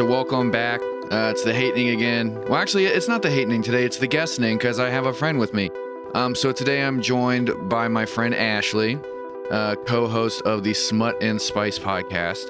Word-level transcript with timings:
So 0.00 0.06
welcome 0.06 0.50
back. 0.50 0.80
Uh, 1.12 1.28
it's 1.30 1.44
the 1.44 1.52
hatening 1.52 1.90
again. 1.90 2.34
Well, 2.44 2.54
actually, 2.54 2.86
it's 2.86 3.06
not 3.06 3.20
the 3.20 3.30
hatening 3.30 3.62
today. 3.62 3.84
It's 3.84 3.98
the 3.98 4.08
guestening 4.08 4.56
because 4.56 4.78
I 4.78 4.88
have 4.88 5.04
a 5.04 5.12
friend 5.12 5.38
with 5.38 5.52
me. 5.52 5.68
Um, 6.14 6.34
so 6.34 6.52
today 6.52 6.82
I'm 6.82 7.02
joined 7.02 7.50
by 7.68 7.86
my 7.86 8.06
friend 8.06 8.34
Ashley, 8.34 8.98
uh, 9.50 9.74
co-host 9.86 10.40
of 10.46 10.64
the 10.64 10.72
Smut 10.72 11.22
and 11.22 11.38
Spice 11.38 11.78
podcast, 11.78 12.48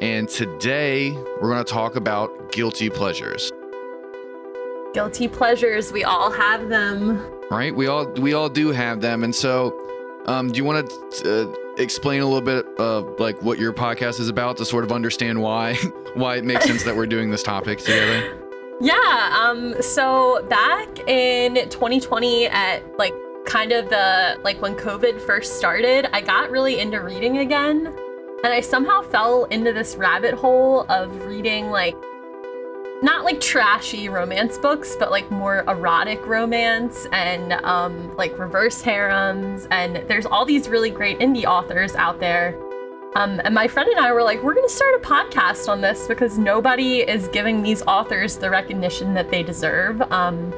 and 0.00 0.30
today 0.30 1.10
we're 1.12 1.50
going 1.52 1.62
to 1.62 1.70
talk 1.70 1.94
about 1.94 2.52
guilty 2.52 2.88
pleasures. 2.88 3.52
Guilty 4.94 5.28
pleasures, 5.28 5.92
we 5.92 6.04
all 6.04 6.30
have 6.30 6.70
them. 6.70 7.18
Right? 7.50 7.76
We 7.76 7.86
all 7.86 8.06
we 8.12 8.32
all 8.32 8.48
do 8.48 8.70
have 8.70 9.02
them, 9.02 9.24
and 9.24 9.34
so 9.34 9.78
um, 10.28 10.52
do 10.52 10.58
you 10.58 10.64
want 10.64 10.88
to 10.90 11.50
uh, 11.50 11.54
explain 11.78 12.20
a 12.20 12.26
little 12.26 12.40
bit 12.40 12.66
of 12.78 13.18
like 13.18 13.40
what 13.42 13.58
your 13.58 13.72
podcast 13.72 14.20
is 14.20 14.28
about 14.28 14.56
to 14.58 14.64
sort 14.64 14.84
of 14.84 14.92
understand 14.92 15.40
why 15.40 15.74
why 16.14 16.36
it 16.36 16.44
makes 16.44 16.66
sense 16.66 16.84
that 16.84 16.94
we're 16.94 17.06
doing 17.06 17.30
this 17.30 17.42
topic 17.42 17.78
together? 17.78 18.38
Yeah. 18.80 19.36
Um. 19.42 19.74
So 19.82 20.46
back 20.48 21.00
in 21.08 21.68
2020, 21.68 22.46
at 22.46 22.96
like 22.96 23.12
kind 23.44 23.72
of 23.72 23.88
the 23.90 24.38
like 24.44 24.62
when 24.62 24.76
COVID 24.76 25.20
first 25.26 25.58
started, 25.58 26.06
I 26.14 26.20
got 26.20 26.52
really 26.52 26.78
into 26.78 27.00
reading 27.00 27.38
again, 27.38 27.92
and 28.44 28.52
I 28.52 28.60
somehow 28.60 29.02
fell 29.02 29.46
into 29.46 29.72
this 29.72 29.96
rabbit 29.96 30.34
hole 30.34 30.82
of 30.88 31.24
reading 31.26 31.72
like 31.72 31.96
not 33.02 33.24
like 33.24 33.40
trashy 33.40 34.08
romance 34.08 34.58
books, 34.58 34.96
but 34.98 35.10
like 35.10 35.30
more 35.30 35.64
erotic 35.68 36.24
romance 36.26 37.06
and 37.12 37.52
um, 37.64 38.14
like 38.16 38.36
reverse 38.38 38.82
harems. 38.82 39.68
And 39.70 39.96
there's 40.08 40.26
all 40.26 40.44
these 40.44 40.68
really 40.68 40.90
great 40.90 41.18
indie 41.20 41.44
authors 41.44 41.94
out 41.94 42.18
there. 42.18 42.58
Um, 43.14 43.40
and 43.44 43.54
my 43.54 43.68
friend 43.68 43.88
and 43.88 43.98
I 43.98 44.12
were 44.12 44.22
like, 44.22 44.42
we're 44.42 44.54
going 44.54 44.66
to 44.66 44.72
start 44.72 44.94
a 44.96 45.04
podcast 45.04 45.68
on 45.68 45.80
this 45.80 46.06
because 46.06 46.38
nobody 46.38 46.98
is 46.98 47.28
giving 47.28 47.62
these 47.62 47.82
authors 47.82 48.36
the 48.36 48.50
recognition 48.50 49.14
that 49.14 49.30
they 49.30 49.42
deserve. 49.42 50.02
Um, 50.12 50.52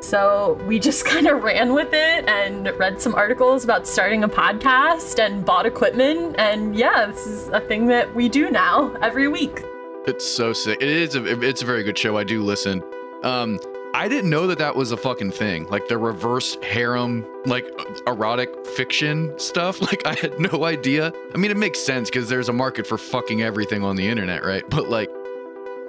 so 0.00 0.60
we 0.66 0.78
just 0.78 1.04
kind 1.06 1.26
of 1.26 1.42
ran 1.42 1.74
with 1.74 1.92
it 1.92 2.28
and 2.28 2.66
read 2.78 3.00
some 3.00 3.14
articles 3.14 3.64
about 3.64 3.86
starting 3.86 4.24
a 4.24 4.28
podcast 4.28 5.18
and 5.18 5.44
bought 5.44 5.66
equipment. 5.66 6.36
And 6.38 6.76
yeah, 6.76 7.06
this 7.06 7.26
is 7.26 7.48
a 7.48 7.60
thing 7.60 7.86
that 7.88 8.14
we 8.14 8.28
do 8.28 8.50
now 8.50 8.94
every 9.02 9.28
week. 9.28 9.64
It's 10.06 10.26
so 10.28 10.52
sick. 10.52 10.82
It 10.82 10.88
is. 10.88 11.14
A, 11.14 11.40
it's 11.42 11.62
a 11.62 11.66
very 11.66 11.84
good 11.84 11.96
show. 11.96 12.16
I 12.16 12.24
do 12.24 12.42
listen. 12.42 12.82
Um, 13.22 13.58
I 13.94 14.08
didn't 14.08 14.30
know 14.30 14.46
that 14.46 14.58
that 14.58 14.74
was 14.74 14.90
a 14.90 14.96
fucking 14.96 15.32
thing. 15.32 15.68
Like 15.68 15.86
the 15.86 15.98
reverse 15.98 16.56
harem, 16.62 17.26
like 17.44 17.66
erotic 18.06 18.66
fiction 18.68 19.38
stuff. 19.38 19.80
Like 19.92 20.06
I 20.06 20.14
had 20.14 20.40
no 20.40 20.64
idea. 20.64 21.12
I 21.34 21.38
mean, 21.38 21.50
it 21.50 21.56
makes 21.56 21.78
sense 21.78 22.08
because 22.08 22.28
there's 22.28 22.48
a 22.48 22.52
market 22.52 22.86
for 22.86 22.96
fucking 22.96 23.42
everything 23.42 23.84
on 23.84 23.96
the 23.96 24.08
internet, 24.08 24.44
right? 24.44 24.68
But 24.68 24.88
like, 24.88 25.10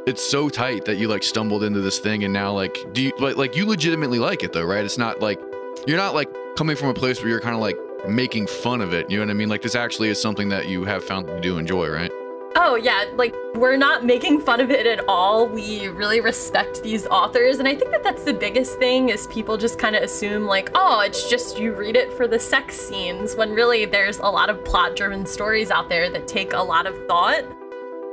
it's 0.05 0.21
so 0.21 0.49
tight 0.49 0.83
that 0.85 0.97
you 0.97 1.07
like 1.07 1.23
stumbled 1.23 1.63
into 1.63 1.79
this 1.79 1.99
thing 1.99 2.25
and 2.25 2.33
now 2.33 2.51
like, 2.51 2.77
do 2.91 3.01
you 3.01 3.13
like 3.19 3.37
like 3.37 3.55
you 3.55 3.65
legitimately 3.65 4.19
like 4.19 4.43
it 4.43 4.51
though, 4.51 4.65
right? 4.65 4.83
It's 4.83 4.97
not 4.97 5.21
like 5.21 5.39
you're 5.87 5.97
not 5.97 6.13
like 6.13 6.29
coming 6.57 6.75
from 6.75 6.89
a 6.89 6.93
place 6.93 7.19
where 7.21 7.29
you're 7.29 7.39
kind 7.39 7.55
of 7.55 7.61
like 7.61 7.77
making 8.07 8.47
fun 8.47 8.81
of 8.81 8.93
it. 8.93 9.09
You 9.09 9.17
know 9.17 9.23
what 9.23 9.31
I 9.31 9.35
mean? 9.35 9.49
Like 9.49 9.61
this 9.61 9.75
actually 9.75 10.09
is 10.09 10.21
something 10.21 10.49
that 10.49 10.67
you 10.67 10.83
have 10.83 11.03
found 11.03 11.29
you 11.29 11.39
do 11.39 11.57
enjoy, 11.57 11.87
right? 11.87 12.11
Oh, 12.55 12.75
yeah, 12.75 13.05
like 13.15 13.35
we're 13.55 13.77
not 13.77 14.05
making 14.05 14.41
fun 14.41 14.59
of 14.59 14.69
it 14.69 14.85
at 14.85 15.07
all. 15.07 15.47
We 15.47 15.87
really 15.87 16.21
respect 16.21 16.83
these 16.83 17.07
authors. 17.07 17.57
And 17.59 17.67
I 17.67 17.75
think 17.75 17.91
that 17.91 18.03
that's 18.03 18.23
the 18.23 18.33
biggest 18.33 18.77
thing 18.77 19.09
is 19.09 19.25
people 19.27 19.57
just 19.57 19.79
kind 19.79 19.95
of 19.95 20.03
assume, 20.03 20.45
like, 20.45 20.69
oh, 20.75 20.99
it's 20.99 21.29
just 21.29 21.57
you 21.57 21.73
read 21.73 21.95
it 21.95 22.13
for 22.13 22.27
the 22.27 22.39
sex 22.39 22.75
scenes, 22.75 23.35
when 23.35 23.51
really 23.51 23.85
there's 23.85 24.19
a 24.19 24.27
lot 24.27 24.49
of 24.49 24.63
plot 24.65 24.95
driven 24.95 25.25
stories 25.25 25.71
out 25.71 25.89
there 25.89 26.11
that 26.11 26.27
take 26.27 26.53
a 26.53 26.61
lot 26.61 26.85
of 26.85 26.95
thought. 27.07 27.43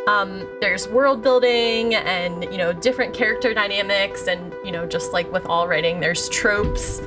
Um, 0.09 0.49
there's 0.63 0.89
world 0.89 1.23
building 1.23 1.95
and, 1.95 2.45
you 2.45 2.57
know, 2.57 2.73
different 2.73 3.13
character 3.13 3.53
dynamics. 3.53 4.27
And, 4.27 4.55
you 4.65 4.73
know, 4.73 4.87
just 4.87 5.13
like 5.13 5.31
with 5.31 5.45
all 5.47 5.69
writing, 5.69 6.01
there's 6.01 6.29
tropes. 6.31 7.03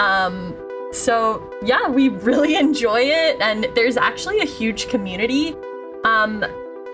Um, 0.00 0.56
so, 0.90 1.52
yeah, 1.62 1.86
we 1.86 2.08
really 2.08 2.56
enjoy 2.66 3.00
it. 3.00 3.40
And 3.40 3.66
there's 3.74 3.98
actually 3.98 4.40
a 4.40 4.46
huge 4.46 4.88
community. 4.88 5.54
Um, 6.04 6.44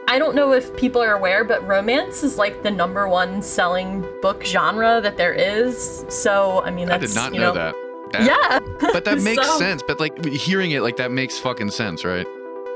I 0.06 0.18
don't 0.18 0.34
know 0.34 0.52
if 0.52 0.76
people 0.76 1.02
are 1.02 1.14
aware, 1.14 1.44
but 1.44 1.66
romance 1.66 2.22
is 2.22 2.36
like 2.38 2.62
the 2.62 2.70
number 2.70 3.08
one 3.08 3.40
selling 3.42 4.04
book 4.22 4.44
genre 4.44 5.00
that 5.00 5.16
there 5.16 5.32
is. 5.32 6.04
So, 6.08 6.62
I 6.62 6.70
mean, 6.70 6.88
that's, 6.88 7.04
I 7.04 7.06
did 7.06 7.14
not 7.14 7.34
you 7.34 7.40
know, 7.40 7.52
know, 7.52 7.72
that. 7.72 7.74
That- 8.12 8.24
Yeah. 8.26 8.58
But 8.92 9.04
that 9.06 9.18
makes 9.22 9.44
So- 9.46 9.58
sense. 9.58 9.82
But 9.86 10.00
like 10.00 10.24
hearing 10.26 10.72
it, 10.72 10.82
like 10.82 10.96
that 10.96 11.10
makes 11.10 11.38
fucking 11.38 11.70
sense, 11.70 12.04
right? 12.04 12.26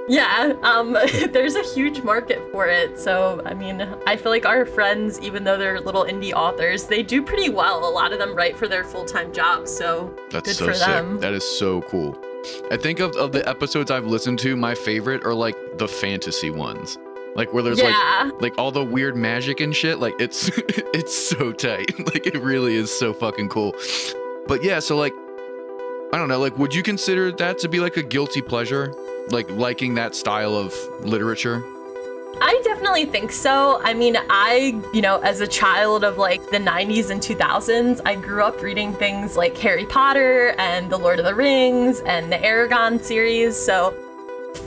Yeah. 0.09 0.55
Um, 0.63 0.93
there's 1.33 1.55
a 1.55 1.63
huge 1.75 2.03
market 2.03 2.41
for 2.51 2.67
it. 2.67 2.99
So, 2.99 3.43
I 3.45 3.53
mean, 3.53 3.83
I 4.07 4.17
feel 4.17 4.33
like 4.33 4.47
our 4.47 4.65
friends, 4.65 5.21
even 5.21 5.45
though 5.45 5.59
they're 5.59 5.81
little 5.81 6.05
indie 6.07 6.33
authors, 6.33 6.85
they 6.87 7.03
do 7.03 7.23
pretty 7.23 7.51
well. 7.51 7.87
A 7.87 7.93
lot 7.93 8.13
of 8.15 8.19
them 8.19 8.35
write 8.35 8.57
for 8.57 8.69
their 8.69 8.85
full 8.85 9.05
time 9.05 9.33
jobs. 9.35 9.71
So, 9.71 10.15
That's 10.31 10.49
good 10.49 10.57
so 10.57 10.65
for 10.67 10.75
sick. 10.75 10.87
them. 10.87 11.19
That 11.21 11.35
is 11.35 11.45
so 11.59 11.83
cool. 11.83 12.19
I 12.71 12.79
think 12.79 13.01
of, 13.01 13.15
of 13.17 13.33
the 13.33 13.47
episodes 13.47 13.91
I've 13.91 14.07
listened 14.07 14.39
to, 14.41 14.57
my 14.57 14.75
favorite 14.75 15.27
are 15.27 15.35
like 15.35 15.57
the 15.77 15.87
fantasy 15.89 16.49
ones. 16.51 16.97
Like 17.35 17.53
where 17.53 17.63
there's 17.63 17.79
yeah. 17.79 18.31
like 18.33 18.43
like 18.43 18.59
all 18.59 18.71
the 18.71 18.85
weird 18.85 19.17
magic 19.17 19.61
and 19.61 19.75
shit. 19.75 19.99
Like 19.99 20.15
it's 20.19 20.49
it's 20.59 21.15
so 21.15 21.53
tight. 21.53 21.95
Like 22.09 22.27
it 22.27 22.41
really 22.43 22.75
is 22.75 22.97
so 22.97 23.13
fucking 23.13 23.49
cool. 23.49 23.75
But 24.47 24.65
yeah, 24.65 24.79
so 24.79 24.97
like 24.97 25.13
I 26.13 26.17
don't 26.17 26.29
know, 26.29 26.39
like 26.39 26.57
would 26.59 26.75
you 26.75 26.83
consider 26.83 27.31
that 27.33 27.59
to 27.59 27.69
be 27.69 27.81
like 27.81 27.97
a 27.97 28.03
guilty 28.03 28.41
pleasure? 28.41 28.95
Like 29.31 29.51
liking 29.51 29.95
that 29.95 30.15
style 30.15 30.55
of 30.55 30.75
literature? 31.01 31.63
I 32.41 32.61
definitely 32.65 33.05
think 33.05 33.33
so. 33.33 33.81
I 33.83 33.95
mean, 33.95 34.17
I, 34.31 34.81
you 34.93 35.03
know, 35.03 35.19
as 35.21 35.41
a 35.41 35.47
child 35.47 36.05
of 36.05 36.19
like 36.19 36.41
the 36.51 36.59
90s 36.59 37.11
and 37.11 37.21
2000s, 37.21 38.01
I 38.05 38.15
grew 38.15 38.43
up 38.43 38.63
reading 38.63 38.95
things 38.95 39.37
like 39.37 39.57
Harry 39.59 39.87
Potter 39.87 40.55
and 40.59 40.89
The 40.89 40.99
Lord 40.99 41.19
of 41.19 41.25
the 41.25 41.35
Rings 41.35 42.01
and 42.01 42.31
the 42.31 42.37
Eragon 42.37 43.03
series. 43.03 43.57
So 43.57 43.93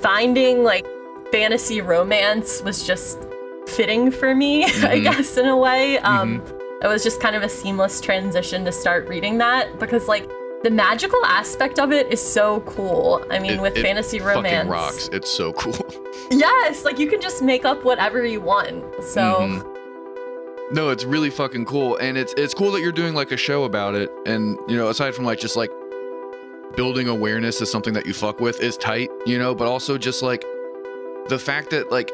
finding 0.02 0.64
like 0.64 0.86
fantasy 1.32 1.82
romance 1.82 2.62
was 2.64 2.86
just 2.86 3.20
fitting 3.68 4.12
for 4.12 4.34
me, 4.36 4.66
I 4.66 4.68
Mhm. 5.00 5.04
guess, 5.04 5.38
in 5.38 5.46
a 5.48 5.56
way. 5.58 5.98
Um, 6.00 6.42
it 6.84 6.88
was 6.88 7.04
just 7.04 7.22
kind 7.22 7.36
of 7.36 7.44
a 7.44 7.50
seamless 7.50 8.02
transition 8.02 8.66
to 8.66 8.72
start 8.72 9.08
reading 9.08 9.38
that 9.38 9.80
because, 9.80 10.08
like, 10.08 10.30
the 10.64 10.70
magical 10.70 11.24
aspect 11.26 11.80
of 11.80 11.92
it 11.92 12.12
is 12.12 12.22
so 12.22 12.60
cool. 12.62 13.24
I 13.32 13.40
mean, 13.40 13.54
It- 13.54 13.62
with 13.62 13.78
it 13.78 13.82
fantasy 13.82 14.20
Fucking 14.20 14.36
romance, 14.36 14.70
rocks. 14.70 15.10
It's 15.12 15.30
so 15.30 15.54
cool. 15.54 15.76
Yes, 16.32 16.86
like 16.86 16.98
you 17.00 17.08
can 17.08 17.20
just 17.20 17.42
make 17.42 17.66
up 17.66 17.84
whatever 17.84 18.26
you 18.26 18.40
want. 18.42 18.84
So 19.04 19.22
Mhm. 19.22 19.66
No, 20.72 20.90
it's 20.90 21.04
really 21.04 21.30
fucking 21.30 21.66
cool, 21.66 21.98
and 21.98 22.18
it's 22.18 22.34
it's 22.38 22.54
cool 22.54 22.72
that 22.72 22.82
you're 22.82 22.94
doing 22.94 23.14
like 23.14 23.32
a 23.34 23.38
show 23.38 23.64
about 23.66 23.96
it. 23.96 24.10
And 24.26 24.58
you 24.70 24.78
know, 24.78 24.88
aside 24.88 25.14
from 25.14 25.26
like 25.26 25.40
just 25.40 25.58
like 25.58 25.72
building 26.78 27.10
awareness 27.10 27.60
is 27.62 27.70
something 27.70 27.94
that 27.96 28.06
you 28.06 28.14
fuck 28.14 28.40
with 28.40 28.62
is 28.62 28.78
tight, 28.78 29.10
you 29.26 29.38
know. 29.38 29.54
But 29.54 29.68
also 29.68 29.98
just 29.98 30.22
like 30.24 30.46
the 31.30 31.40
fact 31.40 31.70
that 31.72 31.92
like 31.92 32.12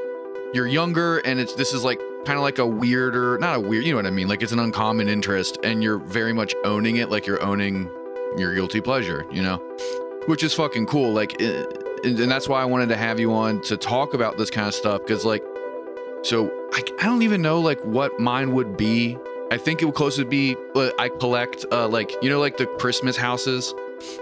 you're 0.54 0.68
younger 0.68 1.18
and 1.20 1.40
it's 1.40 1.54
this 1.56 1.74
is 1.74 1.84
like 1.84 2.00
kind 2.26 2.38
of 2.38 2.44
like 2.44 2.58
a 2.60 2.66
weirder, 2.66 3.38
not 3.40 3.56
a 3.58 3.60
weird, 3.60 3.86
you 3.86 3.92
know 3.94 3.98
what 3.98 4.06
I 4.06 4.12
mean? 4.12 4.28
Like 4.28 4.42
it's 4.42 4.52
an 4.52 4.60
uncommon 4.60 5.08
interest, 5.08 5.58
and 5.64 5.84
you're 5.84 5.98
very 5.98 6.34
much 6.34 6.54
owning 6.64 6.98
it, 6.98 7.10
like 7.10 7.26
you're 7.26 7.42
owning 7.44 7.90
your 8.38 8.54
guilty 8.54 8.82
pleasure, 8.82 9.26
you 9.32 9.42
know, 9.42 9.58
which 10.28 10.44
is 10.44 10.54
fucking 10.54 10.86
cool. 10.88 11.12
Like, 11.14 11.42
eh, 11.42 11.64
and, 12.04 12.18
that's 12.18 12.48
why 12.48 12.62
I 12.62 12.66
wanted 12.66 12.90
to 12.90 12.98
have 12.98 13.20
you 13.20 13.34
on 13.34 13.62
to 13.64 13.78
talk 13.78 14.14
about 14.14 14.38
this 14.38 14.50
kind 14.50 14.68
of 14.68 14.74
stuff 14.76 15.02
because 15.02 15.26
like 15.26 15.44
so 16.24 16.48
I, 16.74 16.84
I 17.02 17.06
don't 17.06 17.22
even 17.22 17.42
know 17.42 17.60
like 17.60 17.80
what 17.82 18.20
mine 18.20 18.52
would 18.54 18.78
be. 18.78 19.18
I 19.50 19.58
think 19.58 19.82
it 19.82 19.86
would 19.86 19.96
closely 19.96 20.26
be 20.26 20.58
uh, 20.76 20.90
I 21.00 21.08
collect 21.10 21.66
uh, 21.72 21.88
like 21.88 22.12
you 22.22 22.30
know 22.30 22.40
like 22.40 22.58
the 22.58 22.66
Christmas 22.66 23.16
houses, 23.16 23.74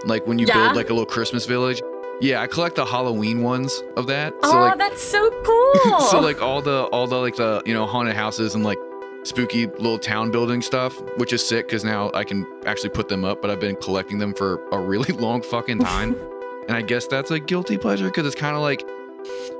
like 0.04 0.26
when 0.26 0.38
you 0.38 0.46
Yeah. 0.46 0.54
build 0.54 0.76
like 0.76 0.90
a 0.90 0.92
little 0.92 1.06
Christmas 1.06 1.46
village. 1.46 1.82
Yeah, 2.20 2.40
I 2.40 2.46
collect 2.46 2.76
the 2.76 2.84
Halloween 2.86 3.42
ones 3.42 3.82
of 3.96 4.06
that. 4.06 4.32
So 4.42 4.56
Oh, 4.56 4.60
like 4.60 4.78
that's 4.78 5.02
so 5.02 5.30
cool. 5.44 6.00
so 6.00 6.20
like 6.20 6.40
all 6.40 6.62
the 6.62 6.84
all 6.84 7.06
the 7.06 7.16
like 7.16 7.36
the 7.36 7.62
you 7.66 7.74
know 7.74 7.86
haunted 7.86 8.16
houses 8.16 8.54
and 8.54 8.64
like 8.64 8.78
spooky 9.22 9.66
little 9.66 9.98
town 9.98 10.30
building 10.30 10.62
stuff, 10.62 11.00
which 11.18 11.32
is 11.32 11.46
sick 11.46 11.66
because 11.66 11.84
now 11.84 12.10
I 12.14 12.24
can 12.24 12.46
actually 12.64 12.90
put 12.90 13.08
them 13.08 13.24
up. 13.24 13.42
But 13.42 13.50
I've 13.50 13.60
been 13.60 13.76
collecting 13.76 14.18
them 14.18 14.32
for 14.34 14.60
a 14.72 14.78
really 14.78 15.12
long 15.18 15.42
fucking 15.42 15.80
time, 15.80 16.16
and 16.68 16.76
I 16.76 16.82
guess 16.82 17.06
that's 17.06 17.30
a 17.30 17.38
guilty 17.38 17.76
pleasure 17.76 18.06
because 18.06 18.26
it's 18.26 18.36
kind 18.36 18.56
of 18.56 18.62
like, 18.62 18.82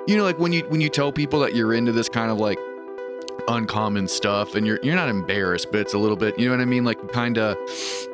you 0.07 0.17
know, 0.17 0.25
like 0.25 0.39
when 0.39 0.53
you 0.53 0.63
when 0.69 0.81
you 0.81 0.89
tell 0.89 1.13
people 1.13 1.41
that 1.41 1.55
you're 1.55 1.75
into 1.75 1.93
this 1.93 2.09
kind 2.09 2.31
of 2.31 2.39
like 2.39 2.59
uncommon 3.49 4.09
stuff 4.09 4.55
and 4.55 4.67
you're 4.67 4.79
you're 4.83 4.95
not 4.95 5.09
embarrassed 5.09 5.71
but 5.71 5.81
it's 5.81 5.95
a 5.95 5.99
little 5.99 6.17
bit 6.17 6.39
you 6.39 6.47
know 6.47 6.53
what 6.53 6.61
i 6.61 6.65
mean 6.65 6.85
like 6.85 7.13
kind 7.13 7.39
of 7.39 7.57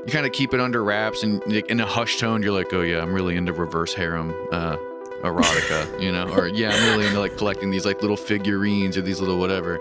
you 0.06 0.12
kind 0.12 0.26
of 0.26 0.32
keep 0.32 0.52
it 0.52 0.60
under 0.60 0.84
wraps 0.84 1.22
and 1.22 1.42
in 1.44 1.80
a 1.80 1.86
hushed 1.86 2.18
tone 2.18 2.42
you're 2.42 2.52
like 2.52 2.72
oh 2.72 2.82
yeah 2.82 3.00
i'm 3.00 3.12
really 3.12 3.36
into 3.36 3.52
reverse 3.52 3.94
harem 3.94 4.34
uh 4.52 4.76
erotica 5.22 6.00
you 6.00 6.12
know 6.12 6.28
or 6.34 6.48
yeah 6.48 6.70
i'm 6.70 6.90
really 6.90 7.06
into 7.06 7.18
like 7.18 7.36
collecting 7.36 7.70
these 7.70 7.86
like 7.86 8.00
little 8.02 8.16
figurines 8.16 8.96
or 8.96 9.02
these 9.02 9.20
little 9.20 9.38
whatever 9.38 9.78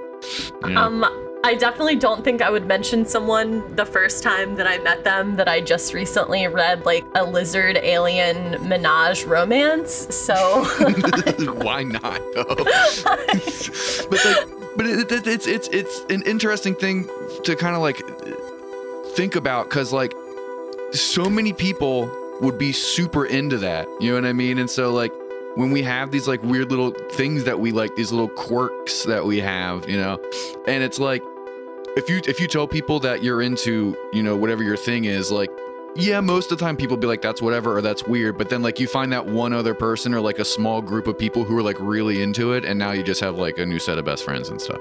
you 0.64 0.70
know? 0.70 0.82
um 0.82 1.28
I 1.44 1.56
definitely 1.56 1.96
don't 1.96 2.24
think 2.24 2.44
I 2.44 2.52
would 2.52 2.68
mention 2.68 3.04
someone 3.04 3.76
the 3.76 3.86
first 3.86 4.22
time 4.22 4.56
that 4.58 4.68
I 4.68 4.78
met 4.78 5.04
them 5.04 5.38
that 5.38 5.48
I 5.48 5.60
just 5.60 5.92
recently 5.92 6.48
read 6.48 6.86
like 6.86 7.04
a 7.16 7.24
lizard 7.24 7.78
alien 7.78 8.68
menage 8.68 9.24
romance. 9.24 10.16
So 10.16 10.36
Why 11.56 11.82
not? 11.82 12.22
though? 12.36 12.46
but 14.10 14.26
like, 14.26 14.61
but 14.76 14.86
it, 14.86 15.12
it, 15.12 15.28
it's 15.28 15.48
it's 15.48 15.68
it's 15.70 16.02
an 16.10 16.22
interesting 16.24 16.76
thing 16.76 17.08
to 17.44 17.56
kind 17.56 17.76
of 17.76 17.82
like 17.82 18.02
think 19.16 19.36
about 19.36 19.70
because 19.70 19.92
like 19.92 20.14
so 20.94 21.30
many 21.30 21.54
people 21.54 22.10
would 22.42 22.58
be 22.58 22.72
super 22.72 23.26
into 23.26 23.58
that 23.58 23.88
you 24.00 24.10
know 24.10 24.16
what 24.16 24.26
i 24.26 24.34
mean? 24.34 24.58
And 24.58 24.70
so 24.70 24.92
like 24.92 25.12
when 25.56 25.72
we 25.72 25.82
have 25.84 26.12
these 26.12 26.28
like 26.28 26.42
weird 26.44 26.70
little 26.70 26.92
things 27.12 27.44
that 27.44 27.60
we 27.60 27.72
like 27.72 27.96
these 27.96 28.12
little 28.12 28.30
quirks 28.30 29.04
that 29.04 29.26
we 29.26 29.40
have 29.40 29.90
you 29.90 29.98
know? 29.98 30.20
And 30.68 30.84
it's 30.84 31.00
like 31.00 31.22
if 31.98 32.10
you 32.10 32.22
if 32.26 32.40
you 32.40 32.48
tell 32.48 32.68
people 32.68 33.00
that 33.02 33.24
you're 33.24 33.42
into 33.42 33.98
you 34.14 34.24
know 34.24 34.36
whatever 34.36 34.64
your 34.64 34.78
thing 34.78 35.06
is 35.06 35.32
like 35.32 35.50
yeah 35.96 36.22
most 36.22 36.52
of 36.52 36.58
the 36.58 36.64
time 36.64 36.78
people 36.78 36.96
be 36.96 37.08
like 37.08 37.22
that's 37.22 37.42
whatever 37.42 37.78
or 37.78 37.82
that's 37.82 38.04
weird 38.04 38.38
but 38.38 38.50
then 38.50 38.62
like 38.62 38.80
you 38.80 38.88
find 38.88 39.12
that 39.12 39.26
one 39.26 39.52
other 39.52 39.74
person 39.74 40.14
or 40.14 40.22
like 40.22 40.40
a 40.40 40.46
small 40.46 40.82
group 40.82 41.08
of 41.08 41.18
people 41.18 41.44
who 41.44 41.58
are 41.58 41.64
like 41.64 41.78
really 41.80 42.22
into 42.22 42.54
it 42.54 42.64
and 42.64 42.80
now 42.80 42.92
you 42.92 43.04
just 43.04 43.20
have 43.20 43.36
like 43.36 43.58
a 43.58 43.66
new 43.66 43.80
set 43.80 43.98
of 43.98 44.06
best 44.06 44.24
friends 44.24 44.50
and 44.50 44.62
stuff 44.62 44.80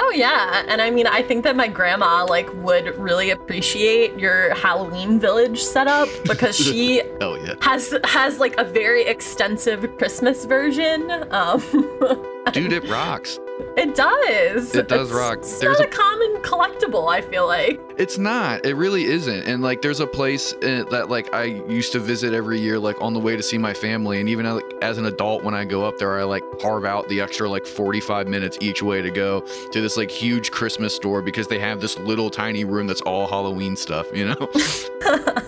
Oh 0.00 0.12
yeah, 0.14 0.64
and 0.68 0.80
I 0.80 0.90
mean 0.90 1.06
I 1.08 1.22
think 1.22 1.42
that 1.42 1.56
my 1.56 1.66
grandma 1.66 2.24
like 2.24 2.48
would 2.54 2.96
really 2.98 3.30
appreciate 3.30 4.16
your 4.16 4.54
Halloween 4.54 5.18
village 5.18 5.60
setup 5.60 6.08
because 6.24 6.56
she 6.56 7.02
oh 7.20 7.34
yeah 7.44 7.54
has 7.62 7.92
has 8.04 8.38
like 8.38 8.56
a 8.58 8.64
very 8.64 9.04
extensive 9.06 9.96
Christmas 9.98 10.44
version. 10.44 11.10
Um 11.32 11.60
dude 12.52 12.72
it 12.72 12.88
rocks 12.88 13.40
It 13.76 13.94
does. 13.94 14.74
It 14.74 14.88
does 14.88 15.08
It's- 15.08 15.10
rock. 15.10 15.38
It's 15.38 15.58
There's 15.60 15.78
not 15.78 15.88
a- 15.88 15.90
a 15.90 15.92
common 15.92 16.36
collectible. 16.42 17.08
I 17.08 17.20
feel 17.20 17.46
like. 17.46 17.80
It's 17.96 18.18
not. 18.18 18.64
It 18.66 18.74
really 18.74 19.04
isn't. 19.04 19.46
And 19.46 19.62
like, 19.62 19.82
there's 19.82 20.00
a 20.00 20.06
place 20.06 20.52
uh, 20.54 20.84
that 20.90 21.08
like 21.10 21.32
I 21.34 21.44
used 21.44 21.92
to 21.92 21.98
visit 22.00 22.32
every 22.34 22.58
year, 22.60 22.78
like 22.78 23.00
on 23.00 23.14
the 23.14 23.20
way 23.20 23.36
to 23.36 23.42
see 23.42 23.58
my 23.58 23.72
family. 23.74 24.20
And 24.20 24.28
even 24.28 24.52
like, 24.52 24.64
as 24.82 24.98
an 24.98 25.06
adult, 25.06 25.42
when 25.44 25.54
I 25.54 25.64
go 25.64 25.84
up 25.84 25.98
there, 25.98 26.18
I 26.18 26.24
like 26.24 26.42
carve 26.60 26.84
out 26.84 27.08
the 27.08 27.20
extra 27.20 27.48
like 27.48 27.66
45 27.66 28.26
minutes 28.28 28.58
each 28.60 28.82
way 28.82 29.00
to 29.02 29.10
go 29.10 29.40
to 29.40 29.80
this 29.80 29.96
like 29.96 30.10
huge 30.10 30.50
Christmas 30.50 30.94
store 30.94 31.22
because 31.22 31.46
they 31.48 31.58
have 31.58 31.80
this 31.80 31.96
little 31.98 32.30
tiny 32.30 32.64
room 32.64 32.86
that's 32.86 33.00
all 33.02 33.26
Halloween 33.28 33.76
stuff. 33.76 34.06
You 34.14 34.26
know, 34.28 34.48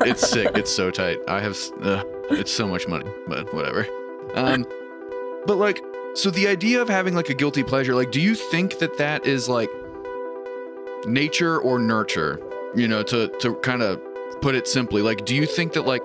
it's 0.04 0.28
sick. 0.28 0.50
It's 0.56 0.72
so 0.74 0.90
tight. 0.90 1.18
I 1.28 1.40
have. 1.40 1.56
Uh, 1.82 2.02
it's 2.30 2.52
so 2.52 2.66
much 2.68 2.86
money, 2.86 3.10
but 3.26 3.52
whatever. 3.52 3.86
Um, 4.34 4.64
but 5.46 5.56
like, 5.56 5.82
so 6.14 6.30
the 6.30 6.48
idea 6.48 6.80
of 6.82 6.88
having 6.88 7.14
like 7.14 7.28
a 7.28 7.34
guilty 7.34 7.62
pleasure, 7.62 7.94
like, 7.94 8.10
do 8.10 8.20
you 8.20 8.34
think 8.34 8.78
that 8.78 8.98
that 8.98 9.26
is 9.26 9.48
like 9.48 9.70
nature 11.06 11.58
or 11.58 11.78
nurture 11.78 12.40
you 12.74 12.86
know 12.86 13.02
to 13.02 13.28
to 13.40 13.54
kind 13.56 13.82
of 13.82 14.00
put 14.40 14.54
it 14.54 14.66
simply? 14.66 15.02
Like 15.02 15.24
do 15.24 15.34
you 15.34 15.46
think 15.46 15.72
that 15.74 15.86
like 15.86 16.02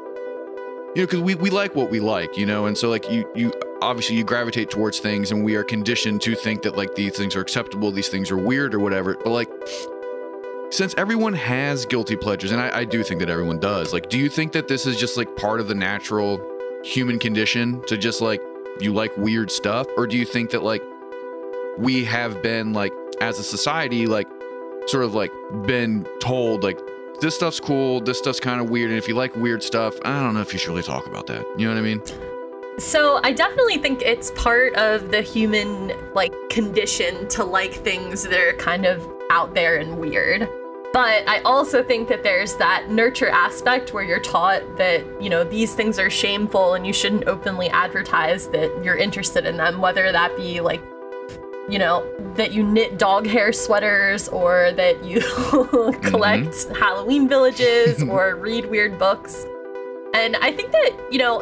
you 0.95 1.01
know 1.01 1.07
because 1.07 1.21
we, 1.21 1.35
we 1.35 1.49
like 1.49 1.75
what 1.75 1.89
we 1.89 1.99
like 1.99 2.37
you 2.37 2.45
know 2.45 2.65
and 2.65 2.77
so 2.77 2.89
like 2.89 3.09
you 3.11 3.29
you 3.35 3.53
obviously 3.81 4.15
you 4.15 4.23
gravitate 4.23 4.69
towards 4.69 4.99
things 4.99 5.31
and 5.31 5.43
we 5.43 5.55
are 5.55 5.63
conditioned 5.63 6.21
to 6.21 6.35
think 6.35 6.61
that 6.61 6.77
like 6.77 6.95
these 6.95 7.15
things 7.17 7.35
are 7.35 7.41
acceptable 7.41 7.91
these 7.91 8.07
things 8.07 8.31
are 8.31 8.37
weird 8.37 8.73
or 8.73 8.79
whatever 8.79 9.15
but 9.15 9.29
like 9.29 9.49
since 10.71 10.95
everyone 10.97 11.33
has 11.33 11.85
guilty 11.85 12.15
pleasures 12.15 12.51
and 12.51 12.61
I, 12.61 12.79
I 12.79 12.85
do 12.85 13.03
think 13.03 13.19
that 13.19 13.29
everyone 13.29 13.59
does 13.59 13.91
like 13.91 14.09
do 14.09 14.17
you 14.17 14.29
think 14.29 14.53
that 14.53 14.69
this 14.69 14.85
is 14.85 14.97
just 14.97 15.17
like 15.17 15.35
part 15.35 15.59
of 15.59 15.67
the 15.67 15.75
natural 15.75 16.41
human 16.81 17.19
condition 17.19 17.81
to 17.87 17.97
just 17.97 18.21
like 18.21 18.41
you 18.79 18.93
like 18.93 19.15
weird 19.17 19.51
stuff 19.51 19.87
or 19.97 20.07
do 20.07 20.17
you 20.17 20.25
think 20.25 20.51
that 20.51 20.63
like 20.63 20.83
we 21.77 22.03
have 22.03 22.41
been 22.41 22.73
like 22.73 22.93
as 23.21 23.39
a 23.39 23.43
society 23.43 24.05
like 24.05 24.27
sort 24.87 25.03
of 25.03 25.13
like 25.15 25.31
been 25.65 26.05
told 26.19 26.63
like 26.63 26.79
this 27.21 27.35
stuff's 27.35 27.59
cool, 27.59 28.01
this 28.01 28.17
stuff's 28.17 28.39
kind 28.39 28.59
of 28.59 28.69
weird, 28.69 28.89
and 28.89 28.97
if 28.97 29.07
you 29.07 29.15
like 29.15 29.35
weird 29.35 29.63
stuff, 29.63 29.95
I 30.03 30.21
don't 30.21 30.33
know 30.33 30.41
if 30.41 30.51
you 30.53 30.59
should 30.59 30.69
really 30.69 30.83
talk 30.83 31.07
about 31.07 31.27
that. 31.27 31.45
You 31.57 31.67
know 31.67 31.73
what 31.73 31.79
I 31.79 31.81
mean? 31.81 32.01
So 32.77 33.21
I 33.23 33.31
definitely 33.31 33.77
think 33.77 34.01
it's 34.01 34.31
part 34.31 34.75
of 34.75 35.11
the 35.11 35.21
human 35.21 35.93
like 36.13 36.33
condition 36.49 37.27
to 37.29 37.43
like 37.43 37.73
things 37.73 38.23
that 38.23 38.37
are 38.37 38.53
kind 38.53 38.85
of 38.85 39.07
out 39.31 39.53
there 39.55 39.77
and 39.77 39.97
weird. 39.97 40.49
But 40.95 41.27
I 41.27 41.41
also 41.41 41.83
think 41.83 42.07
that 42.07 42.23
there's 42.23 42.55
that 42.55 42.89
nurture 42.89 43.27
aspect 43.27 43.93
where 43.93 44.01
you're 44.01 44.21
taught 44.21 44.77
that, 44.77 45.03
you 45.21 45.29
know, 45.29 45.43
these 45.43 45.75
things 45.75 45.99
are 45.99 46.09
shameful 46.09 46.73
and 46.73 46.87
you 46.87 46.93
shouldn't 46.93 47.27
openly 47.27 47.69
advertise 47.69 48.47
that 48.51 48.81
you're 48.81 48.95
interested 48.95 49.45
in 49.45 49.57
them, 49.57 49.81
whether 49.81 50.09
that 50.13 50.37
be 50.37 50.61
like, 50.61 50.81
you 51.67 51.79
know, 51.79 52.09
that 52.35 52.53
you 52.53 52.63
knit 52.63 52.97
dog 52.97 53.27
hair 53.27 53.51
sweaters 53.51 54.29
or 54.29 54.71
that 54.77 55.03
you 55.03 55.19
collect 56.01 56.63
Halloween 56.77 57.27
villages 57.27 58.01
or 58.09 58.37
read 58.37 58.67
weird 58.67 58.97
books. 58.97 59.45
And 60.13 60.37
I 60.37 60.53
think 60.53 60.71
that, 60.71 61.07
you 61.11 61.17
know, 61.17 61.41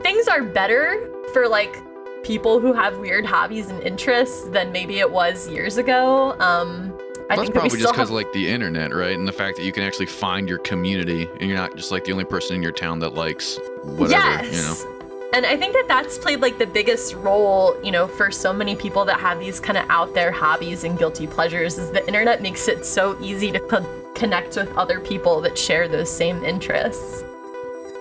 things 0.00 0.26
are 0.26 0.42
better 0.42 1.08
for 1.32 1.46
like 1.46 1.80
people 2.24 2.58
who 2.58 2.72
have 2.72 2.98
weird 2.98 3.24
hobbies 3.24 3.70
and 3.70 3.80
interests 3.84 4.48
than 4.48 4.72
maybe 4.72 4.98
it 4.98 5.12
was 5.12 5.48
years 5.48 5.76
ago. 5.76 6.36
Um, 6.40 6.93
I 7.30 7.36
That's 7.36 7.42
think 7.42 7.54
that 7.54 7.62
we 7.62 7.68
probably 7.68 7.78
just 7.80 7.92
because 7.94 8.08
have 8.08 8.14
like 8.14 8.32
the 8.32 8.48
internet, 8.48 8.94
right? 8.94 9.16
And 9.18 9.26
the 9.26 9.32
fact 9.32 9.56
that 9.56 9.64
you 9.64 9.72
can 9.72 9.82
actually 9.82 10.06
find 10.06 10.48
your 10.48 10.58
community, 10.58 11.28
and 11.40 11.48
you're 11.48 11.56
not 11.56 11.74
just 11.76 11.90
like 11.90 12.04
the 12.04 12.12
only 12.12 12.24
person 12.24 12.56
in 12.56 12.62
your 12.62 12.72
town 12.72 12.98
that 13.00 13.14
likes 13.14 13.58
whatever. 13.82 14.10
yes. 14.10 14.54
You 14.54 14.62
know? 14.62 15.00
And 15.32 15.44
I 15.46 15.56
think 15.56 15.72
that 15.72 15.86
that's 15.88 16.16
played 16.18 16.40
like 16.40 16.58
the 16.58 16.66
biggest 16.66 17.14
role, 17.14 17.74
you 17.82 17.90
know, 17.90 18.06
for 18.06 18.30
so 18.30 18.52
many 18.52 18.76
people 18.76 19.04
that 19.06 19.18
have 19.18 19.40
these 19.40 19.58
kind 19.58 19.76
of 19.76 19.84
out 19.90 20.14
there 20.14 20.30
hobbies 20.30 20.84
and 20.84 20.96
guilty 20.96 21.26
pleasures 21.26 21.76
is 21.76 21.90
the 21.90 22.06
internet 22.06 22.40
makes 22.40 22.68
it 22.68 22.84
so 22.86 23.18
easy 23.20 23.50
to 23.50 23.58
co- 23.58 24.12
connect 24.14 24.54
with 24.56 24.72
other 24.76 25.00
people 25.00 25.40
that 25.40 25.58
share 25.58 25.88
those 25.88 26.08
same 26.14 26.44
interests. 26.44 27.24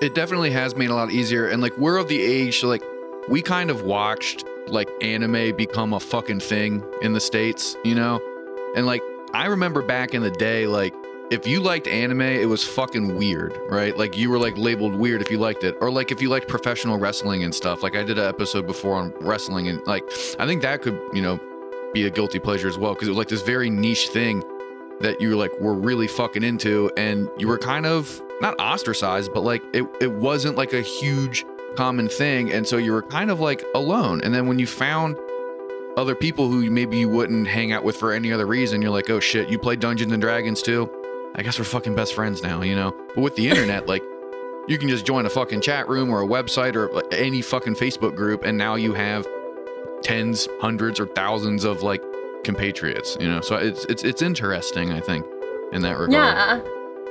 it 0.01 0.13
definitely 0.13 0.51
has 0.51 0.75
made 0.75 0.85
it 0.85 0.91
a 0.91 0.95
lot 0.95 1.09
easier 1.11 1.47
and 1.47 1.61
like 1.61 1.75
we're 1.77 1.97
of 1.97 2.07
the 2.07 2.21
age 2.21 2.61
like 2.63 2.83
we 3.29 3.41
kind 3.41 3.69
of 3.71 3.83
watched 3.83 4.43
like 4.67 4.89
anime 5.01 5.55
become 5.55 5.93
a 5.93 5.99
fucking 5.99 6.39
thing 6.39 6.83
in 7.01 7.13
the 7.13 7.19
states 7.19 7.75
you 7.83 7.95
know 7.95 8.21
and 8.75 8.85
like 8.85 9.01
i 9.33 9.45
remember 9.45 9.81
back 9.81 10.13
in 10.13 10.21
the 10.21 10.31
day 10.31 10.67
like 10.67 10.93
if 11.31 11.47
you 11.47 11.59
liked 11.59 11.87
anime 11.87 12.21
it 12.21 12.47
was 12.47 12.63
fucking 12.63 13.15
weird 13.17 13.57
right? 13.69 13.97
Like 13.97 14.15
you 14.15 14.29
were 14.29 14.37
like 14.37 14.55
labeled 14.57 14.93
weird 14.93 15.21
if 15.21 15.31
you 15.31 15.39
liked 15.39 15.63
it. 15.63 15.75
Or 15.81 15.89
like 15.89 16.11
if 16.11 16.21
you 16.21 16.29
liked 16.29 16.47
professional 16.47 16.97
wrestling 16.97 17.43
and 17.43 17.53
stuff. 17.53 17.81
Like 17.81 17.95
i 17.95 18.03
did 18.03 18.17
an 18.19 18.27
episode 18.27 18.67
before 18.67 18.95
on 18.95 19.13
wrestling 19.19 19.67
and 19.67 19.85
like 19.87 20.03
i 20.39 20.45
think 20.45 20.61
that 20.61 20.81
could 20.81 20.99
you 21.13 21.21
know 21.21 21.39
be 21.93 22.05
a 22.05 22.09
guilty 22.09 22.39
pleasure 22.39 22.67
as 22.67 22.77
well. 22.77 22.93
Because 22.93 23.07
it 23.07 23.11
was 23.11 23.17
like 23.17 23.29
this 23.29 23.41
very 23.41 23.69
niche 23.69 24.09
thing 24.09 24.43
that 24.99 25.19
you 25.19 25.35
like 25.35 25.51
were 25.59 25.73
really 25.73 26.07
fucking 26.07 26.43
into. 26.43 26.91
And 26.97 27.29
you 27.37 27.47
were 27.47 27.57
kind 27.57 27.85
of 27.85 28.21
not 28.41 28.59
ostracized 28.59 29.33
but 29.33 29.41
like 29.41 29.63
it, 29.73 29.85
it 30.01 30.11
wasn't 30.11 30.55
like 30.57 30.73
a 30.73 30.81
huge 30.81 31.45
common 31.75 32.09
thing. 32.09 32.51
And 32.51 32.67
so 32.67 32.77
you 32.77 32.91
were 32.91 33.01
kind 33.01 33.31
of 33.31 33.39
like 33.39 33.63
alone. 33.73 34.21
And 34.23 34.33
then 34.35 34.47
when 34.47 34.59
you 34.59 34.67
found 34.67 35.17
other 35.97 36.15
people 36.15 36.49
who 36.49 36.69
maybe 36.69 36.97
you 36.97 37.09
wouldn't 37.09 37.47
hang 37.47 37.71
out 37.71 37.83
with 37.83 37.95
for 37.95 38.11
any 38.11 38.31
other 38.31 38.45
reason 38.45 38.81
you're 38.81 38.91
like 38.91 39.09
oh 39.09 39.19
shit 39.19 39.49
you 39.49 39.59
play 39.59 39.75
dungeons 39.75 40.11
and 40.11 40.21
dragons 40.21 40.61
too? 40.61 40.89
I 41.35 41.41
guess 41.41 41.57
we're 41.57 41.65
fucking 41.65 41.95
best 41.95 42.13
friends 42.13 42.43
now 42.43 42.61
you 42.61 42.75
know? 42.75 42.95
But 43.15 43.21
with 43.21 43.35
the 43.35 43.49
internet 43.49 43.87
like 43.93 44.03
you 44.67 44.77
can 44.77 44.89
just 44.89 45.05
join 45.05 45.25
a 45.25 45.29
fucking 45.29 45.61
chat 45.61 45.89
room 45.89 46.09
or 46.09 46.21
a 46.21 46.27
website 46.27 46.75
or 46.75 46.89
any 47.13 47.41
fucking 47.41 47.75
facebook 47.75 48.15
group 48.15 48.43
and 48.43 48.57
now 48.57 48.75
you 48.75 48.93
have 48.93 49.27
tens 50.01 50.47
hundreds 50.61 50.99
or 50.99 51.07
thousands 51.07 51.63
of 51.63 51.83
like 51.83 52.01
compatriots 52.43 53.17
you 53.19 53.27
know? 53.27 53.41
So 53.41 53.55
it's 53.55 53.85
it's 53.85 54.03
it's 54.03 54.21
interesting 54.21 54.91
i 54.91 54.99
think 54.99 55.25
in 55.73 55.81
that 55.81 55.97
regard. 55.97 56.11
Yeah. 56.11 56.61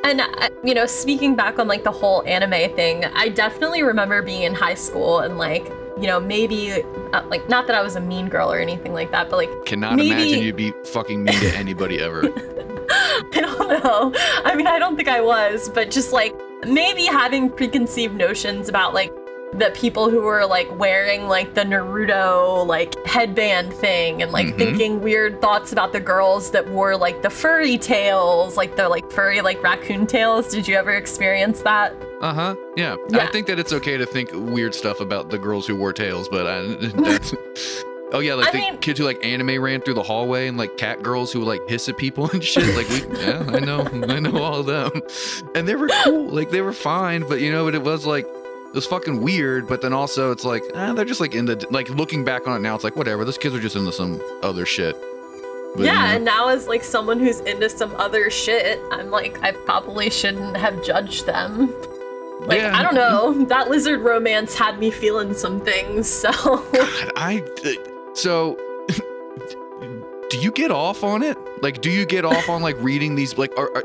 And, 0.04 0.20
uh, 0.20 0.48
you 0.64 0.74
know, 0.74 0.86
speaking 0.86 1.36
back 1.36 1.58
on 1.58 1.68
like 1.68 1.84
the 1.84 1.92
whole 1.92 2.24
anime 2.26 2.74
thing, 2.74 3.04
I 3.04 3.28
definitely 3.28 3.82
remember 3.82 4.22
being 4.22 4.42
in 4.42 4.54
high 4.54 4.74
school 4.74 5.20
and 5.20 5.38
like, 5.38 5.70
you 6.00 6.06
know, 6.06 6.18
maybe, 6.20 6.82
uh, 7.12 7.22
like, 7.28 7.49
not 7.49 7.66
that 7.66 7.76
I 7.76 7.82
was 7.82 7.96
a 7.96 8.00
mean 8.00 8.28
girl 8.28 8.52
or 8.52 8.58
anything 8.58 8.92
like 8.94 9.11
that, 9.12 9.28
but 9.30 9.37
like, 9.37 9.50
cannot 9.66 9.96
maybe- 9.96 10.11
imagine 10.11 10.42
you'd 10.42 10.56
be 10.56 10.72
fucking 10.87 11.22
mean 11.25 11.38
to 11.40 11.56
anybody 11.56 12.00
ever 12.00 12.22
I 12.90 13.40
don't 13.40 13.68
know. 13.84 14.12
I 14.44 14.54
mean, 14.54 14.66
I 14.66 14.78
don't 14.78 14.96
think 14.96 15.08
I 15.08 15.20
was, 15.20 15.68
but 15.70 15.90
just 15.90 16.12
like 16.12 16.34
maybe 16.66 17.04
having 17.06 17.49
preconceived 17.50 18.14
notions 18.14 18.68
about 18.68 18.92
like 18.94 19.12
the 19.54 19.70
people 19.75 20.08
who 20.11 20.22
were 20.22 20.46
like 20.46 20.68
wearing 20.78 21.28
like 21.28 21.54
the 21.54 21.62
Naruto 21.62 22.66
like 22.66 22.94
headband 23.06 23.72
thing 23.72 24.22
and 24.22 24.32
like 24.32 24.46
Mhm. 24.46 24.58
thinking 24.58 25.00
weird 25.02 25.40
thoughts 25.40 25.72
about 25.72 25.92
the 25.92 26.00
girls 26.00 26.50
that 26.52 26.68
wore 26.70 26.96
like 26.96 27.22
the 27.22 27.30
furry 27.30 27.76
tails, 27.78 28.56
like 28.56 28.76
the 28.76 28.88
like 28.88 29.11
furry 29.12 29.40
like 29.42 29.62
raccoon 29.62 30.06
tails. 30.06 30.49
Did 30.49 30.66
you 30.68 30.75
ever 30.76 30.92
experience 30.92 31.61
that? 31.62 31.94
Uh-huh. 32.22 32.54
Yeah. 32.76 32.96
i 33.14 33.26
think 33.26 33.46
that 33.48 33.58
it's 33.58 33.72
okay 33.72 33.96
to 33.96 34.06
think 34.06 34.30
weird 34.32 34.74
stuff 34.74 35.00
about 35.00 35.28
the 35.30 35.38
girls 35.38 35.66
who 35.66 35.76
wore 35.76 35.92
tails 35.92 36.28
but 36.28 36.46
I, 36.46 36.62
that's 37.02 37.34
oh 38.12 38.20
yeah 38.20 38.34
like 38.34 38.48
I 38.48 38.52
the 38.52 38.58
mean- 38.58 38.78
kids 38.78 38.98
who 38.98 39.04
like 39.04 39.24
anime 39.24 39.60
ran 39.60 39.80
through 39.80 39.94
the 39.94 40.02
hallway 40.02 40.46
and 40.46 40.56
like 40.56 40.76
cat 40.76 41.02
girls 41.02 41.32
who 41.32 41.40
like 41.40 41.60
hiss 41.68 41.88
at 41.88 41.96
people 41.96 42.30
and 42.30 42.42
shit. 42.44 42.74
Like 42.76 42.88
we 42.88 43.20
yeah 43.20 43.44
i 43.48 43.58
know. 43.58 43.80
I 44.08 44.20
know 44.20 44.42
all 44.42 44.60
of 44.60 44.66
them. 44.66 44.90
And 45.54 45.66
they 45.66 45.74
were 45.76 45.88
cool. 46.04 46.26
Like 46.28 46.50
they 46.50 46.60
were 46.60 46.72
fine 46.72 47.26
but 47.28 47.40
you 47.40 47.50
know 47.50 47.64
but 47.64 47.74
it 47.74 47.82
was 47.82 48.06
like 48.06 48.24
it 48.26 48.74
was 48.74 48.86
fucking 48.86 49.20
weird 49.22 49.66
but 49.68 49.82
then 49.82 49.92
also 49.92 50.30
it's 50.30 50.44
like 50.44 50.62
eh, 50.74 50.92
they're 50.94 51.04
just 51.04 51.20
like 51.20 51.34
in 51.34 51.44
the 51.46 51.66
like 51.70 51.88
looking 51.90 52.24
back 52.24 52.46
on 52.46 52.56
it 52.56 52.60
now 52.60 52.74
it's 52.74 52.84
like 52.84 52.96
whatever. 52.96 53.24
Those 53.24 53.38
kids 53.38 53.54
are 53.54 53.60
just 53.60 53.76
into 53.76 53.92
some 53.92 54.20
other 54.42 54.64
shit. 54.66 54.94
But, 55.74 55.84
yeah, 55.86 55.92
you 56.02 56.08
know, 56.08 56.14
and 56.16 56.24
now 56.26 56.48
as 56.48 56.68
like 56.68 56.84
someone 56.84 57.18
who's 57.18 57.40
into 57.40 57.68
some 57.70 57.94
other 57.96 58.28
shit, 58.30 58.78
I'm 58.90 59.10
like 59.10 59.42
I 59.42 59.52
probably 59.52 60.10
shouldn't 60.10 60.56
have 60.58 60.84
judged 60.84 61.24
them. 61.26 61.72
Like 62.46 62.58
Yeah. 62.61 62.76
I 62.76 62.82
don't 62.82 62.94
know, 62.94 63.44
that 63.46 63.70
lizard 63.70 64.00
romance 64.00 64.54
had 64.54 64.78
me 64.78 64.90
feeling 64.90 65.34
some 65.34 65.61
things. 65.61 66.08
So 66.08 66.30
God, 66.72 67.12
I 67.16 67.42
uh, 67.64 68.14
so 68.14 68.56
do 70.30 70.38
you 70.38 70.50
get 70.50 70.70
off 70.70 71.04
on 71.04 71.22
it? 71.22 71.37
Like, 71.62 71.80
do 71.80 71.90
you 71.90 72.06
get 72.06 72.25
off 72.25 72.49
on 72.49 72.62
like 72.62 72.76
reading 72.80 73.14
these? 73.14 73.37
Like, 73.37 73.52
are, 73.58 73.70
are, 73.76 73.84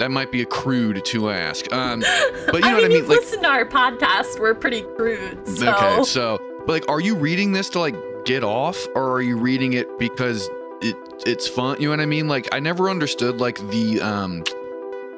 that 0.00 0.10
might 0.10 0.32
be 0.32 0.42
a 0.42 0.46
crude 0.46 1.04
to 1.04 1.30
ask. 1.30 1.72
Um, 1.72 2.00
but 2.00 2.54
you 2.54 2.60
know 2.60 2.66
I 2.68 2.72
mean, 2.72 2.74
what 2.74 2.84
I 2.84 2.88
mean? 2.88 2.96
you've 2.98 3.08
Like, 3.08 3.20
listened 3.20 3.42
to 3.42 3.48
our 3.48 3.64
podcast. 3.64 4.40
We're 4.40 4.54
pretty 4.54 4.82
crude. 4.96 5.46
So. 5.46 5.72
okay, 5.72 6.02
so 6.04 6.38
but 6.66 6.72
like, 6.72 6.88
are 6.88 7.00
you 7.00 7.14
reading 7.14 7.52
this 7.52 7.68
to 7.70 7.78
like 7.78 7.94
get 8.24 8.42
off, 8.42 8.84
or 8.94 9.12
are 9.12 9.22
you 9.22 9.36
reading 9.36 9.74
it 9.74 9.98
because 9.98 10.48
it 10.82 10.96
it's 11.24 11.46
fun? 11.46 11.76
You 11.80 11.86
know 11.88 11.92
what 11.92 12.00
I 12.00 12.06
mean? 12.06 12.26
Like, 12.28 12.48
I 12.52 12.58
never 12.58 12.90
understood 12.90 13.40
like 13.40 13.58
the 13.70 14.00
um, 14.00 14.42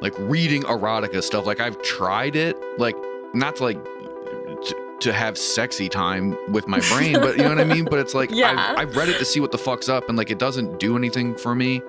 like 0.02 0.14
reading 0.18 0.62
erotica 0.64 1.22
stuff. 1.22 1.46
Like, 1.46 1.60
I've 1.60 1.80
tried 1.82 2.36
it, 2.36 2.56
like 2.78 2.96
not 3.32 3.56
to 3.56 3.62
like. 3.64 3.82
To, 3.84 4.96
to 5.00 5.12
have 5.12 5.36
sexy 5.36 5.88
time 5.88 6.36
with 6.52 6.68
my 6.68 6.78
brain, 6.90 7.14
but 7.14 7.36
you 7.36 7.42
know 7.42 7.48
what 7.48 7.58
I 7.58 7.64
mean. 7.64 7.84
But 7.84 7.98
it's 7.98 8.14
like 8.14 8.30
Yeah. 8.32 8.52
I've, 8.52 8.78
I've 8.90 8.96
read 8.96 9.08
it 9.08 9.18
to 9.18 9.24
see 9.24 9.40
what 9.40 9.50
the 9.50 9.58
fuck's 9.58 9.88
up, 9.88 10.08
and 10.08 10.16
like 10.16 10.30
it 10.30 10.38
doesn't 10.38 10.78
do 10.78 10.96
anything 10.96 11.34
for 11.34 11.54
me. 11.56 11.82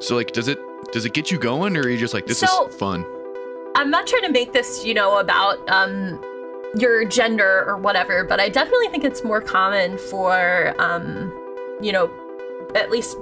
So 0.00 0.14
like, 0.16 0.32
does 0.32 0.46
it 0.48 0.58
does 0.92 1.04
it 1.06 1.14
get 1.14 1.30
you 1.30 1.38
going, 1.38 1.74
or 1.76 1.80
are 1.82 1.88
you 1.88 1.96
just 1.96 2.12
like 2.12 2.26
this 2.26 2.38
So- 2.40 2.66
is 2.68 2.76
fun? 2.76 3.06
I'm 3.76 3.88
not 3.90 4.06
trying 4.06 4.22
to 4.24 4.30
make 4.32 4.52
this, 4.52 4.84
you 4.84 4.92
know, 4.92 5.18
about 5.20 5.56
um 5.70 6.20
your 6.76 7.04
gender 7.06 7.64
or 7.66 7.76
whatever, 7.78 8.24
but 8.24 8.40
I 8.40 8.48
definitely 8.50 8.88
think 8.88 9.04
it's 9.04 9.24
more 9.24 9.40
common 9.40 9.96
for 9.96 10.74
um, 10.78 11.32
you 11.80 11.92
know, 11.92 12.10
at 12.74 12.90
least 12.90 13.16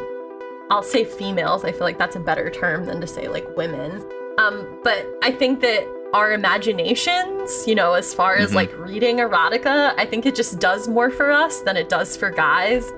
I'll 0.71 0.83
say 0.83 1.05
females. 1.05 1.65
I 1.65 1.71
feel 1.71 1.83
like 1.83 1.99
that's 1.99 2.17
a 2.17 2.21
better 2.21 2.51
term 2.51 2.87
than 2.87 3.01
to 3.01 3.07
say 3.07 3.29
like 3.29 3.47
women. 3.57 4.05
Um, 4.39 4.67
but 4.85 5.07
I 5.23 5.31
think 5.33 5.61
that 5.61 5.87
our 6.15 6.33
imaginations, 6.33 7.67
you 7.67 7.75
know, 7.75 7.93
as 7.95 8.15
far 8.15 8.37
as 8.37 8.53
Mhm. 8.53 8.55
like 8.55 8.71
reading 8.79 9.19
erotica, 9.19 9.93
I 9.99 10.07
think 10.07 10.25
it 10.27 10.35
just 10.35 10.59
does 10.59 10.89
more 10.89 11.11
for 11.11 11.31
us 11.31 11.61
than 11.61 11.77
it 11.77 11.89
does 11.89 12.17
for 12.17 12.31
guys. 12.31 12.91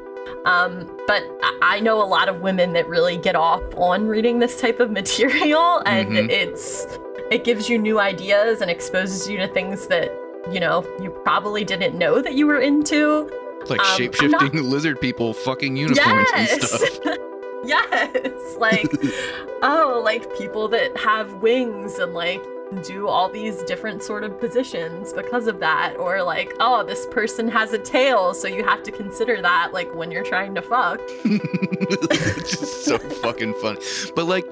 Um, 0.44 0.86
but 1.06 1.22
I- 1.62 1.80
know 1.80 2.00
a 2.02 2.04
lot 2.04 2.28
of 2.28 2.40
women 2.40 2.72
that 2.74 2.86
really 2.88 3.16
get 3.16 3.34
off 3.34 3.62
on 3.76 4.06
reading 4.06 4.38
this 4.38 4.60
type 4.60 4.78
of 4.80 4.90
material, 5.00 5.82
and 5.86 6.10
Mhm. 6.12 6.30
it's 6.30 6.86
it 7.30 7.42
gives 7.44 7.68
you 7.70 7.78
new 7.78 7.98
ideas 8.00 8.60
and 8.60 8.70
exposes 8.70 9.28
you 9.28 9.38
to 9.38 9.46
things 9.48 9.86
that 9.86 10.12
you 10.52 10.60
know 10.60 10.84
you 11.00 11.10
probably 11.24 11.64
didn't 11.64 11.96
know 11.96 12.20
that 12.20 12.34
you 12.34 12.46
were 12.46 12.58
into. 12.60 13.28
Like 13.68 13.80
Um, 13.80 13.86
shape 13.96 14.14
I'm 14.20 14.30
not- 14.30 14.54
lizard 14.74 15.00
people, 15.00 15.32
fucking 15.34 15.76
unicorns 15.76 16.28
and 16.36 16.62
stuff. 16.62 16.98
yes. 17.64 18.56
Like 18.58 18.90
oh, 19.62 20.00
like 20.04 20.36
people 20.36 20.68
that 20.68 20.96
have 20.96 21.34
wings 21.34 21.98
and 21.98 22.14
like 22.14 22.42
do 22.84 23.08
all 23.08 23.28
these 23.28 23.62
different 23.64 24.00
sort 24.00 24.22
of 24.22 24.38
positions 24.38 25.12
because 25.12 25.48
of 25.48 25.58
that 25.58 25.96
or 25.96 26.22
like 26.22 26.54
oh 26.60 26.84
this 26.84 27.04
person 27.06 27.48
has 27.48 27.72
a 27.72 27.78
tail 27.78 28.32
so 28.32 28.46
you 28.46 28.62
have 28.62 28.80
to 28.80 28.92
consider 28.92 29.42
that 29.42 29.72
like 29.72 29.92
when 29.92 30.12
you're 30.12 30.22
trying 30.22 30.54
to 30.54 30.62
fuck 30.62 31.00
it's 31.24 32.58
just 32.58 32.84
so 32.84 32.98
fucking 32.98 33.54
fun. 33.54 33.76
But 34.14 34.26
like, 34.26 34.46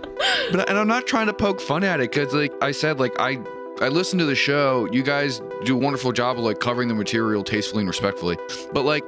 but 0.52 0.68
and 0.68 0.78
I'm 0.78 0.88
not 0.88 1.06
trying 1.06 1.26
to 1.26 1.32
poke 1.32 1.60
fun 1.60 1.84
at 1.84 2.00
it 2.00 2.10
because 2.10 2.32
like 2.32 2.52
I 2.62 2.72
said, 2.72 2.98
like 2.98 3.14
I 3.18 3.40
I 3.80 3.88
listen 3.88 4.18
to 4.18 4.24
the 4.24 4.34
show. 4.34 4.88
You 4.90 5.02
guys 5.02 5.40
do 5.64 5.74
a 5.74 5.78
wonderful 5.78 6.12
job 6.12 6.38
of 6.38 6.44
like 6.44 6.60
covering 6.60 6.88
the 6.88 6.94
material 6.94 7.44
tastefully 7.44 7.82
and 7.82 7.88
respectfully. 7.88 8.38
But 8.72 8.84
like, 8.84 9.04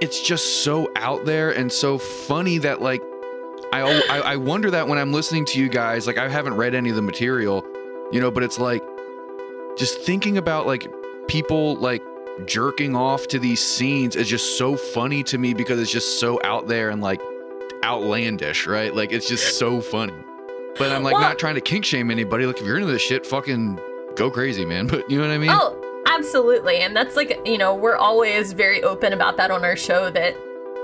it's 0.00 0.20
just 0.22 0.64
so 0.64 0.90
out 0.96 1.24
there 1.24 1.50
and 1.50 1.72
so 1.72 1.98
funny 1.98 2.58
that 2.58 2.80
like. 2.82 3.02
I, 3.72 3.82
I 4.10 4.18
I 4.32 4.36
wonder 4.36 4.70
that 4.70 4.88
when 4.88 4.98
I'm 4.98 5.12
listening 5.12 5.44
to 5.46 5.58
you 5.60 5.68
guys, 5.68 6.06
like 6.06 6.18
I 6.18 6.28
haven't 6.28 6.54
read 6.54 6.74
any 6.74 6.90
of 6.90 6.96
the 6.96 7.02
material, 7.02 7.64
you 8.12 8.20
know, 8.20 8.30
but 8.30 8.42
it's 8.42 8.58
like 8.58 8.82
just 9.76 10.00
thinking 10.02 10.36
about 10.38 10.66
like 10.66 10.88
people 11.28 11.76
like 11.76 12.02
jerking 12.46 12.96
off 12.96 13.26
to 13.28 13.38
these 13.38 13.60
scenes 13.60 14.16
is 14.16 14.28
just 14.28 14.58
so 14.58 14.76
funny 14.76 15.22
to 15.24 15.38
me 15.38 15.54
because 15.54 15.78
it's 15.80 15.90
just 15.90 16.18
so 16.18 16.40
out 16.42 16.66
there 16.68 16.90
and 16.90 17.00
like 17.02 17.20
outlandish, 17.84 18.66
right? 18.66 18.94
Like 18.94 19.12
it's 19.12 19.28
just 19.28 19.58
so 19.58 19.80
funny. 19.80 20.14
But 20.78 20.92
I'm 20.92 21.02
like 21.02 21.14
Well- 21.14 21.22
not 21.22 21.38
trying 21.38 21.54
to 21.56 21.60
kink 21.60 21.84
shame 21.84 22.10
anybody. 22.10 22.46
Like 22.46 22.58
if 22.60 22.66
you're 22.66 22.76
into 22.76 22.90
this 22.90 23.02
shit, 23.02 23.26
fucking 23.26 23.78
go 24.16 24.30
crazy, 24.30 24.64
man. 24.64 24.86
But 24.90 25.08
you 25.10 25.18
know 25.20 25.26
what 25.26 25.34
I 25.34 25.38
mean? 25.38 25.50
Oh, 25.52 26.02
absolutely. 26.06 26.78
And 26.80 26.96
that's 26.96 27.16
like, 27.16 27.38
you 27.44 27.58
know, 27.58 27.74
we're 27.74 27.96
always 27.96 28.52
very 28.52 28.82
open 28.82 29.12
about 29.12 29.36
that 29.36 29.50
on 29.50 29.64
our 29.64 29.76
show 29.76 30.10
that 30.10 30.36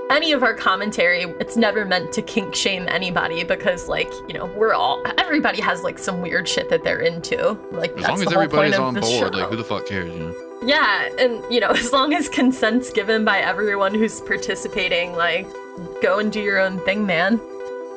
any 0.09 0.31
of 0.31 0.43
our 0.43 0.53
commentary, 0.53 1.23
it's 1.39 1.57
never 1.57 1.85
meant 1.85 2.11
to 2.13 2.21
kink 2.21 2.55
shame 2.55 2.85
anybody 2.87 3.43
because, 3.43 3.87
like, 3.87 4.11
you 4.27 4.33
know, 4.33 4.45
we're 4.45 4.73
all, 4.73 5.03
everybody 5.17 5.61
has 5.61 5.83
like 5.83 5.99
some 5.99 6.21
weird 6.21 6.47
shit 6.47 6.69
that 6.69 6.83
they're 6.83 6.99
into. 6.99 7.53
Like, 7.71 7.91
as 7.97 8.07
long 8.07 8.21
as 8.21 8.31
everybody's 8.31 8.77
on 8.77 8.93
board, 8.93 9.33
show. 9.33 9.39
like 9.39 9.49
who 9.49 9.55
the 9.55 9.63
fuck 9.63 9.87
cares, 9.87 10.13
you 10.13 10.19
know? 10.19 10.35
Yeah, 10.63 11.09
and 11.19 11.43
you 11.51 11.59
know, 11.59 11.69
as 11.71 11.93
long 11.93 12.13
as 12.13 12.29
consent's 12.29 12.91
given 12.91 13.25
by 13.25 13.39
everyone 13.39 13.93
who's 13.93 14.21
participating, 14.21 15.13
like, 15.13 15.47
go 16.01 16.19
and 16.19 16.31
do 16.31 16.41
your 16.41 16.59
own 16.59 16.79
thing, 16.79 17.05
man. 17.05 17.39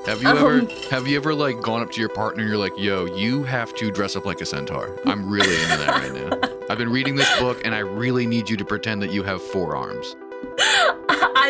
Have 0.07 0.23
you 0.23 0.29
ever 0.29 0.61
Um, 0.61 0.69
have 0.91 1.07
you 1.07 1.19
ever 1.19 1.35
like 1.35 1.61
gone 1.61 1.83
up 1.83 1.91
to 1.93 2.01
your 2.01 2.09
partner 2.09 2.43
and 2.43 2.49
you're 2.49 2.59
like, 2.59 2.73
yo, 2.79 3.05
you 3.05 3.45
have 3.45 3.75
to 3.75 3.91
dress 3.91 4.17
up 4.17 4.25
like 4.25 4.41
a 4.41 4.47
centaur. 4.47 4.99
I'm 5.05 5.29
really 5.29 5.55
into 5.63 5.77
that 5.77 5.89
right 5.89 6.15
now. 6.15 6.67
I've 6.71 6.79
been 6.79 6.89
reading 6.89 7.17
this 7.17 7.39
book 7.39 7.61
and 7.67 7.75
I 7.75 7.81
really 7.81 8.27
need 8.27 8.49
you 8.49 8.57
to 8.57 8.65
pretend 8.65 9.03
that 9.03 9.13
you 9.13 9.23
have 9.25 9.43
four 9.43 9.77
arms. 9.77 10.17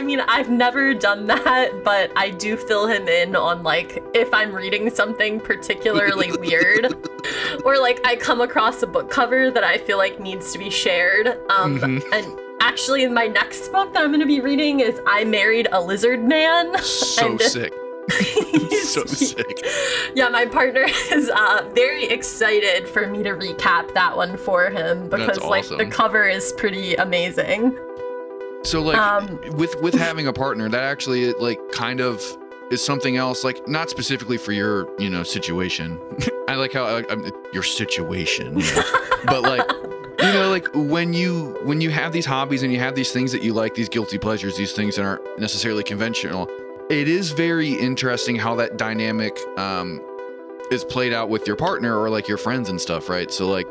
I 0.00 0.02
mean, 0.02 0.20
I've 0.20 0.48
never 0.48 0.94
done 0.94 1.26
that, 1.26 1.84
but 1.84 2.10
I 2.16 2.30
do 2.30 2.56
fill 2.56 2.86
him 2.86 3.06
in 3.06 3.36
on 3.36 3.62
like 3.62 4.02
if 4.14 4.32
I'm 4.32 4.50
reading 4.50 4.88
something 4.88 5.38
particularly 5.38 6.32
weird 6.38 6.86
or 7.66 7.78
like 7.78 8.00
I 8.06 8.16
come 8.16 8.40
across 8.40 8.82
a 8.82 8.86
book 8.86 9.10
cover 9.10 9.50
that 9.50 9.62
I 9.62 9.76
feel 9.76 9.98
like 9.98 10.18
needs 10.18 10.52
to 10.54 10.58
be 10.58 10.70
shared. 10.70 11.26
Um 11.50 11.78
Mhm. 11.78 12.02
and 12.14 12.38
actually 12.62 13.06
my 13.08 13.26
next 13.26 13.68
book 13.72 13.92
that 13.92 14.02
I'm 14.02 14.08
going 14.08 14.20
to 14.20 14.26
be 14.26 14.40
reading 14.40 14.80
is 14.80 14.98
I 15.06 15.24
Married 15.24 15.68
a 15.70 15.78
Lizard 15.82 16.24
Man. 16.24 16.78
So 16.78 17.32
And- 17.32 17.40
sick. 17.56 17.74
so 18.84 19.04
sick. 19.04 19.62
Yeah, 20.14 20.30
my 20.30 20.46
partner 20.46 20.86
is 21.12 21.28
uh, 21.28 21.68
very 21.74 22.04
excited 22.06 22.88
for 22.88 23.06
me 23.06 23.22
to 23.22 23.30
recap 23.30 23.92
that 23.94 24.16
one 24.16 24.38
for 24.38 24.70
him 24.70 25.10
because 25.10 25.38
like 25.42 25.68
the 25.68 25.86
cover 25.86 26.24
is 26.24 26.52
pretty 26.56 26.94
amazing. 26.94 27.76
So 28.62 28.82
like 28.82 28.98
Um, 28.98 29.40
with 29.56 29.74
with 29.82 29.94
having 29.94 30.26
a 30.26 30.32
partner, 30.32 30.68
that 30.68 30.82
actually 30.82 31.32
like 31.34 31.60
kind 31.72 32.00
of 32.00 32.22
is 32.70 32.84
something 32.84 33.16
else. 33.16 33.42
Like 33.44 33.66
not 33.66 33.90
specifically 33.90 34.36
for 34.36 34.52
your 34.52 34.88
you 35.00 35.10
know 35.10 35.22
situation. 35.22 35.98
I 36.48 36.56
like 36.56 36.72
how 36.72 36.84
I, 36.84 37.04
I'm, 37.10 37.30
your 37.52 37.62
situation, 37.62 38.58
you 38.58 38.74
know? 38.74 38.82
but 39.26 39.42
like 39.42 39.62
you 40.20 40.32
know 40.32 40.50
like 40.50 40.66
when 40.74 41.12
you 41.12 41.56
when 41.62 41.80
you 41.80 41.90
have 41.90 42.12
these 42.12 42.26
hobbies 42.26 42.62
and 42.62 42.72
you 42.72 42.78
have 42.80 42.94
these 42.94 43.12
things 43.12 43.32
that 43.32 43.42
you 43.42 43.54
like, 43.54 43.74
these 43.74 43.88
guilty 43.88 44.18
pleasures, 44.18 44.56
these 44.56 44.72
things 44.72 44.96
that 44.96 45.04
aren't 45.04 45.38
necessarily 45.38 45.82
conventional. 45.82 46.48
It 46.90 47.06
is 47.06 47.30
very 47.30 47.74
interesting 47.74 48.34
how 48.34 48.56
that 48.56 48.76
dynamic 48.76 49.38
um, 49.56 50.00
is 50.72 50.84
played 50.84 51.12
out 51.12 51.28
with 51.28 51.46
your 51.46 51.54
partner 51.54 51.96
or 51.96 52.10
like 52.10 52.26
your 52.26 52.36
friends 52.36 52.68
and 52.68 52.80
stuff, 52.80 53.08
right? 53.08 53.30
So 53.30 53.48
like 53.48 53.68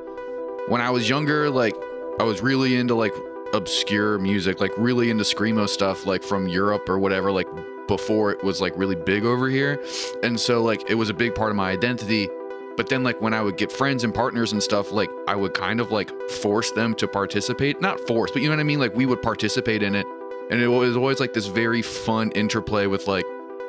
when 0.69 0.79
I 0.79 0.89
was 0.89 1.09
younger, 1.09 1.49
like 1.49 1.75
I 2.19 2.23
was 2.23 2.41
really 2.41 2.77
into 2.77 2.95
like 2.95 3.13
obscure 3.53 4.17
music, 4.17 4.59
like 4.59 4.71
really 4.77 5.09
into 5.09 5.23
screamo 5.23 5.67
stuff, 5.67 6.05
like 6.05 6.23
from 6.23 6.47
Europe 6.47 6.87
or 6.89 6.99
whatever, 6.99 7.31
like 7.31 7.47
before 7.87 8.31
it 8.31 8.43
was 8.43 8.61
like 8.61 8.73
really 8.77 8.95
big 8.95 9.25
over 9.25 9.49
here. 9.49 9.83
And 10.23 10.39
so 10.39 10.61
like 10.61 10.89
it 10.89 10.95
was 10.95 11.09
a 11.09 11.13
big 11.13 11.35
part 11.35 11.49
of 11.49 11.55
my 11.55 11.71
identity. 11.71 12.29
But 12.77 12.87
then 12.87 13.03
like 13.03 13.19
when 13.19 13.33
I 13.33 13.41
would 13.41 13.57
get 13.57 13.71
friends 13.71 14.03
and 14.03 14.13
partners 14.13 14.53
and 14.53 14.63
stuff, 14.63 14.91
like 14.91 15.09
I 15.27 15.35
would 15.35 15.53
kind 15.53 15.79
of 15.79 15.91
like 15.91 16.11
force 16.29 16.71
them 16.71 16.93
to 16.95 17.07
participate. 17.07 17.81
Not 17.81 17.99
force, 18.07 18.31
but 18.31 18.41
you 18.41 18.47
know 18.47 18.55
what 18.55 18.61
I 18.61 18.63
mean? 18.63 18.79
Like 18.79 18.95
we 18.95 19.05
would 19.05 19.21
participate 19.21 19.83
in 19.83 19.95
it. 19.95 20.05
And 20.49 20.61
it 20.61 20.67
was 20.67 20.95
always 20.95 21.19
like 21.19 21.33
this 21.33 21.47
very 21.47 21.81
fun 21.81 22.31
interplay 22.31 22.87
with 22.87 23.07
like, 23.07 23.25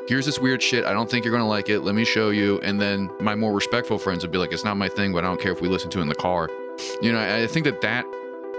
here's 0.07 0.27
this 0.27 0.39
weird 0.39 0.63
shit. 0.63 0.85
I 0.85 0.93
don't 0.93 1.11
think 1.11 1.25
you're 1.25 1.33
gonna 1.33 1.49
like 1.49 1.69
it. 1.69 1.81
Let 1.81 1.95
me 1.95 2.05
show 2.05 2.31
you. 2.31 2.61
And 2.61 2.81
then 2.81 3.11
my 3.21 3.35
more 3.35 3.53
respectful 3.53 3.99
friends 3.99 4.23
would 4.23 4.31
be 4.31 4.39
like, 4.39 4.53
it's 4.53 4.65
not 4.65 4.77
my 4.77 4.89
thing, 4.89 5.13
but 5.13 5.25
I 5.25 5.29
don't 5.29 5.41
care 5.41 5.53
if 5.53 5.61
we 5.61 5.69
listen 5.69 5.91
to 5.91 5.99
it 5.99 6.03
in 6.03 6.09
the 6.09 6.15
car. 6.15 6.49
You 7.03 7.13
know, 7.13 7.19
I 7.19 7.43
I 7.43 7.47
think 7.47 7.65
that 7.65 7.81
that 7.81 8.07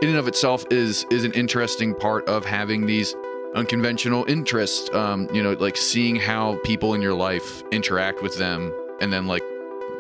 in 0.02 0.10
and 0.10 0.18
of 0.18 0.28
itself 0.28 0.66
is 0.72 1.06
is 1.12 1.24
an 1.24 1.32
interesting 1.34 1.94
part 1.94 2.28
of 2.28 2.46
having 2.46 2.86
these 2.86 3.16
unconventional 3.56 4.26
interests. 4.28 4.90
Um, 4.94 5.30
you 5.34 5.44
know, 5.44 5.54
like 5.54 5.78
seeing 5.78 6.16
how 6.16 6.60
people 6.64 6.94
in 6.94 7.02
your 7.02 7.14
life 7.14 7.64
interact 7.72 8.22
with 8.22 8.38
them, 8.38 8.74
and 9.00 9.14
then 9.14 9.28
like 9.28 9.44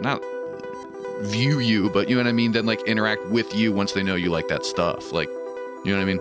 not 0.02 0.24
view 1.22 1.60
you, 1.60 1.90
but 1.90 2.10
you 2.10 2.16
know 2.16 2.24
what 2.24 2.30
I 2.30 2.34
mean. 2.34 2.52
Then 2.52 2.66
like 2.66 2.82
interact 2.88 3.26
with 3.28 3.54
you 3.56 3.72
once 3.72 3.94
they 3.94 4.04
know 4.04 4.16
you 4.16 4.32
like 4.32 4.48
that 4.48 4.66
stuff. 4.66 5.12
Like, 5.12 5.30
you 5.86 5.92
know 5.92 5.98
what 5.98 6.04
I 6.04 6.06
mean? 6.06 6.20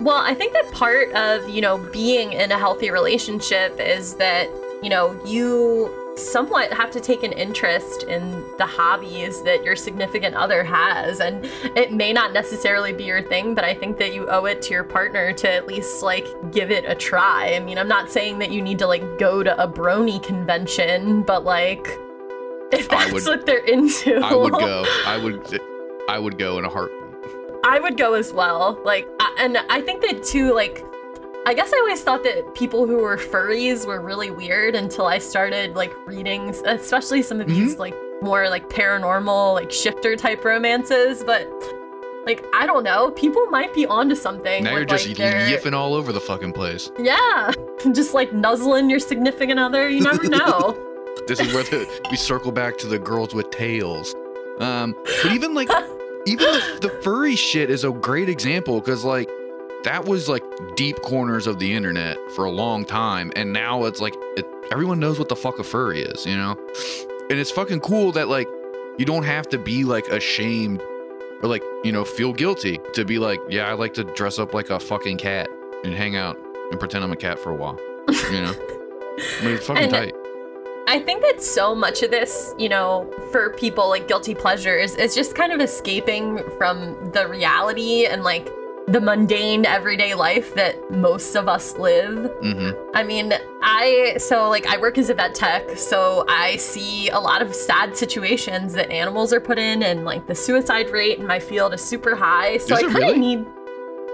Well, 0.00 0.18
I 0.18 0.34
think 0.34 0.52
that 0.52 0.70
part 0.72 1.12
of, 1.12 1.48
you 1.48 1.60
know, 1.60 1.78
being 1.78 2.32
in 2.32 2.50
a 2.50 2.58
healthy 2.58 2.90
relationship 2.90 3.78
is 3.78 4.16
that, 4.16 4.48
you 4.82 4.88
know, 4.88 5.18
you 5.24 6.01
somewhat 6.16 6.72
have 6.72 6.90
to 6.90 7.00
take 7.00 7.22
an 7.22 7.32
interest 7.32 8.02
in 8.04 8.44
the 8.58 8.66
hobbies 8.66 9.42
that 9.42 9.64
your 9.64 9.74
significant 9.76 10.34
other 10.34 10.62
has. 10.62 11.20
And 11.20 11.44
it 11.76 11.92
may 11.92 12.12
not 12.12 12.32
necessarily 12.32 12.92
be 12.92 13.04
your 13.04 13.22
thing, 13.22 13.54
but 13.54 13.64
I 13.64 13.74
think 13.74 13.98
that 13.98 14.12
you 14.14 14.28
owe 14.28 14.44
it 14.44 14.60
to 14.62 14.74
your 14.74 14.84
partner 14.84 15.32
to 15.32 15.50
at 15.50 15.66
least 15.66 16.02
like 16.02 16.26
give 16.52 16.70
it 16.70 16.84
a 16.86 16.94
try. 16.94 17.54
I 17.54 17.60
mean, 17.60 17.78
I'm 17.78 17.88
not 17.88 18.10
saying 18.10 18.38
that 18.40 18.50
you 18.50 18.60
need 18.62 18.78
to 18.80 18.86
like 18.86 19.18
go 19.18 19.42
to 19.42 19.60
a 19.62 19.66
brony 19.66 20.22
convention, 20.22 21.22
but 21.22 21.44
like 21.44 21.86
if 22.72 22.90
I 22.92 22.96
that's 23.10 23.12
would- 23.12 23.26
what 23.26 23.46
they're 23.46 23.64
into. 23.64 24.16
I 24.16 24.34
would 24.34 24.52
go. 24.52 24.84
I 25.06 25.18
would. 25.18 25.60
I 26.08 26.18
would 26.18 26.36
go 26.38 26.58
in 26.58 26.64
a 26.64 26.68
heartbeat. 26.68 26.98
I 27.64 27.78
would 27.78 27.96
go 27.96 28.14
as 28.14 28.32
well. 28.32 28.78
Like, 28.84 29.06
and 29.38 29.56
I 29.70 29.80
think 29.80 30.02
that 30.02 30.24
too, 30.24 30.52
like, 30.52 30.84
I 31.44 31.54
guess 31.54 31.72
I 31.72 31.78
always 31.78 32.02
thought 32.02 32.22
that 32.22 32.54
people 32.54 32.86
who 32.86 32.98
were 32.98 33.16
furries 33.16 33.86
were 33.86 34.00
really 34.00 34.30
weird 34.30 34.76
until 34.76 35.06
I 35.06 35.18
started 35.18 35.74
like 35.74 35.92
reading, 36.06 36.50
especially 36.66 37.22
some 37.22 37.40
of 37.40 37.48
these 37.48 37.78
like 37.78 37.94
more 38.22 38.48
like 38.48 38.68
paranormal, 38.68 39.54
like 39.54 39.72
shifter 39.72 40.14
type 40.14 40.44
romances. 40.44 41.24
But 41.24 41.48
like, 42.24 42.44
I 42.54 42.64
don't 42.66 42.84
know, 42.84 43.10
people 43.10 43.44
might 43.46 43.74
be 43.74 43.86
onto 43.86 44.14
something. 44.14 44.62
Now 44.62 44.70
with, 44.70 44.78
you're 44.78 44.86
just 44.86 45.08
like, 45.08 45.16
their- 45.16 45.48
yiffing 45.58 45.72
all 45.74 45.94
over 45.94 46.12
the 46.12 46.20
fucking 46.20 46.52
place. 46.52 46.90
Yeah, 46.96 47.52
just 47.92 48.14
like 48.14 48.32
nuzzling 48.32 48.88
your 48.88 49.00
significant 49.00 49.58
other. 49.58 49.88
You 49.88 50.02
never 50.02 50.28
know. 50.28 50.78
This 51.26 51.40
is 51.40 51.52
where 51.52 51.64
the, 51.64 51.88
we 52.10 52.16
circle 52.16 52.52
back 52.52 52.78
to 52.78 52.86
the 52.86 52.98
girls 53.00 53.34
with 53.34 53.50
tails. 53.50 54.14
Um, 54.60 54.94
but 55.22 55.32
even 55.32 55.54
like, 55.54 55.68
even 56.26 56.46
the, 56.46 56.78
the 56.82 57.00
furry 57.02 57.34
shit 57.34 57.68
is 57.68 57.82
a 57.82 57.90
great 57.90 58.28
example 58.28 58.78
because 58.78 59.02
like 59.04 59.28
that 59.84 60.04
was 60.04 60.28
like 60.28 60.44
deep 60.76 61.00
corners 61.02 61.46
of 61.46 61.58
the 61.58 61.72
internet 61.74 62.16
for 62.32 62.44
a 62.44 62.50
long 62.50 62.84
time, 62.84 63.32
and 63.36 63.52
now 63.52 63.84
it's 63.84 64.00
like 64.00 64.14
it, 64.36 64.46
everyone 64.70 65.00
knows 65.00 65.18
what 65.18 65.28
the 65.28 65.36
fuck 65.36 65.58
a 65.58 65.64
furry 65.64 66.02
is, 66.02 66.24
you 66.26 66.36
know. 66.36 66.52
And 67.30 67.38
it's 67.38 67.50
fucking 67.50 67.80
cool 67.80 68.12
that 68.12 68.28
like 68.28 68.48
you 68.98 69.04
don't 69.04 69.24
have 69.24 69.48
to 69.50 69.58
be 69.58 69.84
like 69.84 70.08
ashamed 70.08 70.82
or 71.42 71.48
like 71.48 71.62
you 71.84 71.92
know 71.92 72.04
feel 72.04 72.32
guilty 72.32 72.78
to 72.94 73.04
be 73.04 73.18
like, 73.18 73.40
yeah, 73.48 73.68
I 73.68 73.72
like 73.72 73.94
to 73.94 74.04
dress 74.04 74.38
up 74.38 74.54
like 74.54 74.70
a 74.70 74.78
fucking 74.78 75.18
cat 75.18 75.48
and 75.84 75.94
hang 75.94 76.16
out 76.16 76.38
and 76.70 76.78
pretend 76.78 77.02
I'm 77.04 77.12
a 77.12 77.16
cat 77.16 77.38
for 77.38 77.50
a 77.50 77.54
while, 77.56 77.78
you 78.30 78.40
know. 78.42 78.54
I 79.18 79.44
mean, 79.44 79.54
it's 79.54 79.66
fucking 79.66 79.82
And- 79.84 79.92
tight. 79.92 80.14
I 80.88 80.98
think 80.98 81.22
that 81.22 81.40
so 81.40 81.76
much 81.76 82.02
of 82.02 82.10
this, 82.10 82.54
you 82.58 82.68
know, 82.68 83.08
for 83.30 83.50
people 83.50 83.88
like 83.88 84.08
guilty 84.08 84.34
pleasures 84.34 84.96
is 84.96 85.14
just 85.14 85.36
kind 85.36 85.52
of 85.52 85.60
escaping 85.60 86.42
from 86.58 86.96
the 87.12 87.26
reality 87.28 88.04
and 88.04 88.24
like 88.24 88.50
the 88.92 89.00
mundane 89.00 89.64
everyday 89.64 90.12
life 90.14 90.54
that 90.54 90.90
most 90.90 91.34
of 91.34 91.48
us 91.48 91.76
live. 91.78 92.30
Mm-hmm. 92.42 92.90
I 92.94 93.02
mean, 93.02 93.32
I 93.62 94.16
so 94.18 94.48
like 94.50 94.66
I 94.66 94.76
work 94.76 94.98
as 94.98 95.08
a 95.08 95.14
vet 95.14 95.34
tech, 95.34 95.62
so 95.76 96.24
I 96.28 96.56
see 96.56 97.08
a 97.08 97.18
lot 97.18 97.40
of 97.42 97.54
sad 97.54 97.96
situations 97.96 98.74
that 98.74 98.90
animals 98.92 99.32
are 99.32 99.40
put 99.40 99.58
in 99.58 99.82
and 99.82 100.04
like 100.04 100.26
the 100.26 100.34
suicide 100.34 100.90
rate 100.90 101.18
in 101.18 101.26
my 101.26 101.40
field 101.40 101.72
is 101.72 101.82
super 101.82 102.14
high. 102.14 102.58
So 102.58 102.74
Is 102.76 102.80
I 102.80 102.82
kind 102.82 102.96
of 102.96 103.02
really? 103.02 103.18
need 103.18 103.46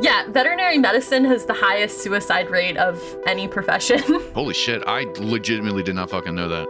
yeah, 0.00 0.28
veterinary 0.28 0.78
medicine 0.78 1.24
has 1.24 1.44
the 1.44 1.54
highest 1.54 2.02
suicide 2.02 2.50
rate 2.50 2.76
of 2.76 3.02
any 3.26 3.48
profession. 3.48 3.98
Holy 4.34 4.54
shit, 4.54 4.80
I 4.86 5.06
legitimately 5.18 5.82
did 5.82 5.96
not 5.96 6.08
fucking 6.08 6.36
know 6.36 6.46
that. 6.48 6.68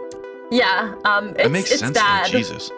yeah, 0.49 0.95
um, 1.05 1.29
it's, 1.29 1.43
That 1.43 1.51
makes 1.51 1.69
it's 1.71 1.79
sense. 1.81 1.93
bad. 1.95 2.25
Jesus. 2.31 2.71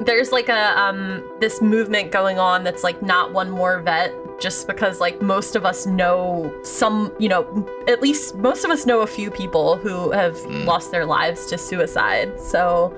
There's 0.00 0.32
like 0.32 0.48
a 0.48 0.78
um 0.78 1.22
this 1.40 1.62
movement 1.62 2.10
going 2.10 2.38
on 2.38 2.64
that's 2.64 2.82
like 2.82 3.00
not 3.02 3.32
one 3.32 3.50
more 3.50 3.78
vet 3.80 4.12
just 4.40 4.66
because 4.66 5.00
like 5.00 5.22
most 5.22 5.54
of 5.54 5.64
us 5.64 5.86
know 5.86 6.52
some, 6.64 7.12
you 7.20 7.28
know, 7.28 7.44
at 7.86 8.02
least 8.02 8.34
most 8.36 8.64
of 8.64 8.70
us 8.70 8.86
know 8.86 9.00
a 9.02 9.06
few 9.06 9.30
people 9.30 9.76
who 9.76 10.10
have 10.10 10.34
Mm. 10.34 10.64
lost 10.64 10.90
their 10.90 11.06
lives 11.06 11.46
to 11.46 11.56
suicide. 11.58 12.40
So 12.40 12.92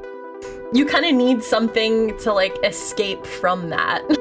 you 0.73 0.87
kind 0.87 1.05
of 1.05 1.15
need 1.15 1.45
something 1.45 2.17
to 2.21 2.33
like 2.33 2.57
escape 2.65 3.27
from 3.27 3.69
that. 3.71 4.03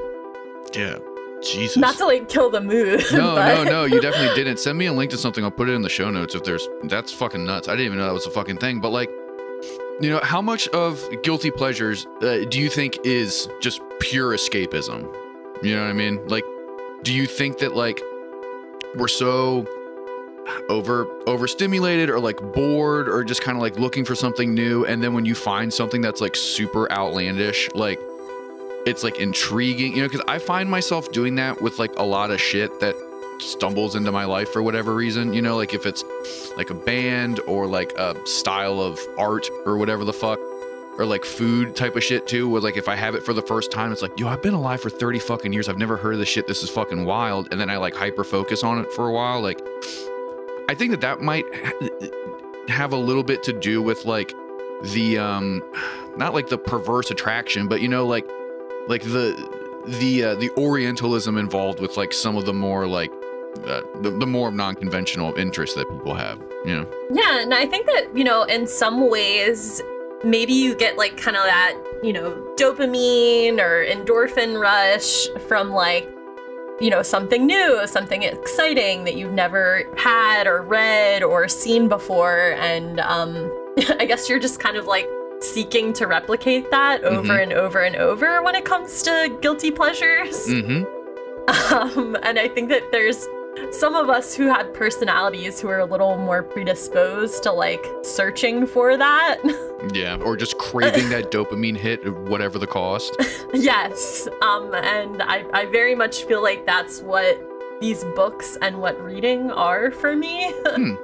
Yeah. 0.73 0.97
Jesus. 1.41 1.77
Not 1.77 1.95
to 1.99 2.05
like 2.05 2.27
kill 2.27 2.49
the 2.49 2.59
mood. 2.59 3.01
no, 3.13 3.35
but- 3.35 3.55
no, 3.55 3.63
no. 3.63 3.83
You 3.85 4.01
definitely 4.01 4.35
didn't. 4.43 4.59
Send 4.59 4.77
me 4.77 4.87
a 4.87 4.93
link 4.93 5.09
to 5.11 5.17
something. 5.17 5.41
I'll 5.41 5.51
put 5.51 5.69
it 5.69 5.73
in 5.73 5.81
the 5.81 5.87
show 5.89 6.09
notes 6.11 6.35
if 6.35 6.43
there's. 6.43 6.67
That's 6.83 7.13
fucking 7.13 7.45
nuts. 7.45 7.69
I 7.69 7.73
didn't 7.77 7.85
even 7.85 7.97
know 7.99 8.05
that 8.07 8.13
was 8.13 8.25
a 8.25 8.31
fucking 8.31 8.57
thing. 8.57 8.81
But 8.81 8.89
like, 8.89 9.09
you 10.01 10.09
know, 10.09 10.19
how 10.23 10.41
much 10.41 10.67
of 10.69 11.03
guilty 11.23 11.51
pleasures 11.51 12.05
uh, 12.21 12.45
do 12.49 12.59
you 12.59 12.69
think 12.69 12.99
is 13.05 13.47
just 13.61 13.81
pure 13.99 14.33
escapism? 14.33 15.03
You 15.63 15.75
know 15.75 15.83
what 15.83 15.89
I 15.89 15.93
mean? 15.93 16.27
Like, 16.27 16.43
do 17.03 17.13
you 17.13 17.25
think 17.25 17.59
that 17.59 17.75
like 17.75 18.01
we're 18.95 19.07
so 19.07 19.65
over 20.69 21.07
overstimulated 21.27 22.09
or 22.09 22.19
like 22.19 22.39
bored 22.53 23.09
or 23.09 23.23
just 23.23 23.41
kind 23.41 23.57
of 23.57 23.61
like 23.61 23.77
looking 23.79 24.05
for 24.05 24.15
something 24.15 24.53
new 24.53 24.85
and 24.85 25.01
then 25.01 25.13
when 25.13 25.25
you 25.25 25.33
find 25.35 25.73
something 25.73 26.01
that's 26.01 26.21
like 26.21 26.35
super 26.35 26.91
outlandish 26.91 27.67
like 27.73 27.99
it's 28.85 29.03
like 29.03 29.19
intriguing 29.19 29.95
you 29.95 30.01
know 30.01 30.07
because 30.07 30.23
i 30.27 30.37
find 30.37 30.69
myself 30.69 31.11
doing 31.11 31.33
that 31.35 31.59
with 31.61 31.79
like 31.79 31.91
a 31.97 32.03
lot 32.03 32.29
of 32.29 32.39
shit 32.39 32.79
that 32.79 32.95
stumbles 33.39 33.95
into 33.95 34.11
my 34.11 34.25
life 34.25 34.51
for 34.51 34.63
whatever 34.63 34.95
reason 34.95 35.33
you 35.33 35.41
know 35.41 35.55
like 35.55 35.73
if 35.73 35.85
it's 35.85 36.03
like 36.57 36.69
a 36.69 36.73
band 36.73 37.39
or 37.47 37.67
like 37.67 37.91
a 37.93 38.15
style 38.25 38.79
of 38.81 38.99
art 39.17 39.49
or 39.65 39.77
whatever 39.77 40.03
the 40.05 40.13
fuck 40.13 40.39
or 40.97 41.05
like 41.05 41.25
food 41.25 41.75
type 41.75 41.95
of 41.95 42.03
shit 42.03 42.25
too 42.27 42.47
where 42.47 42.61
like 42.61 42.77
if 42.77 42.87
i 42.87 42.95
have 42.95 43.15
it 43.15 43.23
for 43.23 43.33
the 43.33 43.41
first 43.41 43.71
time 43.71 43.91
it's 43.91 44.01
like 44.01 44.17
yo 44.17 44.27
i've 44.27 44.41
been 44.41 44.53
alive 44.53 44.81
for 44.81 44.89
30 44.89 45.19
fucking 45.19 45.53
years. 45.53 45.67
I've 45.67 45.77
never 45.77 45.97
heard 45.97 46.13
of 46.13 46.19
this 46.19 46.29
shit. 46.29 46.47
This 46.47 46.63
is 46.63 46.69
fucking 46.69 47.05
wild. 47.05 47.49
And 47.51 47.59
then 47.59 47.69
i 47.69 47.77
like 47.77 47.95
hyper 47.95 48.23
focus 48.23 48.63
on 48.63 48.79
it 48.79 48.91
for 48.93 49.07
a 49.07 49.11
while. 49.11 49.41
Like 49.41 49.61
i 50.69 50.75
think 50.75 50.91
that 50.91 51.01
that 51.01 51.21
might 51.21 51.45
have 52.69 52.93
a 52.93 52.97
little 52.97 53.23
bit 53.23 53.43
to 53.43 53.53
do 53.53 53.81
with 53.81 54.05
like 54.05 54.33
the 54.83 55.17
um 55.17 55.61
not 56.17 56.33
like 56.33 56.47
the 56.47 56.57
perverse 56.57 57.11
attraction 57.11 57.67
but 57.67 57.81
you 57.81 57.87
know 57.87 58.05
like 58.05 58.27
like 58.87 59.01
the 59.03 59.33
the 59.99 60.23
uh, 60.23 60.35
the 60.35 60.49
orientalism 60.57 61.37
involved 61.37 61.79
with 61.79 61.95
like 61.97 62.11
some 62.11 62.35
of 62.35 62.45
the 62.45 62.53
more 62.53 62.87
like 62.87 63.11
uh, 63.67 63.81
the, 64.01 64.11
the 64.11 64.25
more 64.27 64.51
non-conventional 64.51 65.33
interests 65.35 65.75
that 65.75 65.89
people 65.89 66.13
have 66.13 66.39
you 66.65 66.75
know 66.75 66.85
Yeah, 67.11 67.41
and 67.41 67.53
I 67.53 67.65
think 67.65 67.85
that, 67.87 68.07
you 68.15 68.23
know, 68.23 68.43
in 68.43 68.67
some 68.67 69.09
ways, 69.09 69.81
maybe 70.23 70.53
you 70.53 70.75
get 70.75 70.97
like 70.97 71.15
kind 71.17 71.37
of 71.37 71.43
that, 71.43 71.73
you 72.03 72.11
know, 72.13 72.31
dopamine 72.57 73.59
or 73.59 73.85
endorphin 73.85 74.59
rush 74.59 75.27
from 75.47 75.71
like, 75.71 76.09
you 76.79 76.89
know, 76.89 77.01
something 77.03 77.45
new, 77.45 77.85
something 77.87 78.23
exciting 78.23 79.03
that 79.05 79.15
you've 79.15 79.31
never 79.33 79.83
had 79.97 80.47
or 80.47 80.61
read 80.61 81.23
or 81.23 81.47
seen 81.47 81.87
before. 81.87 82.53
And 82.59 82.99
um, 83.01 83.33
I 83.99 84.05
guess 84.05 84.27
you're 84.29 84.39
just 84.39 84.59
kind 84.59 84.75
of 84.77 84.85
like 84.87 85.07
seeking 85.41 85.93
to 85.93 86.07
replicate 86.07 86.71
that 86.71 87.03
over 87.03 87.33
Mhm. 87.33 87.43
and 87.43 87.53
over 87.53 87.79
and 87.81 87.95
over 87.95 88.41
when 88.41 88.55
it 88.55 88.65
comes 88.65 89.01
to 89.03 89.37
guilty 89.41 89.69
pleasures. 89.71 90.47
mm-hmm 90.47 90.83
Um, 91.71 92.17
and 92.23 92.39
I 92.39 92.47
think 92.47 92.69
that 92.69 92.91
there's 92.91 93.27
some 93.71 93.95
of 93.95 94.09
us 94.09 94.33
who 94.33 94.47
had 94.47 94.73
personalities 94.73 95.59
who 95.59 95.67
are 95.69 95.79
a 95.79 95.85
little 95.85 96.17
more 96.17 96.43
predisposed 96.43 97.43
to 97.43 97.51
like 97.51 97.85
searching 98.03 98.65
for 98.67 98.97
that. 98.97 99.39
yeah 99.93 100.15
or 100.17 100.35
just 100.35 100.57
craving 100.57 101.09
that 101.09 101.31
dopamine 101.31 101.77
hit 101.77 102.01
whatever 102.29 102.57
the 102.57 102.65
cost 102.67 103.15
yes. 103.53 104.27
Um, 104.41 104.73
and 104.73 105.21
I, 105.21 105.45
I 105.53 105.65
very 105.65 105.93
much 105.95 106.23
feel 106.23 106.41
like 106.41 106.65
that's 106.65 107.01
what 107.01 107.39
these 107.81 108.03
books 108.15 108.57
and 108.61 108.77
what 108.77 108.99
reading 109.01 109.51
are 109.51 109.91
for 109.91 110.15
me. 110.15 110.53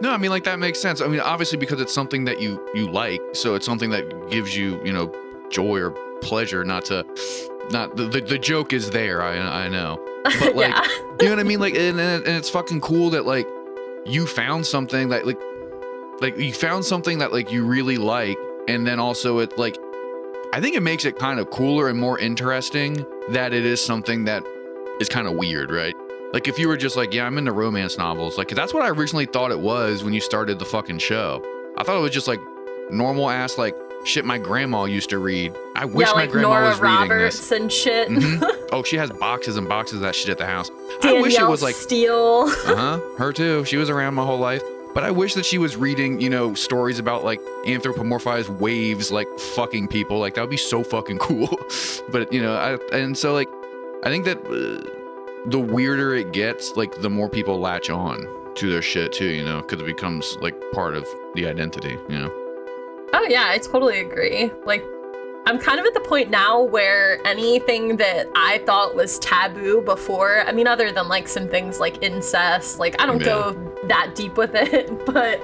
No, 0.00 0.12
I 0.12 0.18
mean 0.18 0.30
like 0.30 0.44
that 0.44 0.58
makes 0.60 0.78
sense. 0.78 1.00
I 1.00 1.08
mean, 1.08 1.20
obviously 1.20 1.58
because 1.58 1.80
it's 1.80 1.92
something 1.92 2.24
that 2.26 2.40
you 2.40 2.64
you 2.74 2.88
like, 2.88 3.20
so 3.32 3.54
it's 3.54 3.66
something 3.66 3.90
that 3.90 4.30
gives 4.30 4.56
you 4.56 4.80
you 4.84 4.92
know 4.92 5.12
joy 5.50 5.80
or 5.80 5.90
pleasure. 6.20 6.64
Not 6.64 6.84
to, 6.86 7.04
not 7.70 7.96
the 7.96 8.04
the, 8.04 8.20
the 8.20 8.38
joke 8.38 8.72
is 8.72 8.90
there. 8.90 9.22
I 9.22 9.36
I 9.38 9.68
know, 9.68 9.98
but 10.24 10.40
like 10.56 10.70
yeah. 10.70 10.82
you 11.20 11.26
know 11.26 11.30
what 11.30 11.38
I 11.40 11.44
mean. 11.44 11.60
Like 11.60 11.74
and, 11.74 12.00
and 12.00 12.26
it's 12.26 12.50
fucking 12.50 12.80
cool 12.80 13.10
that 13.10 13.26
like 13.26 13.46
you 14.06 14.26
found 14.26 14.66
something 14.66 15.10
that 15.10 15.26
like 15.26 15.38
like 16.20 16.36
you 16.38 16.52
found 16.52 16.84
something 16.84 17.18
that 17.18 17.32
like 17.32 17.52
you 17.52 17.64
really 17.64 17.98
like, 17.98 18.38
and 18.68 18.86
then 18.86 18.98
also 18.98 19.38
it 19.38 19.56
like 19.58 19.76
I 20.52 20.60
think 20.60 20.76
it 20.76 20.82
makes 20.82 21.04
it 21.04 21.18
kind 21.18 21.40
of 21.40 21.50
cooler 21.50 21.88
and 21.88 21.98
more 21.98 22.18
interesting 22.18 23.04
that 23.30 23.52
it 23.52 23.64
is 23.64 23.84
something 23.84 24.24
that 24.24 24.44
is 25.00 25.08
kind 25.08 25.26
of 25.26 25.34
weird, 25.34 25.70
right? 25.70 25.94
Like 26.32 26.48
if 26.48 26.58
you 26.58 26.68
were 26.68 26.76
just 26.76 26.96
like, 26.96 27.12
yeah, 27.14 27.26
I'm 27.26 27.38
into 27.38 27.52
romance 27.52 27.98
novels, 27.98 28.38
like 28.38 28.48
that's 28.48 28.74
what 28.74 28.82
I 28.82 28.88
originally 28.90 29.26
thought 29.26 29.50
it 29.50 29.60
was 29.60 30.02
when 30.04 30.12
you 30.12 30.20
started 30.20 30.58
the 30.58 30.64
fucking 30.64 30.98
show. 30.98 31.42
I 31.76 31.82
thought 31.84 31.96
it 31.96 32.00
was 32.00 32.12
just 32.12 32.28
like 32.28 32.40
normal 32.90 33.30
ass 33.30 33.56
like 33.58 33.74
shit 34.04 34.24
my 34.24 34.38
grandma 34.38 34.84
used 34.84 35.10
to 35.10 35.18
read. 35.18 35.56
I 35.74 35.84
wish 35.86 36.08
yeah, 36.08 36.14
my 36.14 36.26
grandma 36.26 36.48
Nora 36.50 36.68
was 36.68 36.80
reading 36.80 36.96
Roberts 36.96 37.48
this. 37.48 37.52
and 37.52 37.72
shit. 37.72 38.08
Mhm. 38.08 38.53
Oh, 38.74 38.82
she 38.82 38.96
has 38.96 39.08
boxes 39.12 39.56
and 39.56 39.68
boxes 39.68 39.98
of 39.98 40.00
that 40.00 40.16
shit 40.16 40.30
at 40.30 40.38
the 40.38 40.46
house. 40.46 40.68
I 40.68 40.98
Danielle 41.00 41.22
wish 41.22 41.38
it 41.38 41.48
was 41.48 41.62
like, 41.62 41.76
Steel. 41.76 42.46
uh 42.66 42.74
huh, 42.74 43.00
her 43.18 43.32
too. 43.32 43.64
She 43.64 43.76
was 43.76 43.88
around 43.88 44.14
my 44.14 44.24
whole 44.24 44.38
life. 44.38 44.62
But 44.92 45.04
I 45.04 45.12
wish 45.12 45.34
that 45.34 45.46
she 45.46 45.58
was 45.58 45.76
reading, 45.76 46.20
you 46.20 46.28
know, 46.28 46.54
stories 46.54 46.98
about 46.98 47.24
like 47.24 47.40
anthropomorphized 47.66 48.48
waves, 48.58 49.12
like 49.12 49.28
fucking 49.38 49.86
people. 49.86 50.18
Like 50.18 50.34
that 50.34 50.40
would 50.40 50.50
be 50.50 50.56
so 50.56 50.82
fucking 50.82 51.18
cool. 51.28 51.56
but 52.10 52.32
you 52.32 52.42
know, 52.42 52.54
I 52.56 52.96
and 52.96 53.16
so 53.16 53.32
like, 53.32 53.48
I 54.02 54.08
think 54.08 54.24
that 54.24 54.38
uh, 54.38 55.48
the 55.50 55.60
weirder 55.60 56.16
it 56.16 56.32
gets, 56.32 56.76
like 56.76 57.00
the 57.00 57.10
more 57.10 57.28
people 57.28 57.60
latch 57.60 57.90
on 57.90 58.26
to 58.56 58.70
their 58.70 58.82
shit 58.82 59.12
too. 59.12 59.26
You 59.26 59.44
know, 59.44 59.62
because 59.62 59.80
it 59.80 59.86
becomes 59.86 60.36
like 60.40 60.60
part 60.72 60.96
of 60.96 61.06
the 61.36 61.46
identity. 61.46 61.96
You 62.08 62.18
know. 62.18 62.30
Oh 63.12 63.26
yeah, 63.28 63.46
I 63.50 63.58
totally 63.58 64.00
agree. 64.00 64.50
Like 64.66 64.84
I'm 65.46 65.58
kind 65.58 65.78
of 65.78 65.84
at 65.84 65.92
the 65.92 66.00
point 66.00 66.30
now 66.30 66.62
where 66.62 67.24
anything 67.26 67.98
that 67.98 68.28
I 68.34 68.58
thought 68.64 68.94
was 68.94 69.18
taboo 69.18 69.82
before, 69.82 70.42
I 70.46 70.52
mean 70.52 70.66
other 70.66 70.90
than 70.90 71.08
like 71.08 71.28
some 71.28 71.48
things 71.48 71.78
like 71.78 72.02
incest, 72.02 72.78
like 72.78 73.00
I 73.00 73.06
don't 73.06 73.22
go 73.22 73.52
that 73.88 74.14
deep 74.14 74.36
with 74.36 74.54
it, 74.54 75.04
but 75.06 75.40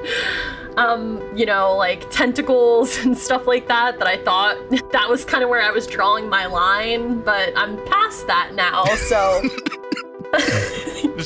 um, 0.79 1.21
you 1.37 1.45
know, 1.45 1.77
like 1.77 2.11
tentacles 2.11 2.99
and 3.05 3.17
stuff 3.17 3.47
like 3.47 3.69
that 3.69 3.99
that 3.99 4.09
I 4.09 4.17
thought 4.17 4.57
that 4.93 5.09
was 5.09 5.25
kind 5.25 5.45
of 5.45 5.51
where 5.51 5.63
I 5.63 5.71
was 5.71 5.87
drawing 5.87 6.29
my 6.31 6.47
line, 6.47 7.21
but 7.21 7.53
I'm 7.57 7.77
past 7.87 8.27
that 8.27 8.55
now, 8.55 8.85
so 9.09 9.43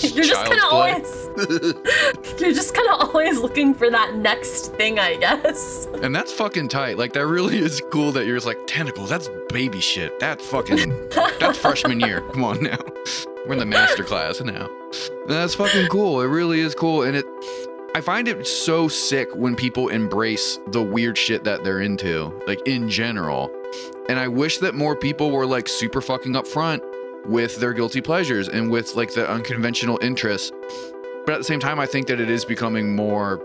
you're 0.02 0.24
just 0.24 0.46
kind 0.46 0.58
of 0.58 0.72
always 0.72 1.23
You're 1.36 2.52
just 2.52 2.74
kind 2.74 2.88
of 2.88 3.08
always 3.08 3.38
looking 3.40 3.74
for 3.74 3.90
that 3.90 4.14
next 4.16 4.74
thing, 4.74 4.98
I 4.98 5.16
guess. 5.16 5.86
And 6.02 6.14
that's 6.14 6.32
fucking 6.32 6.68
tight. 6.68 6.98
Like 6.98 7.12
that 7.14 7.26
really 7.26 7.58
is 7.58 7.82
cool 7.90 8.12
that 8.12 8.26
you're 8.26 8.36
just 8.36 8.46
like 8.46 8.66
tentacles. 8.66 9.08
That's 9.08 9.28
baby 9.48 9.80
shit. 9.80 10.18
That's 10.20 10.46
fucking 10.46 11.10
that's 11.10 11.58
freshman 11.58 12.00
year. 12.00 12.20
Come 12.32 12.44
on 12.44 12.62
now. 12.62 12.78
We're 13.46 13.54
in 13.54 13.58
the 13.58 13.66
master 13.66 14.04
class 14.04 14.40
now. 14.40 14.68
That's 15.26 15.54
fucking 15.54 15.88
cool. 15.88 16.20
It 16.20 16.26
really 16.26 16.60
is 16.60 16.74
cool. 16.74 17.02
And 17.02 17.16
it 17.16 17.26
I 17.96 18.00
find 18.00 18.26
it 18.26 18.44
so 18.44 18.88
sick 18.88 19.28
when 19.36 19.54
people 19.54 19.88
embrace 19.88 20.58
the 20.68 20.82
weird 20.82 21.16
shit 21.16 21.44
that 21.44 21.62
they're 21.62 21.80
into, 21.80 22.32
like 22.46 22.60
in 22.66 22.88
general. 22.88 23.54
And 24.08 24.18
I 24.18 24.26
wish 24.26 24.58
that 24.58 24.74
more 24.74 24.96
people 24.96 25.30
were 25.30 25.46
like 25.46 25.68
super 25.68 26.00
fucking 26.00 26.32
upfront 26.32 26.80
with 27.26 27.56
their 27.60 27.72
guilty 27.72 28.00
pleasures 28.00 28.48
and 28.48 28.70
with 28.70 28.96
like 28.96 29.14
the 29.14 29.30
unconventional 29.30 29.98
interests. 30.02 30.50
But 31.26 31.34
at 31.34 31.38
the 31.38 31.44
same 31.44 31.60
time, 31.60 31.78
I 31.80 31.86
think 31.86 32.06
that 32.08 32.20
it 32.20 32.30
is 32.30 32.44
becoming 32.44 32.94
more. 32.94 33.40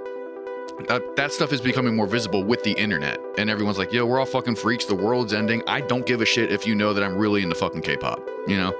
Uh, 0.88 1.00
that 1.18 1.34
stuff 1.34 1.52
is 1.52 1.60
becoming 1.60 1.94
more 1.96 2.08
visible 2.08 2.44
with 2.44 2.63
the 2.63 2.72
internet, 2.74 3.20
and 3.38 3.50
everyone's 3.50 3.78
like, 3.78 3.92
"Yo, 3.92 4.06
we're 4.06 4.20
all 4.20 4.26
fucking 4.26 4.56
freaks. 4.56 4.86
The 4.86 4.96
world's 4.96 5.34
ending. 5.34 5.62
I 5.68 5.82
don't 5.82 6.06
give 6.06 6.22
a 6.22 6.26
shit 6.26 6.52
if 6.52 6.65
you 6.65 6.76
know 6.76 6.94
that 6.94 7.04
I'm 7.04 7.18
really 7.18 7.44
into 7.44 7.56
fucking 7.56 7.82
K-pop." 7.82 8.22
You 8.48 8.58
know? 8.58 8.74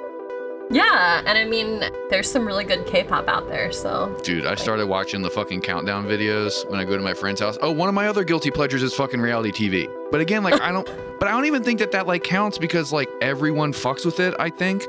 Yeah, 0.72 1.24
and 1.26 1.36
I 1.36 1.46
mean, 1.46 1.84
there's 2.12 2.32
some 2.32 2.46
really 2.46 2.64
good 2.64 2.86
K-pop 2.86 3.28
out 3.28 3.48
there. 3.48 3.72
So, 3.72 4.16
dude, 4.24 4.46
I 4.46 4.54
started 4.54 4.86
watching 4.86 5.24
the 5.24 5.30
fucking 5.30 5.62
countdown 5.62 6.06
videos 6.06 6.70
when 6.70 6.80
I 6.80 6.86
go 6.86 6.96
to 6.96 7.02
my 7.02 7.16
friend's 7.16 7.42
house. 7.42 7.58
Oh, 7.62 7.72
one 7.72 7.90
of 7.90 7.96
my 7.96 8.08
other 8.08 8.24
guilty 8.24 8.52
pleasures 8.52 8.84
is 8.84 8.94
fucking 8.94 9.20
reality 9.20 9.52
TV. 9.52 9.90
But 10.12 10.22
again, 10.22 10.44
like 10.44 10.62
I 10.62 10.72
don't, 10.72 10.88
but 11.20 11.28
I 11.28 11.32
don't 11.32 11.46
even 11.46 11.64
think 11.64 11.80
that 11.80 11.92
that 11.94 12.06
like 12.06 12.24
counts 12.24 12.60
because 12.60 12.94
like 12.94 13.10
everyone 13.20 13.74
fucks 13.74 14.06
with 14.06 14.20
it. 14.20 14.36
I 14.40 14.50
think. 14.50 14.86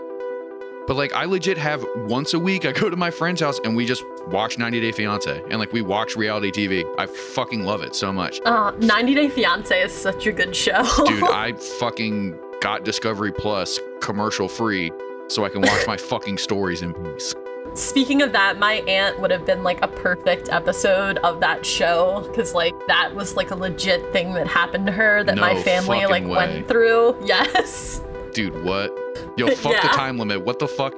But 0.90 0.96
like 0.96 1.12
I 1.12 1.24
legit 1.24 1.56
have 1.56 1.86
once 1.98 2.34
a 2.34 2.38
week 2.40 2.64
I 2.64 2.72
go 2.72 2.90
to 2.90 2.96
my 2.96 3.12
friend's 3.12 3.40
house 3.40 3.60
and 3.62 3.76
we 3.76 3.86
just 3.86 4.02
watch 4.26 4.58
90 4.58 4.80
Day 4.80 4.90
Fiance 4.90 5.40
and 5.48 5.60
like 5.60 5.72
we 5.72 5.82
watch 5.82 6.16
reality 6.16 6.50
TV. 6.50 6.84
I 6.98 7.06
fucking 7.06 7.62
love 7.64 7.84
it 7.84 7.94
so 7.94 8.12
much. 8.12 8.40
Uh, 8.44 8.72
90 8.80 9.14
Day 9.14 9.28
Fiance 9.28 9.82
is 9.82 9.92
such 9.92 10.26
a 10.26 10.32
good 10.32 10.56
show. 10.56 10.82
Dude, 11.06 11.22
I 11.30 11.52
fucking 11.78 12.36
got 12.60 12.84
Discovery 12.84 13.30
Plus 13.30 13.78
commercial 14.00 14.48
free 14.48 14.90
so 15.28 15.44
I 15.44 15.48
can 15.48 15.60
watch 15.60 15.86
my 15.86 15.96
fucking 16.10 16.38
stories 16.38 16.82
in 16.82 16.92
peace. 16.92 17.36
Speaking 17.74 18.20
of 18.22 18.32
that, 18.32 18.58
my 18.58 18.82
aunt 18.88 19.20
would 19.20 19.30
have 19.30 19.46
been 19.46 19.62
like 19.62 19.80
a 19.82 19.88
perfect 19.88 20.48
episode 20.48 21.18
of 21.18 21.38
that 21.38 21.64
show 21.64 22.26
because 22.26 22.52
like 22.52 22.74
that 22.88 23.14
was 23.14 23.36
like 23.36 23.52
a 23.52 23.54
legit 23.54 24.12
thing 24.12 24.32
that 24.32 24.48
happened 24.48 24.86
to 24.86 24.92
her 24.92 25.22
that 25.22 25.36
No 25.36 25.42
my 25.42 25.62
family 25.62 26.04
like 26.06 26.24
way. 26.24 26.30
went 26.30 26.66
through. 26.66 27.16
Yes. 27.24 28.02
Dude, 28.32 28.64
what? 28.64 28.92
Yo, 29.36 29.48
fuck 29.54 29.80
the 29.82 29.88
time 29.88 30.18
limit. 30.18 30.44
What 30.44 30.58
the 30.58 30.68
fuck? 30.68 30.94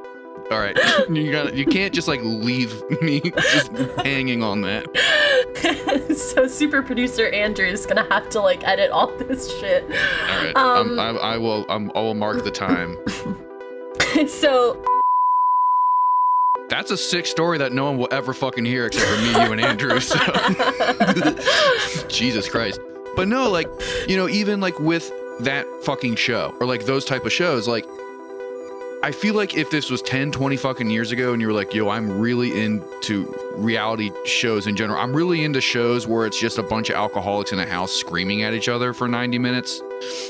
All 0.50 0.58
right, 0.58 0.76
you 1.08 1.30
got 1.32 1.54
you 1.54 1.64
can't 1.64 1.94
just 1.94 2.08
like 2.08 2.20
leave 2.22 2.82
me 3.00 3.20
just 3.52 3.72
hanging 4.04 4.42
on 4.42 4.60
that. 4.62 4.84
so 6.16 6.46
super 6.46 6.82
producer 6.82 7.28
Andrew's 7.30 7.86
gonna 7.86 8.06
have 8.10 8.28
to 8.30 8.40
like 8.40 8.66
edit 8.66 8.90
all 8.90 9.06
this 9.18 9.50
shit. 9.60 9.84
All 9.84 10.44
right, 10.44 10.52
Um, 10.56 10.98
I, 10.98 11.10
I 11.10 11.38
will 11.38 11.64
um, 11.68 11.90
I 11.94 12.00
will 12.00 12.14
mark 12.14 12.42
the 12.44 12.50
time. 12.50 12.98
so 14.28 14.82
That's 16.68 16.90
a 16.90 16.96
sick 16.96 17.24
story 17.26 17.58
that 17.58 17.72
no 17.72 17.84
one 17.84 17.96
will 17.98 18.08
ever 18.10 18.34
fucking 18.34 18.64
hear 18.64 18.86
except 18.86 19.06
for 19.08 19.22
me, 19.22 19.30
you, 19.30 19.52
and 19.52 19.60
Andrew. 19.60 20.00
So. 20.00 20.18
Jesus 22.08 22.48
Christ. 22.48 22.80
But 23.14 23.28
no, 23.28 23.50
like, 23.50 23.68
you 24.08 24.16
know, 24.16 24.28
even 24.28 24.60
like 24.60 24.78
with 24.80 25.10
that 25.40 25.66
fucking 25.84 26.16
show 26.16 26.54
or 26.60 26.66
like 26.66 26.84
those 26.84 27.04
type 27.04 27.24
of 27.26 27.32
shows, 27.32 27.68
like, 27.68 27.86
I 29.04 29.10
feel 29.10 29.34
like 29.34 29.54
if 29.54 29.68
this 29.68 29.90
was 29.90 30.00
10, 30.02 30.30
20 30.30 30.56
fucking 30.56 30.88
years 30.88 31.10
ago 31.10 31.32
and 31.32 31.42
you 31.42 31.48
were 31.48 31.52
like, 31.52 31.74
yo, 31.74 31.88
I'm 31.88 32.20
really 32.20 32.62
into 32.62 33.34
reality 33.56 34.12
shows 34.24 34.68
in 34.68 34.76
general, 34.76 35.00
I'm 35.00 35.12
really 35.12 35.42
into 35.42 35.60
shows 35.60 36.06
where 36.06 36.24
it's 36.24 36.38
just 36.38 36.58
a 36.58 36.62
bunch 36.62 36.88
of 36.88 36.94
alcoholics 36.94 37.50
in 37.50 37.58
a 37.58 37.66
house 37.66 37.90
screaming 37.92 38.44
at 38.44 38.54
each 38.54 38.68
other 38.68 38.92
for 38.92 39.08
90 39.08 39.40
minutes. 39.40 39.82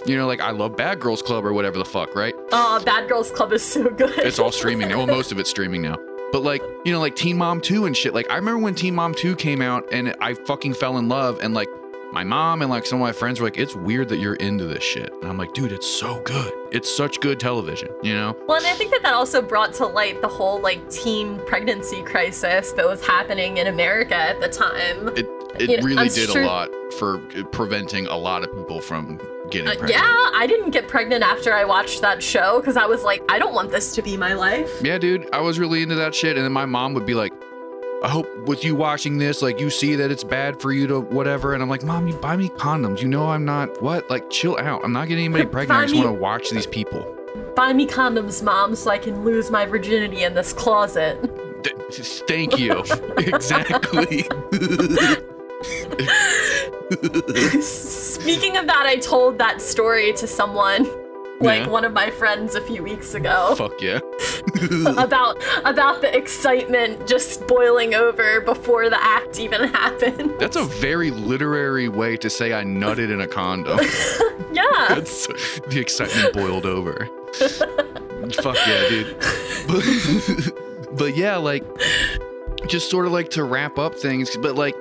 You 0.06 0.16
know, 0.16 0.26
like 0.26 0.40
I 0.40 0.52
love 0.52 0.74
Bad 0.74 1.00
Girls 1.00 1.20
Club 1.20 1.44
or 1.44 1.52
whatever 1.52 1.76
the 1.78 1.84
fuck, 1.84 2.14
right? 2.14 2.34
oh 2.52 2.82
Bad 2.82 3.10
Girls 3.10 3.30
Club 3.30 3.52
is 3.52 3.62
so 3.62 3.90
good. 3.90 4.18
It's 4.18 4.38
all 4.38 4.52
streaming 4.52 4.88
now. 4.88 4.98
Well, 4.98 5.06
most 5.06 5.32
of 5.32 5.38
it's 5.38 5.50
streaming 5.50 5.82
now. 5.82 5.98
But 6.32 6.42
like, 6.42 6.62
you 6.86 6.92
know, 6.92 7.00
like 7.00 7.14
Teen 7.14 7.36
Mom 7.36 7.60
2 7.60 7.84
and 7.84 7.94
shit. 7.94 8.14
Like, 8.14 8.30
I 8.30 8.36
remember 8.36 8.58
when 8.58 8.74
Teen 8.74 8.94
Mom 8.94 9.12
2 9.14 9.36
came 9.36 9.60
out 9.60 9.92
and 9.92 10.16
I 10.18 10.32
fucking 10.32 10.72
fell 10.72 10.96
in 10.96 11.08
love. 11.08 11.40
And 11.42 11.52
like, 11.52 11.68
my 12.12 12.22
mom 12.24 12.60
and 12.60 12.70
like 12.70 12.84
some 12.84 13.00
of 13.00 13.06
my 13.06 13.12
friends 13.12 13.40
were 13.40 13.46
like, 13.46 13.56
it's 13.58 13.74
weird 13.74 14.08
that 14.10 14.18
you're 14.18 14.34
into 14.34 14.66
this 14.66 14.82
shit. 14.84 15.10
And 15.22 15.24
I'm 15.30 15.38
like, 15.38 15.54
dude, 15.54 15.72
it's 15.72 15.86
so 15.86 16.20
good. 16.22 16.52
It's 16.70 16.94
such 16.94 17.20
good 17.20 17.40
television, 17.40 17.88
you 18.02 18.12
know? 18.14 18.36
Well, 18.46 18.58
and 18.58 18.66
I 18.66 18.74
think 18.74 18.90
that 18.90 19.02
that 19.02 19.14
also 19.14 19.40
brought 19.40 19.72
to 19.74 19.86
light 19.86 20.20
the 20.20 20.28
whole 20.28 20.60
like 20.60 20.88
teen 20.90 21.40
pregnancy 21.46 22.02
crisis 22.02 22.72
that 22.72 22.86
was 22.86 23.04
happening 23.06 23.56
in 23.56 23.66
America 23.68 24.14
at 24.14 24.40
the 24.40 24.48
time. 24.48 25.08
It 25.16 25.26
it 25.58 25.68
You 25.70 25.76
know, 25.78 25.82
really 25.84 25.98
I'm 26.02 26.08
did 26.08 26.30
sure- 26.30 26.42
a 26.42 26.46
lot 26.46 26.68
for 26.98 27.18
preventing 27.50 28.06
a 28.06 28.16
lot 28.16 28.42
of 28.42 28.54
people 28.56 28.80
from 28.80 29.18
getting 29.50 29.68
Uh, 29.68 29.72
pregnant. 29.72 29.90
yeah, 29.92 30.30
I 30.34 30.46
didn't 30.46 30.70
get 30.70 30.88
pregnant 30.88 31.22
after 31.24 31.52
I 31.52 31.64
watched 31.64 32.00
that 32.02 32.22
show 32.22 32.58
because 32.60 32.76
I 32.76 32.86
was 32.86 33.04
like, 33.04 33.22
I 33.30 33.38
don't 33.38 33.54
want 33.54 33.70
this 33.70 33.94
to 33.94 34.02
be 34.02 34.16
my 34.16 34.34
life. 34.34 34.70
Yeah, 34.82 34.98
dude, 34.98 35.28
I 35.32 35.40
was 35.40 35.58
really 35.58 35.82
into 35.82 35.94
that 35.96 36.14
shit. 36.14 36.36
And 36.36 36.44
then 36.44 36.52
my 36.52 36.64
mom 36.66 36.92
would 36.94 37.04
be 37.06 37.14
like, 37.14 37.32
I 38.02 38.08
hope 38.08 38.26
with 38.48 38.64
you 38.64 38.74
watching 38.74 39.18
this, 39.18 39.42
like 39.42 39.60
you 39.60 39.70
see 39.70 39.94
that 39.94 40.10
it's 40.10 40.24
bad 40.24 40.60
for 40.60 40.72
you 40.72 40.86
to 40.88 41.00
whatever. 41.00 41.54
And 41.54 41.62
I'm 41.62 41.68
like, 41.68 41.84
Mom, 41.84 42.08
you 42.08 42.14
buy 42.14 42.36
me 42.36 42.48
condoms. 42.48 43.00
You 43.00 43.08
know 43.08 43.28
I'm 43.28 43.44
not 43.44 43.80
what? 43.80 44.10
Like, 44.10 44.28
chill 44.28 44.58
out. 44.58 44.84
I'm 44.84 44.92
not 44.92 45.08
getting 45.08 45.24
anybody 45.24 45.46
pregnant. 45.50 45.78
I 45.78 45.84
just 45.84 45.94
me- 45.94 46.04
want 46.04 46.16
to 46.16 46.20
watch 46.20 46.50
these 46.50 46.66
people. 46.66 47.16
Buy 47.54 47.72
me 47.72 47.86
condoms, 47.86 48.42
mom, 48.42 48.74
so 48.74 48.90
I 48.90 48.98
can 48.98 49.24
lose 49.24 49.50
my 49.50 49.66
virginity 49.66 50.24
in 50.24 50.34
this 50.34 50.52
closet. 50.52 51.62
D- 51.62 51.70
thank 52.26 52.58
you. 52.58 52.78
exactly. 53.18 54.22
Speaking 57.62 58.56
of 58.56 58.66
that, 58.66 58.84
I 58.86 58.96
told 59.00 59.38
that 59.38 59.62
story 59.62 60.12
to 60.14 60.26
someone, 60.26 60.84
like 61.42 61.62
Yeah. 61.62 61.68
one 61.68 61.84
of 61.84 61.92
my 61.92 62.10
friends 62.10 62.54
a 62.54 62.60
few 62.60 62.82
weeks 62.82 63.14
ago. 63.14 63.54
Fuck 63.56 63.80
yeah. 63.80 63.98
about 64.96 65.42
about 65.64 66.00
the 66.00 66.10
excitement 66.16 67.06
just 67.06 67.46
boiling 67.46 67.94
over 67.94 68.40
before 68.40 68.88
the 68.88 69.02
act 69.02 69.38
even 69.38 69.68
happened. 69.72 70.32
That's 70.38 70.56
a 70.56 70.64
very 70.64 71.10
literary 71.10 71.88
way 71.88 72.16
to 72.18 72.30
say 72.30 72.52
I 72.52 72.64
nutted 72.64 73.10
in 73.12 73.20
a 73.20 73.26
condom. 73.26 73.78
yeah. 74.52 74.86
That's 74.88 75.26
the 75.68 75.78
excitement 75.80 76.32
boiled 76.34 76.66
over. 76.66 77.08
Fuck 78.42 78.56
yeah, 78.66 78.88
dude. 78.88 79.16
But, 79.66 80.96
but 80.96 81.16
yeah, 81.16 81.36
like 81.36 81.64
just 82.66 82.90
sort 82.90 83.06
of 83.06 83.12
like 83.12 83.30
to 83.30 83.44
wrap 83.44 83.78
up 83.78 83.94
things, 83.94 84.36
but 84.36 84.54
like 84.54 84.74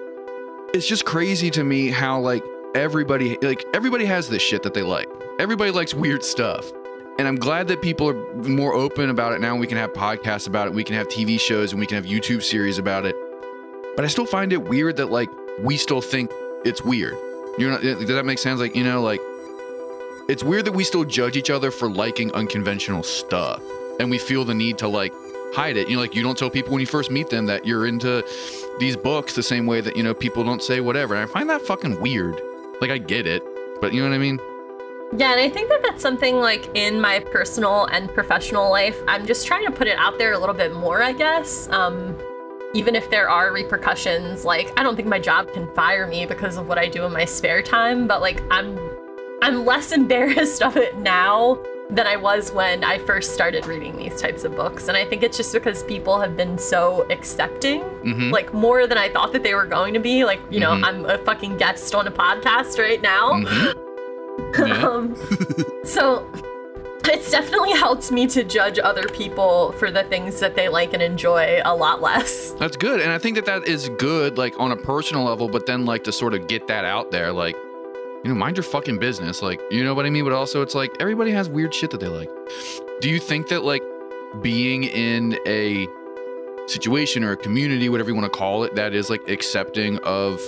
it's 0.74 0.88
just 0.88 1.06
crazy 1.06 1.50
to 1.52 1.64
me 1.64 1.90
how 1.90 2.20
like 2.20 2.44
everybody 2.76 3.38
like 3.42 3.66
everybody 3.74 4.06
has 4.06 4.30
this 4.30 4.42
shit 4.42 4.64
that 4.64 4.74
they 4.74 4.84
like. 4.84 5.10
Everybody 5.42 5.72
likes 5.72 5.96
weird 5.96 6.24
stuff. 6.24 6.72
And 7.18 7.28
I'm 7.28 7.36
glad 7.36 7.68
that 7.70 7.82
people 7.82 8.08
are 8.08 8.34
more 8.44 8.76
open 8.76 9.10
about 9.10 9.34
it 9.34 9.42
now. 9.42 9.56
We 9.56 9.66
can 9.66 9.80
have 9.80 9.92
podcasts 9.92 10.46
about 10.46 10.68
it, 10.68 10.74
we 10.76 10.84
can 10.84 10.96
have 10.96 11.08
TV 11.08 11.40
shows, 11.40 11.72
and 11.72 11.80
we 11.80 11.88
can 11.88 11.96
have 11.96 12.06
YouTube 12.06 12.44
series 12.44 12.78
about 12.78 13.08
it. 13.08 13.16
But 13.96 14.06
I 14.06 14.08
still 14.08 14.28
find 14.28 14.54
it 14.54 14.62
weird 14.62 14.98
that 14.98 15.08
like 15.08 15.32
we 15.62 15.78
still 15.78 16.00
think 16.00 16.30
it's 16.64 16.84
weird. 16.84 17.16
You 17.58 17.72
know, 17.72 17.80
does 17.80 18.08
that 18.10 18.24
make 18.24 18.38
sense? 18.38 18.60
Like, 18.60 18.76
you 18.76 18.84
know, 18.84 19.02
like 19.02 19.20
it's 20.30 20.44
weird 20.44 20.66
that 20.66 20.74
we 20.74 20.84
still 20.84 21.06
judge 21.06 21.36
each 21.36 21.50
other 21.50 21.72
for 21.72 21.90
liking 21.90 22.32
unconventional 22.34 23.02
stuff 23.02 23.64
and 24.00 24.12
we 24.12 24.20
feel 24.20 24.46
the 24.46 24.54
need 24.54 24.78
to 24.78 24.88
like 24.88 25.12
hide 25.54 25.76
it 25.76 25.90
you 25.90 25.96
know 25.96 26.02
like 26.02 26.16
you 26.16 26.24
don't 26.24 26.38
tell 26.38 26.50
people 26.50 26.72
when 26.72 26.80
you 26.80 26.88
first 26.88 27.12
meet 27.12 27.30
them 27.30 27.46
that 27.46 27.66
you're 27.66 27.86
into 27.86 28.24
these 28.80 28.96
books 28.96 29.36
the 29.36 29.44
same 29.44 29.66
way 29.66 29.82
that 29.82 29.98
you 29.98 30.04
know 30.04 30.14
people 30.14 30.44
don't 30.46 30.64
say 30.64 30.80
whatever 30.80 31.14
and 31.14 31.30
i 31.30 31.34
find 31.34 31.50
that 31.50 31.62
fucking 31.62 32.00
weird 32.00 32.40
like 32.80 32.90
i 32.90 32.98
get 32.98 33.28
it 33.28 33.44
but 33.82 33.94
you 33.94 34.02
know 34.02 34.08
what 34.08 34.16
i 34.16 34.18
mean 34.18 34.40
Yeah, 35.18 35.32
and 35.32 35.42
I 35.42 35.50
think 35.50 35.68
that 35.70 35.82
that's 35.84 36.02
something 36.02 36.38
like 36.38 36.70
in 36.74 37.02
my 37.02 37.20
personal 37.20 37.86
and 37.88 38.12
professional 38.14 38.70
life. 38.72 38.98
I'm 39.08 39.26
just 39.26 39.46
trying 39.46 39.66
to 39.66 39.72
put 39.72 39.88
it 39.88 39.98
out 39.98 40.18
there 40.18 40.34
a 40.34 40.40
little 40.40 40.56
bit 40.56 40.74
more, 40.74 41.02
I 41.04 41.12
guess. 41.12 41.68
Um, 41.70 42.18
even 42.74 42.96
if 42.96 43.10
there 43.10 43.30
are 43.30 43.52
repercussions, 43.52 44.46
like 44.46 44.72
I 44.80 44.84
don't 44.84 44.96
think 44.96 45.10
my 45.10 45.20
job 45.20 45.52
can 45.52 45.68
fire 45.74 46.08
me 46.08 46.26
because 46.26 46.56
of 46.56 46.68
what 46.70 46.78
I 46.78 46.88
do 46.88 47.04
in 47.06 47.12
my 47.12 47.26
spare 47.26 47.62
time, 47.62 48.08
but 48.08 48.22
like 48.22 48.42
I'm 48.50 48.80
I'm 49.42 49.66
less 49.66 49.92
embarrassed 50.02 50.62
of 50.62 50.78
it 50.78 50.98
now 50.98 51.58
than 51.90 52.08
I 52.08 52.16
was 52.16 52.54
when 52.54 52.86
I 52.86 52.98
first 53.00 53.34
started 53.34 53.66
reading 53.66 53.98
these 53.98 54.22
types 54.22 54.46
of 54.46 54.56
books. 54.56 54.88
And 54.88 54.96
I 54.96 55.04
think 55.04 55.24
it's 55.24 55.36
just 55.36 55.52
because 55.52 55.84
people 55.84 56.22
have 56.22 56.38
been 56.38 56.58
so 56.58 57.06
accepting, 57.10 57.82
Mhm. 58.06 58.32
like 58.32 58.54
more 58.54 58.88
than 58.88 58.98
I 58.98 59.10
thought 59.10 59.34
that 59.34 59.44
they 59.44 59.54
were 59.56 59.66
going 59.66 59.94
to 59.94 60.00
be. 60.00 60.24
Like, 60.24 60.40
you 60.50 60.62
know, 60.62 60.72
Mhm. 60.72 60.84
I'm 60.86 61.06
a 61.06 61.18
fucking 61.18 61.58
guest 61.58 61.94
on 61.94 62.08
a 62.08 62.12
podcast 62.12 62.80
right 62.80 63.02
now. 63.02 63.34
Mhm. 63.34 63.74
Yeah. 64.58 64.86
um, 64.88 65.16
so 65.84 66.30
it's 67.06 67.32
definitely 67.32 67.72
helped 67.72 68.12
me 68.12 68.28
to 68.28 68.44
judge 68.44 68.80
other 68.80 69.08
people 69.10 69.72
for 69.74 69.92
the 69.92 70.04
things 70.04 70.40
that 70.40 70.56
they 70.56 70.70
like 70.70 70.94
and 70.94 71.02
enjoy 71.02 71.60
a 71.66 71.76
lot 71.76 72.02
less. 72.02 72.52
that's 72.52 72.78
good 72.78 73.02
and 73.02 73.12
i 73.12 73.18
think 73.18 73.36
that 73.36 73.46
that 73.46 73.68
is 73.68 73.90
good 73.98 74.38
like 74.38 74.58
on 74.60 74.72
a 74.72 74.78
personal 74.78 75.24
level 75.24 75.50
but 75.50 75.66
then 75.66 75.86
like 75.86 76.04
to 76.04 76.12
sort 76.12 76.34
of 76.34 76.48
get 76.48 76.68
that 76.68 76.86
out 76.86 77.12
there 77.12 77.32
like 77.32 77.56
you 78.24 78.30
know 78.30 78.36
mind 78.36 78.56
your 78.56 78.64
fucking 78.64 79.00
business 79.00 79.42
like 79.42 79.60
you 79.72 79.84
know 79.84 79.94
what 79.94 80.06
i 80.06 80.10
mean 80.10 80.24
but 80.24 80.32
also 80.32 80.62
it's 80.62 80.76
like 80.76 80.96
everybody 81.00 81.32
has 81.32 81.50
weird 81.50 81.74
shit 81.74 81.90
that 81.90 82.00
they 82.00 82.08
like 82.08 82.30
do 83.02 83.10
you 83.10 83.20
think 83.20 83.48
that 83.48 83.64
like 83.64 83.84
being 84.42 84.84
in 84.84 85.38
a 85.46 85.88
situation 86.68 87.24
or 87.24 87.32
a 87.32 87.38
community, 87.38 87.90
whatever 87.90 88.10
you 88.10 88.16
want 88.16 88.32
to 88.32 88.38
call 88.38 88.64
it, 88.64 88.76
that 88.76 88.94
is 88.94 89.10
like 89.10 89.28
accepting 89.30 90.00
of 90.00 90.40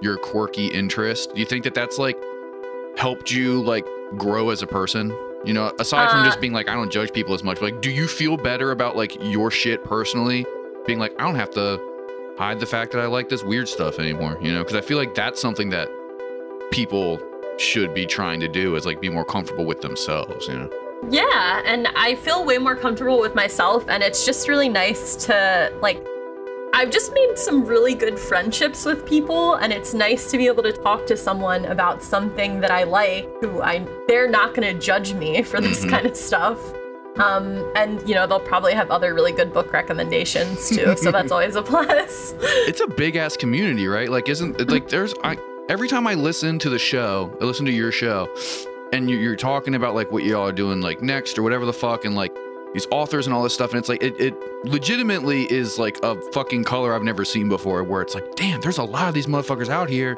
your 0.00 0.16
quirky 0.16 0.66
interest. 0.68 1.34
Do 1.34 1.40
you 1.40 1.46
think 1.46 1.64
that 1.64 1.74
that's 1.74 1.98
like 1.98 2.16
helped 2.98 3.30
you 3.30 3.62
like 3.62 3.86
grow 4.16 4.50
as 4.50 4.60
a 4.62 4.66
person? 4.66 5.16
You 5.44 5.54
know, 5.54 5.72
aside 5.78 6.10
from 6.10 6.20
Uh, 6.20 6.24
just 6.24 6.40
being 6.40 6.52
like, 6.52 6.68
I 6.68 6.74
don't 6.74 6.90
judge 6.90 7.12
people 7.12 7.32
as 7.32 7.44
much, 7.44 7.62
like, 7.62 7.80
do 7.80 7.90
you 7.90 8.08
feel 8.08 8.36
better 8.36 8.72
about 8.72 8.96
like 8.96 9.16
your 9.22 9.50
shit 9.50 9.84
personally? 9.84 10.44
Being 10.84 10.98
like, 10.98 11.14
I 11.18 11.22
don't 11.22 11.36
have 11.36 11.50
to 11.50 11.80
hide 12.36 12.58
the 12.58 12.66
fact 12.66 12.92
that 12.92 13.00
I 13.00 13.06
like 13.06 13.28
this 13.28 13.44
weird 13.44 13.68
stuff 13.68 13.98
anymore, 13.98 14.36
you 14.40 14.52
know? 14.52 14.64
Because 14.64 14.74
I 14.74 14.80
feel 14.80 14.98
like 14.98 15.14
that's 15.14 15.40
something 15.40 15.70
that 15.70 15.88
people 16.72 17.20
should 17.58 17.94
be 17.94 18.04
trying 18.04 18.40
to 18.40 18.48
do 18.48 18.74
is 18.74 18.84
like 18.84 19.00
be 19.00 19.08
more 19.08 19.24
comfortable 19.24 19.64
with 19.64 19.80
themselves, 19.80 20.48
you 20.48 20.54
know? 20.54 20.70
Yeah, 21.08 21.62
and 21.64 21.86
I 21.94 22.16
feel 22.16 22.44
way 22.44 22.58
more 22.58 22.74
comfortable 22.74 23.20
with 23.20 23.36
myself, 23.36 23.84
and 23.88 24.02
it's 24.02 24.26
just 24.26 24.48
really 24.48 24.68
nice 24.68 25.14
to 25.26 25.72
like. 25.80 26.04
I've 26.74 26.90
just 26.90 27.12
made 27.12 27.36
some 27.36 27.64
really 27.64 27.94
good 27.94 28.18
friendships 28.18 28.84
with 28.84 29.04
people, 29.06 29.54
and 29.54 29.72
it's 29.72 29.94
nice 29.94 30.30
to 30.30 30.38
be 30.38 30.46
able 30.46 30.62
to 30.62 30.72
talk 30.72 31.06
to 31.06 31.16
someone 31.16 31.64
about 31.64 32.02
something 32.02 32.60
that 32.60 32.70
I 32.70 32.84
like. 32.84 33.28
Who 33.40 33.60
I 33.62 33.84
they're 34.06 34.28
not 34.28 34.54
going 34.54 34.72
to 34.72 34.78
judge 34.78 35.12
me 35.14 35.42
for 35.42 35.60
this 35.60 35.84
Mhm. 35.84 35.90
kind 35.90 36.06
of 36.06 36.16
stuff. 36.16 36.58
Um, 37.16 37.68
and 37.74 38.06
you 38.08 38.14
know 38.14 38.28
they'll 38.28 38.38
probably 38.38 38.74
have 38.74 38.90
other 38.92 39.12
really 39.12 39.32
good 39.32 39.52
book 39.52 39.72
recommendations 39.72 40.68
too, 40.68 40.96
so 40.96 41.10
that's 41.16 41.32
always 41.32 41.56
a 41.56 41.62
plus. 41.62 42.34
it's 42.40 42.80
a 42.80 42.86
big 42.86 43.16
ass 43.16 43.36
community, 43.36 43.88
right? 43.88 44.08
Like, 44.08 44.28
isn't 44.28 44.60
it 44.60 44.68
like 44.70 44.88
there's 44.88 45.14
I 45.24 45.36
every 45.68 45.88
time 45.88 46.06
I 46.06 46.14
listen 46.14 46.60
to 46.60 46.70
the 46.70 46.78
show, 46.78 47.36
I 47.40 47.44
listen 47.44 47.66
to 47.66 47.72
your 47.72 47.90
show, 47.90 48.28
and 48.92 49.10
you, 49.10 49.16
you're 49.16 49.34
talking 49.36 49.74
about 49.74 49.96
like 49.96 50.12
what 50.12 50.22
y'all 50.22 50.46
are 50.46 50.52
doing 50.52 50.80
like 50.80 51.02
next 51.02 51.38
or 51.38 51.42
whatever 51.42 51.66
the 51.66 51.72
fuck, 51.72 52.04
and 52.04 52.14
like 52.14 52.32
these 52.74 52.86
authors 52.90 53.26
and 53.26 53.34
all 53.34 53.42
this 53.42 53.54
stuff, 53.54 53.70
and 53.70 53.78
it's 53.78 53.88
like 53.88 54.02
it, 54.02 54.18
it 54.20 54.34
legitimately 54.64 55.44
is 55.52 55.78
like 55.78 55.98
a 56.02 56.20
fucking 56.32 56.64
color 56.64 56.94
I've 56.94 57.02
never 57.02 57.24
seen 57.24 57.48
before, 57.48 57.82
where 57.84 58.02
it's 58.02 58.14
like, 58.14 58.34
damn, 58.36 58.60
there's 58.60 58.78
a 58.78 58.84
lot 58.84 59.08
of 59.08 59.14
these 59.14 59.26
motherfuckers 59.26 59.68
out 59.68 59.88
here, 59.88 60.16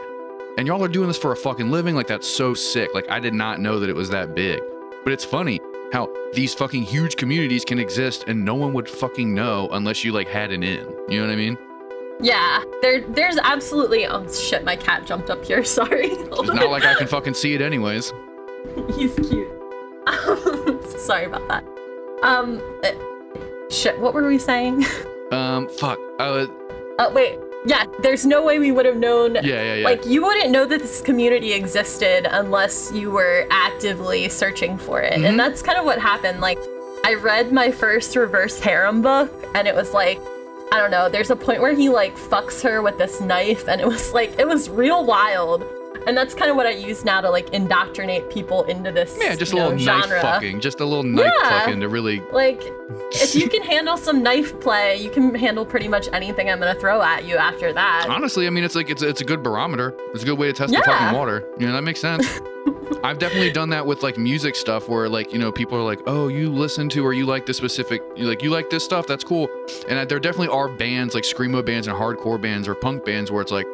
and 0.58 0.66
y'all 0.66 0.82
are 0.82 0.88
doing 0.88 1.08
this 1.08 1.18
for 1.18 1.32
a 1.32 1.36
fucking 1.36 1.70
living. 1.70 1.94
Like 1.94 2.06
that's 2.08 2.26
so 2.28 2.54
sick. 2.54 2.90
Like 2.94 3.08
I 3.10 3.20
did 3.20 3.34
not 3.34 3.60
know 3.60 3.78
that 3.78 3.88
it 3.88 3.96
was 3.96 4.10
that 4.10 4.34
big, 4.34 4.60
but 5.04 5.12
it's 5.12 5.24
funny 5.24 5.60
how 5.92 6.08
these 6.34 6.54
fucking 6.54 6.82
huge 6.82 7.16
communities 7.16 7.64
can 7.64 7.78
exist 7.80 8.24
and 8.28 8.44
no 8.44 8.54
one 8.54 8.72
would 8.72 8.88
fucking 8.88 9.34
know 9.34 9.68
unless 9.72 10.04
you 10.04 10.12
like 10.12 10.28
had 10.28 10.52
an 10.52 10.62
in. 10.62 10.86
You 11.08 11.20
know 11.20 11.26
what 11.26 11.32
I 11.32 11.36
mean? 11.36 11.56
yeah, 12.22 12.62
there 12.82 13.00
there's 13.08 13.38
absolutely 13.38 14.06
oh 14.06 14.28
shit, 14.30 14.62
my 14.64 14.76
cat 14.76 15.06
jumped 15.06 15.30
up 15.30 15.42
here. 15.44 15.64
Sorry. 15.64 16.10
Hold 16.10 16.40
It's 16.40 16.50
on. 16.50 16.56
not 16.56 16.70
like 16.70 16.84
I 16.84 16.94
can 16.94 17.06
fucking 17.06 17.34
see 17.34 17.54
it 17.54 17.60
anyways. 17.62 18.12
He's 18.94 19.14
cute. 19.14 19.48
Sorry 21.00 21.24
about 21.24 21.48
that. 21.48 21.64
Um, 22.22 22.60
uh, 22.84 22.90
shit. 23.70 23.98
What 24.00 24.14
were 24.14 24.26
we 24.26 24.38
saying? 24.38 24.84
Um, 25.32 25.68
fuck. 25.68 25.96
Uh, 26.18 26.48
Uh, 26.98 27.08
wait. 27.14 27.38
Yeah, 27.64 27.84
there's 28.00 28.26
no 28.26 28.42
way 28.42 28.58
we 28.58 28.72
would 28.72 28.84
have 28.84 28.96
known. 28.96 29.36
yeah, 29.36 29.42
yeah, 29.44 29.74
yeah. 29.76 29.84
Like, 29.84 30.04
you 30.04 30.22
wouldn't 30.22 30.50
know 30.50 30.64
that 30.66 30.80
this 30.80 31.00
community 31.00 31.52
existed 31.52 32.26
unless 32.32 32.90
you 32.92 33.12
were 33.12 33.46
actively 33.48 34.28
searching 34.28 34.76
for 34.76 35.00
it. 35.00 35.12
Mhm. 35.12 35.24
And 35.28 35.38
that's 35.38 35.62
kind 35.62 35.78
of 35.78 35.84
what 35.84 36.00
happened. 36.00 36.40
Like, 36.40 36.58
I 37.04 37.14
read 37.14 37.52
my 37.52 37.70
first 37.70 38.16
reverse 38.16 38.58
harem 38.58 39.02
book, 39.02 39.30
and 39.54 39.68
it 39.68 39.74
was 39.76 39.92
like, 39.94 40.18
I 40.72 40.78
don't 40.78 40.90
know, 40.90 41.08
there's 41.08 41.30
a 41.30 41.36
point 41.36 41.60
where 41.60 41.74
he, 41.74 41.90
like, 41.90 42.16
fucks 42.16 42.60
her 42.62 42.82
with 42.82 42.98
this 42.98 43.20
knife, 43.20 43.68
and 43.68 43.80
it 43.80 43.86
was 43.86 44.12
like, 44.12 44.36
it 44.36 44.48
was 44.48 44.68
real 44.68 45.04
wild. 45.04 45.62
And 46.06 46.16
that's 46.16 46.34
kind 46.34 46.50
of 46.50 46.56
what 46.56 46.66
I 46.66 46.70
use 46.70 47.04
now 47.04 47.20
to, 47.20 47.30
like, 47.30 47.50
indoctrinate 47.50 48.30
people 48.30 48.64
into 48.64 48.90
this 48.90 49.16
yeah, 49.20 49.34
just 49.34 49.52
a 49.52 49.56
you 49.56 49.60
know, 49.62 49.68
little 49.68 49.78
genre. 49.78 50.08
knife 50.08 50.22
fucking. 50.22 50.60
Just 50.60 50.80
a 50.80 50.84
little 50.84 51.02
knife 51.02 51.30
Yeah. 51.42 51.60
fucking 51.60 51.80
to 51.80 51.88
really. 51.88 52.20
Like, 52.32 52.62
if 53.12 53.34
you 53.34 53.48
can 53.54 53.62
handle 53.62 53.96
some 53.96 54.22
knife 54.22 54.58
play, 54.60 54.96
you 54.96 55.10
can 55.10 55.34
handle 55.34 55.64
pretty 55.64 55.88
much 55.88 56.08
anything 56.12 56.48
I'm 56.50 56.58
gonna 56.58 56.74
throw 56.74 57.02
at 57.02 57.24
you 57.26 57.36
after 57.36 57.72
that. 57.72 58.06
Honestly, 58.08 58.46
I 58.46 58.50
mean, 58.50 58.64
it's 58.64 58.74
like 58.74 58.90
it's 58.90 59.02
it's 59.02 59.20
a 59.20 59.24
good 59.24 59.42
barometer. 59.42 59.94
It's 60.14 60.22
a 60.22 60.26
good 60.26 60.38
way 60.38 60.46
to 60.48 60.52
test 60.52 60.72
Yeah. 60.72 60.80
the 60.80 60.86
fucking 60.86 61.16
water. 61.18 61.44
You 61.58 61.66
know, 61.66 61.72
that 61.74 61.82
makes 61.82 62.00
sense. 62.00 62.26
I've 63.04 63.18
definitely 63.18 63.50
done 63.52 63.70
that 63.70 63.86
with 63.86 64.02
like 64.02 64.18
music 64.18 64.54
stuff 64.56 64.88
where 64.88 65.08
like 65.08 65.32
you 65.32 65.38
know 65.38 65.50
people 65.52 65.78
are 65.78 65.82
like, 65.82 66.00
oh, 66.06 66.28
you 66.28 66.50
listen 66.50 66.88
to 66.90 67.04
or 67.04 67.12
you 67.12 67.24
like 67.26 67.46
this 67.46 67.56
specific, 67.56 68.02
you 68.16 68.26
like 68.26 68.42
you 68.42 68.50
like 68.50 68.68
this 68.70 68.84
stuff. 68.84 69.06
That's 69.06 69.24
cool. 69.24 69.48
And 69.88 69.98
I, 69.98 70.04
there 70.04 70.18
definitely 70.20 70.48
are 70.48 70.68
bands 70.68 71.14
like 71.14 71.24
screamo 71.24 71.64
bands 71.64 71.86
and 71.86 71.96
hardcore 71.96 72.40
bands 72.40 72.68
or 72.68 72.74
punk 72.74 73.04
bands 73.04 73.30
where 73.30 73.40
it's 73.42 73.52
like, 73.52 73.66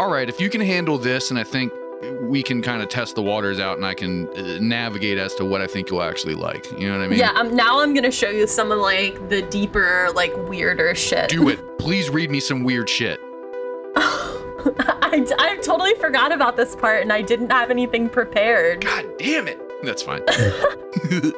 all 0.00 0.08
right, 0.08 0.30
if 0.30 0.40
you 0.40 0.48
can 0.48 0.62
handle 0.62 0.96
this, 0.96 1.28
and 1.30 1.38
I 1.38 1.44
think 1.44 1.74
we 2.22 2.42
can 2.42 2.62
kind 2.62 2.80
of 2.80 2.88
test 2.88 3.16
the 3.16 3.22
waters 3.22 3.60
out, 3.60 3.76
and 3.76 3.84
I 3.84 3.92
can 3.92 4.28
uh, 4.30 4.56
navigate 4.58 5.18
as 5.18 5.34
to 5.34 5.44
what 5.44 5.60
I 5.60 5.66
think 5.66 5.90
you'll 5.90 6.02
actually 6.02 6.34
like. 6.34 6.72
You 6.72 6.88
know 6.88 6.96
what 6.96 7.04
I 7.04 7.08
mean? 7.08 7.18
yeah, 7.18 7.32
um, 7.32 7.54
now 7.54 7.80
I'm 7.80 7.92
gonna 7.92 8.10
show 8.10 8.30
you 8.30 8.46
some 8.46 8.72
of 8.72 8.78
like 8.78 9.28
the 9.28 9.42
deeper, 9.42 10.08
like 10.14 10.34
weirder 10.48 10.94
shit. 10.94 11.28
Do 11.28 11.50
it. 11.50 11.78
Please 11.78 12.08
read 12.08 12.30
me 12.30 12.40
some 12.40 12.64
weird 12.64 12.88
shit. 12.88 13.20
I, 13.94 15.26
I 15.38 15.58
totally 15.62 15.94
forgot 15.96 16.32
about 16.32 16.56
this 16.56 16.74
part 16.74 17.02
and 17.02 17.12
I 17.12 17.20
didn't 17.20 17.50
have 17.50 17.70
anything 17.70 18.08
prepared. 18.08 18.82
God 18.82 19.04
damn 19.18 19.48
it. 19.48 19.69
That's 19.82 20.02
fine. 20.02 20.22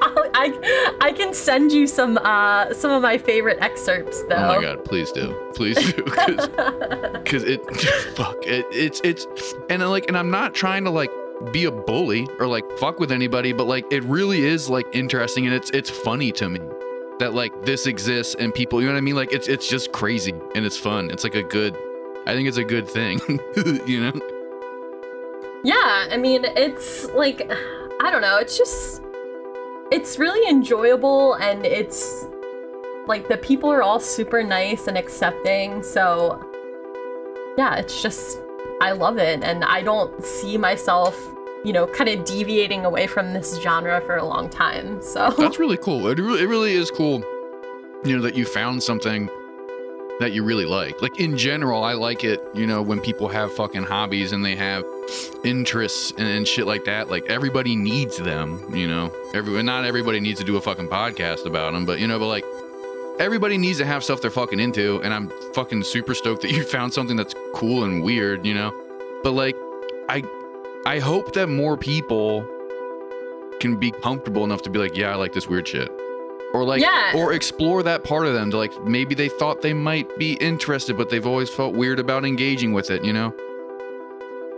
I'll- 0.02 0.22
I, 0.34 0.96
I 1.00 1.12
can 1.12 1.34
send 1.34 1.72
you 1.72 1.86
some 1.86 2.16
uh 2.18 2.72
some 2.72 2.90
of 2.90 3.02
my 3.02 3.18
favorite 3.18 3.58
excerpts 3.60 4.22
though. 4.24 4.36
Oh 4.36 4.56
my 4.56 4.62
god, 4.62 4.84
please 4.84 5.12
do, 5.12 5.34
please 5.54 5.76
do, 5.92 6.02
because 6.02 7.44
it, 7.44 7.60
fuck, 8.16 8.36
it, 8.46 8.66
it's 8.72 9.00
it's, 9.04 9.26
and 9.68 9.82
like, 9.88 10.08
and 10.08 10.16
I'm 10.16 10.30
not 10.30 10.54
trying 10.54 10.84
to 10.84 10.90
like 10.90 11.10
be 11.52 11.66
a 11.66 11.70
bully 11.70 12.26
or 12.38 12.46
like 12.46 12.64
fuck 12.78 12.98
with 12.98 13.12
anybody, 13.12 13.52
but 13.52 13.66
like, 13.66 13.84
it 13.92 14.02
really 14.04 14.42
is 14.44 14.70
like 14.70 14.86
interesting 14.92 15.44
and 15.46 15.54
it's 15.54 15.70
it's 15.70 15.90
funny 15.90 16.32
to 16.32 16.48
me 16.48 16.60
that 17.18 17.34
like 17.34 17.52
this 17.64 17.86
exists 17.86 18.34
and 18.38 18.54
people, 18.54 18.80
you 18.80 18.86
know 18.86 18.94
what 18.94 18.98
I 18.98 19.02
mean? 19.02 19.14
Like, 19.16 19.32
it's 19.32 19.48
it's 19.48 19.68
just 19.68 19.92
crazy 19.92 20.32
and 20.54 20.64
it's 20.64 20.78
fun. 20.78 21.10
It's 21.10 21.24
like 21.24 21.34
a 21.34 21.42
good, 21.42 21.76
I 22.26 22.34
think 22.34 22.48
it's 22.48 22.56
a 22.56 22.64
good 22.64 22.88
thing, 22.88 23.20
you 23.86 24.00
know? 24.00 24.12
Yeah, 25.64 26.08
I 26.10 26.16
mean, 26.16 26.44
it's 26.44 27.04
like, 27.10 27.48
I 28.02 28.10
don't 28.10 28.20
know, 28.20 28.36
it's 28.38 28.58
just, 28.58 29.00
it's 29.92 30.18
really 30.18 30.48
enjoyable 30.50 31.34
and 31.34 31.64
it's 31.64 32.26
like 33.06 33.28
the 33.28 33.36
people 33.36 33.70
are 33.70 33.82
all 33.82 34.00
super 34.00 34.42
nice 34.42 34.88
and 34.88 34.98
accepting. 34.98 35.84
So, 35.84 36.44
yeah, 37.56 37.76
it's 37.76 38.02
just, 38.02 38.40
I 38.80 38.90
love 38.90 39.18
it. 39.18 39.44
And 39.44 39.64
I 39.64 39.82
don't 39.82 40.24
see 40.24 40.58
myself, 40.58 41.16
you 41.64 41.72
know, 41.72 41.86
kind 41.86 42.10
of 42.10 42.24
deviating 42.24 42.84
away 42.84 43.06
from 43.06 43.34
this 43.34 43.60
genre 43.60 44.00
for 44.00 44.16
a 44.16 44.24
long 44.24 44.50
time. 44.50 45.00
So, 45.00 45.30
That's 45.38 45.60
really 45.60 45.76
cool. 45.76 46.08
It 46.08 46.18
really, 46.18 46.42
it 46.42 46.46
really 46.46 46.72
is 46.74 46.90
cool, 46.90 47.20
you 48.04 48.16
know, 48.16 48.22
that 48.22 48.34
you 48.34 48.46
found 48.46 48.82
something 48.82 49.28
that 50.18 50.32
you 50.32 50.42
really 50.42 50.66
like. 50.66 51.00
Like 51.00 51.20
in 51.20 51.36
general, 51.36 51.84
I 51.84 51.92
like 51.92 52.24
it, 52.24 52.40
you 52.52 52.66
know, 52.66 52.82
when 52.82 53.00
people 53.00 53.28
have 53.28 53.52
fucking 53.54 53.84
hobbies 53.84 54.32
and 54.32 54.44
they 54.44 54.56
have 54.56 54.84
interests 55.44 56.12
and, 56.16 56.26
and 56.28 56.46
shit 56.46 56.66
like 56.66 56.84
that. 56.84 57.10
Like 57.10 57.26
everybody 57.26 57.76
needs 57.76 58.16
them, 58.16 58.74
you 58.74 58.86
know. 58.88 59.12
Everyone, 59.34 59.64
not 59.66 59.84
everybody 59.84 60.20
needs 60.20 60.38
to 60.40 60.46
do 60.46 60.56
a 60.56 60.60
fucking 60.60 60.88
podcast 60.88 61.46
about 61.46 61.72
them, 61.72 61.84
but 61.84 61.98
you 61.98 62.06
know, 62.06 62.18
but 62.18 62.26
like 62.28 62.44
everybody 63.18 63.58
needs 63.58 63.78
to 63.78 63.84
have 63.84 64.02
stuff 64.04 64.20
they're 64.20 64.30
fucking 64.30 64.60
into. 64.60 65.00
And 65.02 65.12
I'm 65.12 65.30
fucking 65.54 65.82
super 65.84 66.14
stoked 66.14 66.42
that 66.42 66.50
you 66.52 66.64
found 66.64 66.92
something 66.92 67.16
that's 67.16 67.34
cool 67.54 67.84
and 67.84 68.02
weird, 68.02 68.46
you 68.46 68.54
know. 68.54 68.72
But 69.22 69.32
like, 69.32 69.56
I, 70.08 70.22
I 70.86 70.98
hope 70.98 71.34
that 71.34 71.48
more 71.48 71.76
people 71.76 72.46
can 73.60 73.76
be 73.76 73.90
comfortable 73.92 74.44
enough 74.44 74.62
to 74.62 74.70
be 74.70 74.78
like, 74.78 74.96
yeah, 74.96 75.10
I 75.12 75.14
like 75.14 75.32
this 75.32 75.46
weird 75.48 75.68
shit. 75.68 75.90
Or 76.52 76.64
like, 76.64 76.82
Yeah. 76.82 77.12
or 77.14 77.32
explore 77.32 77.82
that 77.84 78.04
part 78.04 78.26
of 78.26 78.34
them 78.34 78.50
to 78.50 78.56
like, 78.58 78.72
maybe 78.84 79.14
they 79.14 79.28
thought 79.28 79.62
they 79.62 79.72
might 79.72 80.18
be 80.18 80.32
interested, 80.34 80.96
but 80.96 81.08
they've 81.08 81.26
always 81.26 81.48
felt 81.48 81.74
weird 81.74 81.98
about 81.98 82.24
engaging 82.24 82.72
with 82.72 82.90
it, 82.90 83.04
you 83.04 83.12
know? 83.12 83.32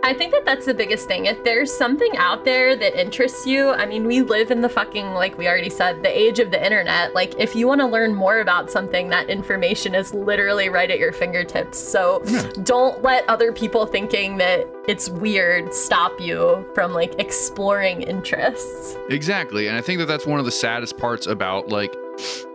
I 0.05 0.13
think 0.13 0.33
that 0.33 0.45
that's 0.45 0.67
the 0.67 0.73
biggest 0.75 1.07
thing. 1.07 1.25
If 1.25 1.43
there's 1.43 1.75
something 1.75 2.15
out 2.17 2.45
there 2.45 2.75
that 2.75 2.95
interests 2.95 3.47
you, 3.47 3.71
I 3.71 3.87
mean, 3.87 4.05
we 4.05 4.21
live 4.21 4.51
in 4.51 4.61
the 4.61 4.69
fucking, 4.69 5.15
like 5.15 5.35
we 5.35 5.47
already 5.47 5.71
said, 5.71 6.03
the 6.03 6.15
age 6.15 6.37
of 6.37 6.51
the 6.51 6.63
internet. 6.63 7.15
Like, 7.15 7.33
if 7.39 7.55
you 7.55 7.67
want 7.67 7.81
to 7.81 7.87
learn 7.87 8.13
more 8.13 8.39
about 8.39 8.69
something, 8.69 9.09
that 9.09 9.31
information 9.31 9.95
is 9.95 10.13
literally 10.13 10.69
right 10.69 10.91
at 10.91 10.99
your 10.99 11.11
fingertips. 11.11 11.79
So 11.79 12.23
don't 12.61 13.01
let 13.01 13.27
other 13.27 13.51
people 13.51 13.87
thinking 13.87 14.37
that 14.37 14.67
it's 14.87 15.09
weird 15.09 15.73
stop 15.73 16.21
you 16.21 16.69
from 16.75 16.93
like 16.93 17.19
exploring 17.19 18.03
interests. 18.03 18.95
Exactly. 19.09 19.67
And 19.67 19.75
I 19.75 19.81
think 19.81 19.97
that 19.97 20.05
that's 20.05 20.27
one 20.27 20.37
of 20.37 20.45
the 20.45 20.51
saddest 20.51 20.99
parts 20.99 21.25
about 21.25 21.69
like 21.69 21.95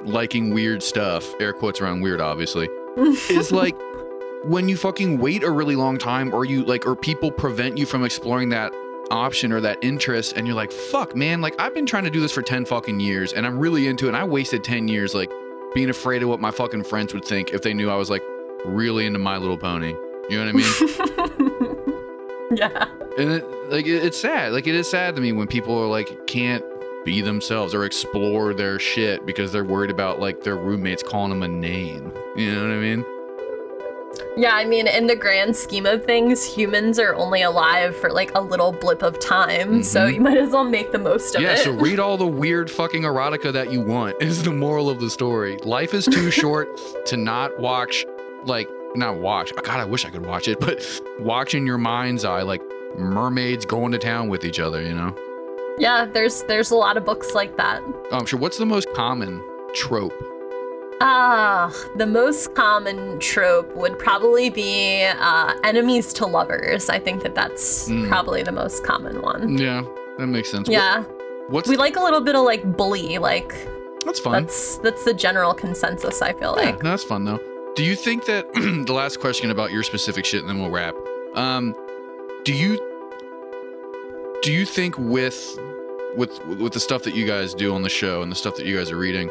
liking 0.04 0.54
weird 0.54 0.84
stuff, 0.84 1.28
air 1.40 1.52
quotes 1.52 1.80
around 1.80 2.00
weird, 2.00 2.20
obviously, 2.20 2.68
is 2.96 3.50
like 3.50 3.76
when 4.44 4.68
you 4.68 4.76
fucking 4.76 5.18
wait 5.18 5.42
a 5.42 5.50
really 5.50 5.76
long 5.76 5.98
time 5.98 6.34
or 6.34 6.44
you 6.44 6.64
like, 6.64 6.86
or 6.86 6.96
people 6.96 7.30
prevent 7.30 7.76
you 7.76 7.86
from 7.86 8.04
exploring 8.04 8.48
that 8.50 8.72
option 9.10 9.52
or 9.52 9.60
that 9.60 9.78
interest 9.82 10.36
and 10.36 10.46
you're 10.46 10.56
like, 10.56 10.72
fuck, 10.72 11.14
man, 11.14 11.40
like 11.40 11.54
I've 11.60 11.74
been 11.74 11.86
trying 11.86 12.04
to 12.04 12.10
do 12.10 12.20
this 12.20 12.32
for 12.32 12.42
10 12.42 12.64
fucking 12.64 13.00
years 13.00 13.32
and 13.32 13.46
I'm 13.46 13.58
really 13.58 13.86
into 13.86 14.06
it. 14.06 14.08
And 14.08 14.16
I 14.16 14.24
wasted 14.24 14.64
10 14.64 14.88
years 14.88 15.14
like 15.14 15.30
being 15.74 15.90
afraid 15.90 16.22
of 16.22 16.28
what 16.28 16.40
my 16.40 16.50
fucking 16.50 16.84
friends 16.84 17.12
would 17.12 17.24
think 17.24 17.52
if 17.52 17.62
they 17.62 17.74
knew 17.74 17.90
I 17.90 17.96
was 17.96 18.10
like 18.10 18.22
really 18.64 19.06
into 19.06 19.18
My 19.18 19.36
Little 19.36 19.58
Pony. 19.58 19.94
You 20.28 20.38
know 20.38 20.46
what 20.46 20.48
I 20.48 20.52
mean? 20.52 20.72
yeah. 22.56 22.86
and 23.18 23.30
it, 23.30 23.70
like 23.70 23.86
it, 23.86 24.04
it's 24.04 24.18
sad 24.18 24.52
like 24.52 24.66
it 24.66 24.74
is 24.74 24.88
sad 24.88 25.14
to 25.16 25.20
me 25.20 25.32
when 25.32 25.48
people 25.48 25.78
are 25.78 25.86
like 25.86 26.26
can't 26.26 26.64
be 27.04 27.20
themselves 27.20 27.74
or 27.74 27.84
explore 27.84 28.54
their 28.54 28.78
shit 28.78 29.26
because 29.26 29.52
they're 29.52 29.64
worried 29.64 29.90
about 29.90 30.20
like 30.20 30.44
their 30.44 30.56
roommates 30.56 31.02
calling 31.02 31.30
them 31.30 31.42
a 31.42 31.48
name. 31.48 32.12
You 32.36 32.54
know 32.54 32.62
what 32.62 32.72
I 32.72 32.78
mean? 32.78 33.04
Yeah, 34.36 34.54
I 34.54 34.64
mean, 34.64 34.86
in 34.86 35.06
the 35.06 35.16
grand 35.16 35.54
scheme 35.56 35.86
of 35.86 36.04
things, 36.04 36.44
humans 36.44 36.98
are 36.98 37.14
only 37.14 37.42
alive 37.42 37.96
for 37.96 38.10
like 38.10 38.32
a 38.34 38.40
little 38.40 38.72
blip 38.72 39.02
of 39.02 39.18
time, 39.18 39.82
so 39.82 40.00
Mhm. 40.08 40.14
you 40.14 40.20
might 40.20 40.36
as 40.38 40.50
well 40.50 40.64
make 40.64 40.92
the 40.92 40.98
most 40.98 41.34
of 41.34 41.42
Yeah, 41.42 41.52
it. 41.52 41.58
Yeah, 41.58 41.64
so 41.64 41.70
read 41.72 41.98
all 42.00 42.16
the 42.16 42.26
weird 42.26 42.70
fucking 42.70 43.02
erotica 43.02 43.52
that 43.52 43.70
you 43.72 43.80
want 43.80 44.16
is 44.20 44.42
the 44.42 44.50
moral 44.52 44.88
of 44.90 45.00
the 45.00 45.10
story. 45.10 45.58
Life 45.64 45.94
is 45.94 46.06
too 46.06 46.30
short 46.30 46.68
to 47.06 47.16
not 47.16 47.58
watch 47.60 48.04
like 48.46 48.68
not 48.96 49.16
watch. 49.18 49.54
God, 49.54 49.78
I 49.80 49.84
wish 49.84 50.04
I 50.04 50.10
could 50.10 50.26
watch 50.26 50.48
it, 50.48 50.58
but 50.58 50.84
watch 51.20 51.54
in 51.54 51.66
your 51.66 51.78
mind's 51.78 52.24
eye 52.24 52.42
like 52.42 52.62
mermaids 52.98 53.64
going 53.64 53.92
to 53.92 53.98
town 53.98 54.28
with 54.28 54.44
each 54.44 54.58
other, 54.58 54.82
you 54.82 54.94
know? 54.94 55.14
yeah, 55.78 56.04
there's 56.04 56.42
there's 56.44 56.70
a 56.72 56.76
lot 56.76 56.96
of 56.96 57.04
books 57.04 57.34
like 57.34 57.56
that. 57.56 57.80
Oh, 58.10 58.18
I'm 58.18 58.26
sure 58.26 58.38
what's 58.38 58.58
the 58.58 58.66
most 58.66 58.92
common 58.94 59.40
trope? 59.74 60.12
Ah, 61.02 61.72
the 61.96 62.06
most 62.06 62.54
common 62.54 63.18
trope 63.20 63.74
would 63.74 63.98
probably 63.98 64.50
be 64.50 65.02
uh, 65.04 65.54
enemies 65.64 66.12
to 66.14 66.26
lovers. 66.26 66.90
I 66.90 66.98
think 66.98 67.22
that 67.22 67.34
that's 67.34 67.88
Mm. 67.88 68.08
probably 68.08 68.42
the 68.42 68.52
most 68.52 68.84
common 68.84 69.22
one. 69.22 69.56
Yeah, 69.56 69.82
that 70.18 70.26
makes 70.26 70.50
sense. 70.50 70.68
Yeah, 70.68 71.04
what's 71.48 71.68
we 71.68 71.76
like 71.78 71.96
a 71.96 72.00
little 72.00 72.20
bit 72.20 72.34
of 72.36 72.44
like 72.44 72.76
bully. 72.76 73.16
Like 73.18 73.54
that's 74.04 74.20
fun. 74.20 74.32
that's 74.44 74.76
that's 74.78 75.04
the 75.04 75.14
general 75.14 75.54
consensus. 75.54 76.20
I 76.20 76.32
feel 76.34 76.54
Yeah, 76.58 76.66
like. 76.72 76.82
no, 76.82 76.90
that's 76.90 77.04
fun 77.04 77.24
though. 77.24 77.40
Do 77.76 77.84
you 77.84 77.94
think 77.96 78.26
that 78.26 78.52
the 78.86 78.92
last 78.92 79.20
question 79.20 79.50
about 79.50 79.70
your 79.72 79.82
specific 79.82 80.24
shit, 80.26 80.40
and 80.40 80.48
then 80.50 80.60
we'll 80.60 80.70
wrap? 80.70 80.94
Um, 81.34 81.74
do 82.44 82.52
you 82.52 82.76
do 84.42 84.52
you 84.52 84.66
think 84.66 84.96
with 84.98 85.58
with 86.16 86.44
with 86.46 86.72
the 86.74 86.80
stuff 86.80 87.04
that 87.04 87.14
you 87.14 87.26
guys 87.26 87.54
do 87.54 87.74
on 87.74 87.82
the 87.82 87.88
show 87.88 88.20
and 88.22 88.30
the 88.30 88.36
stuff 88.36 88.56
that 88.56 88.66
you 88.66 88.76
guys 88.76 88.90
are 88.90 88.96
reading, 88.98 89.30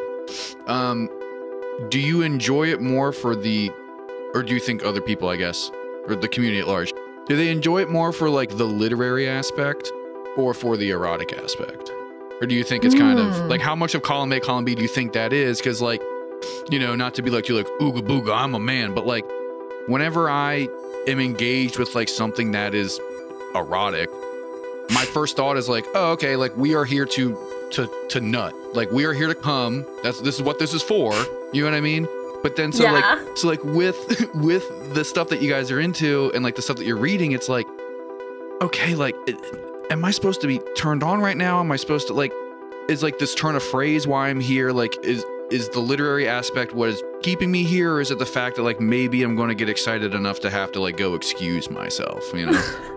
um, 0.66 1.08
do 1.88 1.98
you 1.98 2.22
enjoy 2.22 2.68
it 2.68 2.80
more 2.80 3.12
for 3.12 3.34
the, 3.34 3.70
or 4.34 4.42
do 4.42 4.52
you 4.54 4.60
think 4.60 4.84
other 4.84 5.00
people, 5.00 5.28
I 5.28 5.36
guess, 5.36 5.70
or 6.06 6.14
the 6.14 6.28
community 6.28 6.60
at 6.60 6.68
large, 6.68 6.92
do 7.26 7.36
they 7.36 7.50
enjoy 7.50 7.80
it 7.82 7.90
more 7.90 8.12
for 8.12 8.28
like 8.28 8.56
the 8.56 8.64
literary 8.66 9.28
aspect 9.28 9.90
or 10.36 10.52
for 10.54 10.76
the 10.76 10.90
erotic 10.90 11.32
aspect? 11.32 11.90
Or 12.40 12.46
do 12.46 12.54
you 12.54 12.64
think 12.64 12.84
it's 12.84 12.94
kind 12.94 13.18
of 13.18 13.34
Hmm. 13.36 13.48
like 13.48 13.60
how 13.60 13.74
much 13.76 13.94
of 13.94 14.02
column 14.02 14.32
A, 14.32 14.40
column 14.40 14.64
B 14.64 14.74
do 14.74 14.82
you 14.82 14.88
think 14.88 15.12
that 15.12 15.32
is? 15.32 15.58
Because 15.58 15.80
like 15.82 16.02
you 16.70 16.78
know, 16.78 16.94
not 16.94 17.12
to 17.14 17.22
be 17.22 17.30
like 17.30 17.48
you're 17.48 17.58
like 17.58 17.68
ooga 17.80 18.00
booga, 18.00 18.34
I'm 18.34 18.54
a 18.54 18.58
man, 18.58 18.94
but 18.94 19.06
like 19.06 19.26
whenever 19.86 20.30
I 20.30 20.68
am 21.06 21.20
engaged 21.20 21.78
with 21.78 21.94
like 21.94 22.08
something 22.08 22.52
that 22.52 22.74
is 22.74 22.98
erotic, 23.54 24.08
my 24.90 25.04
first 25.04 25.36
thought 25.36 25.56
is 25.58 25.68
like, 25.68 25.84
oh, 25.94 26.12
okay, 26.12 26.36
like 26.36 26.56
we 26.56 26.74
are 26.74 26.86
here 26.86 27.04
to 27.04 27.68
to 27.72 27.90
to 28.08 28.20
nut. 28.22 28.54
Like 28.74 28.90
we 28.90 29.04
are 29.04 29.12
here 29.12 29.28
to 29.28 29.34
come. 29.34 29.84
That's 30.02 30.20
this 30.22 30.36
is 30.36 30.42
what 30.42 30.58
this 30.58 30.72
is 30.72 30.82
for. 30.82 31.12
You 31.52 31.62
know 31.62 31.70
what 31.70 31.76
I 31.76 31.80
mean? 31.80 32.06
But 32.42 32.56
then 32.56 32.72
so 32.72 32.84
Yeah. 32.84 32.92
like 32.92 33.36
so 33.36 33.48
like 33.48 33.62
with 33.64 34.30
with 34.34 34.94
the 34.94 35.04
stuff 35.04 35.28
that 35.28 35.42
you 35.42 35.50
guys 35.50 35.70
are 35.70 35.80
into 35.80 36.30
and 36.34 36.42
like 36.44 36.56
the 36.56 36.62
stuff 36.62 36.76
that 36.76 36.86
you're 36.86 36.96
reading, 36.96 37.32
it's 37.32 37.48
like, 37.48 37.66
okay, 38.62 38.94
like 38.94 39.14
it, 39.26 39.36
am 39.90 40.04
I 40.04 40.10
supposed 40.10 40.40
to 40.42 40.46
be 40.46 40.58
turned 40.76 41.02
on 41.02 41.20
right 41.20 41.36
now? 41.36 41.60
Am 41.60 41.70
I 41.72 41.76
supposed 41.76 42.06
to 42.08 42.14
like 42.14 42.32
is 42.88 43.02
like 43.02 43.18
this 43.18 43.34
turn 43.34 43.54
of 43.56 43.62
phrase 43.62 44.06
why 44.06 44.28
I'm 44.28 44.40
here? 44.40 44.72
Like 44.72 44.96
is 45.04 45.24
is 45.50 45.68
the 45.70 45.80
literary 45.80 46.28
aspect 46.28 46.72
what 46.74 46.90
is 46.90 47.02
keeping 47.22 47.50
me 47.50 47.64
here 47.64 47.94
or 47.94 48.00
is 48.00 48.12
it 48.12 48.20
the 48.20 48.24
fact 48.26 48.54
that 48.54 48.62
like 48.62 48.78
maybe 48.78 49.24
i'm 49.24 49.34
going 49.34 49.48
to 49.48 49.54
get 49.54 49.68
excited 49.68 50.14
enough 50.14 50.38
to 50.38 50.48
have 50.48 50.70
to 50.70 50.80
like 50.80 50.96
go 50.96 51.14
excuse 51.14 51.68
myself 51.68 52.22
you 52.32 52.46
know 52.46 52.52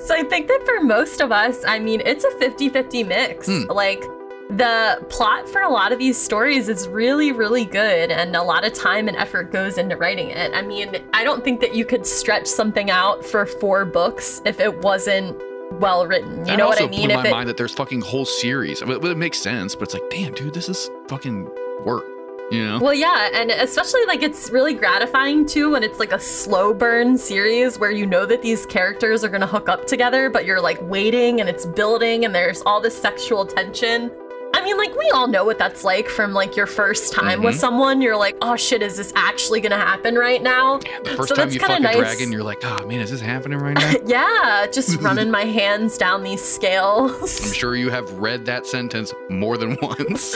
So 0.00 0.14
I 0.14 0.22
think 0.22 0.46
that 0.48 0.62
for 0.64 0.84
most 0.84 1.20
of 1.20 1.32
us, 1.32 1.64
I 1.66 1.78
mean, 1.80 2.00
it's 2.04 2.24
a 2.24 2.30
50-50 2.30 3.06
mix. 3.06 3.46
Hmm. 3.46 3.64
Like 3.68 4.02
the 4.50 5.04
plot 5.10 5.48
for 5.48 5.60
a 5.60 5.68
lot 5.68 5.92
of 5.92 5.98
these 5.98 6.16
stories 6.16 6.68
is 6.68 6.88
really, 6.88 7.32
really 7.32 7.64
good, 7.64 8.10
and 8.10 8.34
a 8.34 8.42
lot 8.42 8.64
of 8.66 8.72
time 8.72 9.08
and 9.08 9.16
effort 9.16 9.52
goes 9.52 9.76
into 9.76 9.96
writing 9.96 10.30
it. 10.30 10.52
I 10.54 10.62
mean, 10.62 10.96
I 11.12 11.22
don't 11.24 11.44
think 11.44 11.60
that 11.60 11.74
you 11.74 11.84
could 11.84 12.06
stretch 12.06 12.46
something 12.46 12.90
out 12.90 13.24
for 13.24 13.44
four 13.44 13.84
books 13.84 14.40
if 14.46 14.58
it 14.58 14.78
wasn't 14.82 15.36
well 15.80 16.06
written. 16.06 16.38
You 16.38 16.44
that 16.46 16.56
know 16.58 16.68
what 16.68 16.80
I 16.80 16.86
mean? 16.86 17.08
blew 17.08 17.14
my 17.16 17.26
it, 17.26 17.30
mind 17.30 17.48
that 17.48 17.58
there's 17.58 17.74
fucking 17.74 18.00
whole 18.00 18.24
series 18.24 18.82
I 18.82 18.86
mean, 18.86 19.04
it 19.04 19.18
makes 19.18 19.38
sense 19.38 19.74
but 19.74 19.82
it's 19.82 19.94
like 19.94 20.08
damn 20.08 20.32
dude 20.32 20.54
this 20.54 20.66
is 20.66 20.90
fucking 21.08 21.44
work 21.84 22.04
you 22.50 22.64
know 22.66 22.78
Well, 22.78 22.94
yeah, 22.94 23.28
and 23.34 23.50
especially 23.50 24.04
like 24.06 24.22
it's 24.22 24.48
really 24.48 24.72
gratifying 24.72 25.44
too 25.44 25.72
when 25.72 25.82
it's 25.82 25.98
like 25.98 26.12
a 26.12 26.18
slow 26.18 26.72
burn 26.72 27.18
series 27.18 27.78
where 27.78 27.90
you 27.90 28.06
know 28.06 28.24
that 28.24 28.40
these 28.40 28.64
characters 28.64 29.22
are 29.22 29.28
gonna 29.28 29.46
hook 29.46 29.68
up 29.68 29.86
together, 29.86 30.30
but 30.30 30.46
you're 30.46 30.60
like 30.60 30.78
waiting 30.80 31.40
and 31.40 31.50
it's 31.50 31.66
building 31.66 32.24
and 32.24 32.34
there's 32.34 32.62
all 32.62 32.80
this 32.80 32.96
sexual 32.96 33.44
tension. 33.44 34.10
I 34.54 34.62
mean, 34.62 34.76
like 34.76 34.94
we 34.96 35.10
all 35.14 35.28
know 35.28 35.44
what 35.44 35.58
that's 35.58 35.84
like 35.84 36.08
from 36.08 36.32
like 36.32 36.56
your 36.56 36.66
first 36.66 37.12
time 37.12 37.42
with 37.42 37.54
Mhm. 37.54 37.58
someone. 37.58 38.00
You're 38.02 38.16
like, 38.16 38.36
oh 38.42 38.56
shit, 38.56 38.82
is 38.82 38.96
this 38.96 39.12
actually 39.16 39.60
gonna 39.60 39.76
happen 39.78 40.16
right 40.16 40.42
now? 40.42 40.80
Yeah, 40.84 40.98
the 41.04 41.10
first 41.16 41.28
so 41.30 41.34
time 41.36 41.50
you 41.50 41.60
fuck 41.60 41.70
a 41.78 41.80
nice. 41.80 41.96
dragon 41.96 42.32
you're 42.32 42.42
like 42.42 42.58
oh 42.64 42.84
man 42.86 43.00
is 43.00 43.10
this 43.10 43.20
happening 43.20 43.58
right 43.58 43.76
now 43.76 43.92
yeah, 44.06 44.66
just 44.72 44.96
running 45.00 45.30
my 45.30 45.44
hands 45.44 45.96
down 45.98 46.22
these 46.22 46.42
scales. 46.42 47.40
i'm 47.46 47.52
sure 47.52 47.76
you 47.76 47.90
have 47.90 48.10
read 48.18 48.44
that 48.46 48.66
sentence 48.66 49.12
more 49.30 49.56
than 49.56 49.76
once 49.82 50.34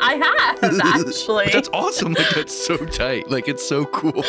I 0.00 0.14
have 0.60 0.80
actually. 0.80 1.48
That's 1.52 1.68
awesome 1.72 2.12
like 2.14 2.28
that's 2.34 2.66
so 2.66 2.76
tight 2.76 3.30
like 3.30 3.48
it's 3.48 3.66
so 3.66 3.84
cool 3.86 4.22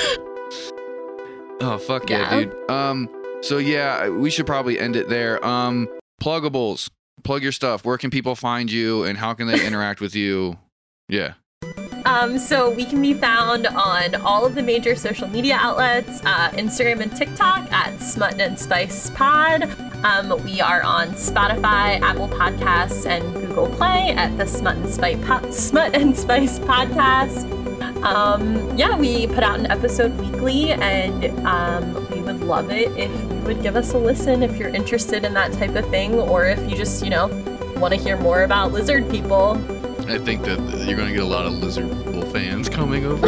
oh 1.61 1.77
fuck 1.77 2.09
yeah, 2.09 2.33
Yeah. 2.35 2.45
dude 2.45 2.71
um 2.71 3.09
so 3.41 3.57
yeah 3.57 4.09
we 4.09 4.29
should 4.29 4.45
probably 4.47 4.79
end 4.79 4.95
it 4.95 5.09
there 5.09 5.43
um 5.45 5.87
pluggables 6.21 6.89
plug 7.23 7.43
your 7.43 7.51
stuff 7.51 7.83
where 7.85 7.97
can 7.97 8.09
people 8.09 8.35
find 8.35 8.71
you 8.71 9.03
and 9.03 9.17
how 9.17 9.33
can 9.33 9.47
they 9.47 9.65
interact 9.65 9.99
with 10.01 10.15
you 10.15 10.57
yeah 11.09 11.33
Um, 12.05 12.39
so 12.39 12.69
we 12.69 12.85
can 12.85 13.01
be 13.01 13.13
found 13.13 13.67
on 13.67 14.15
all 14.15 14.45
of 14.45 14.55
the 14.55 14.63
major 14.63 14.95
social 14.95 15.27
media 15.27 15.57
outlets, 15.59 16.21
uh, 16.23 16.49
Instagram 16.51 17.01
and 17.01 17.13
TikTok 17.13 17.69
at 17.69 17.99
Smut 18.01 18.39
and 18.39 18.57
Spice 18.57 19.09
Pod. 19.09 19.63
Um, 20.05 20.41
we 20.45 20.61
are 20.61 20.81
on 20.83 21.09
Spotify, 21.09 21.99
Apple 21.99 22.29
Podcasts, 22.29 23.05
and 23.05 23.33
Google 23.33 23.67
Play 23.75 24.11
at 24.15 24.37
the 24.37 24.45
Smut 24.45 24.77
and 24.77 24.89
Spice, 24.89 25.17
po- 25.27 25.51
Smut 25.51 25.95
and 25.95 26.17
Spice 26.17 26.59
Podcast. 26.59 27.51
Um, 28.03 28.77
yeah, 28.77 28.95
we 28.97 29.27
put 29.27 29.43
out 29.43 29.59
an 29.59 29.65
episode 29.69 30.17
weekly, 30.19 30.71
and 30.71 31.25
um, 31.45 31.93
we 32.11 32.21
love 32.47 32.71
it 32.71 32.89
if 32.97 33.11
you 33.11 33.39
would 33.39 33.61
give 33.61 33.75
us 33.75 33.93
a 33.93 33.97
listen 33.97 34.41
if 34.41 34.57
you're 34.57 34.69
interested 34.69 35.25
in 35.25 35.33
that 35.33 35.51
type 35.53 35.75
of 35.75 35.87
thing, 35.89 36.15
or 36.15 36.45
if 36.45 36.59
you 36.69 36.75
just, 36.75 37.03
you 37.03 37.09
know, 37.09 37.27
want 37.77 37.93
to 37.93 37.99
hear 37.99 38.17
more 38.17 38.43
about 38.43 38.71
lizard 38.71 39.09
people. 39.11 39.57
I 40.09 40.17
think 40.17 40.43
that 40.43 40.57
you're 40.87 40.95
going 40.95 41.09
to 41.09 41.13
get 41.13 41.23
a 41.23 41.25
lot 41.25 41.45
of 41.45 41.53
lizard 41.53 41.89
people 41.91 42.21
fans 42.31 42.69
coming 42.69 43.05
over. 43.05 43.27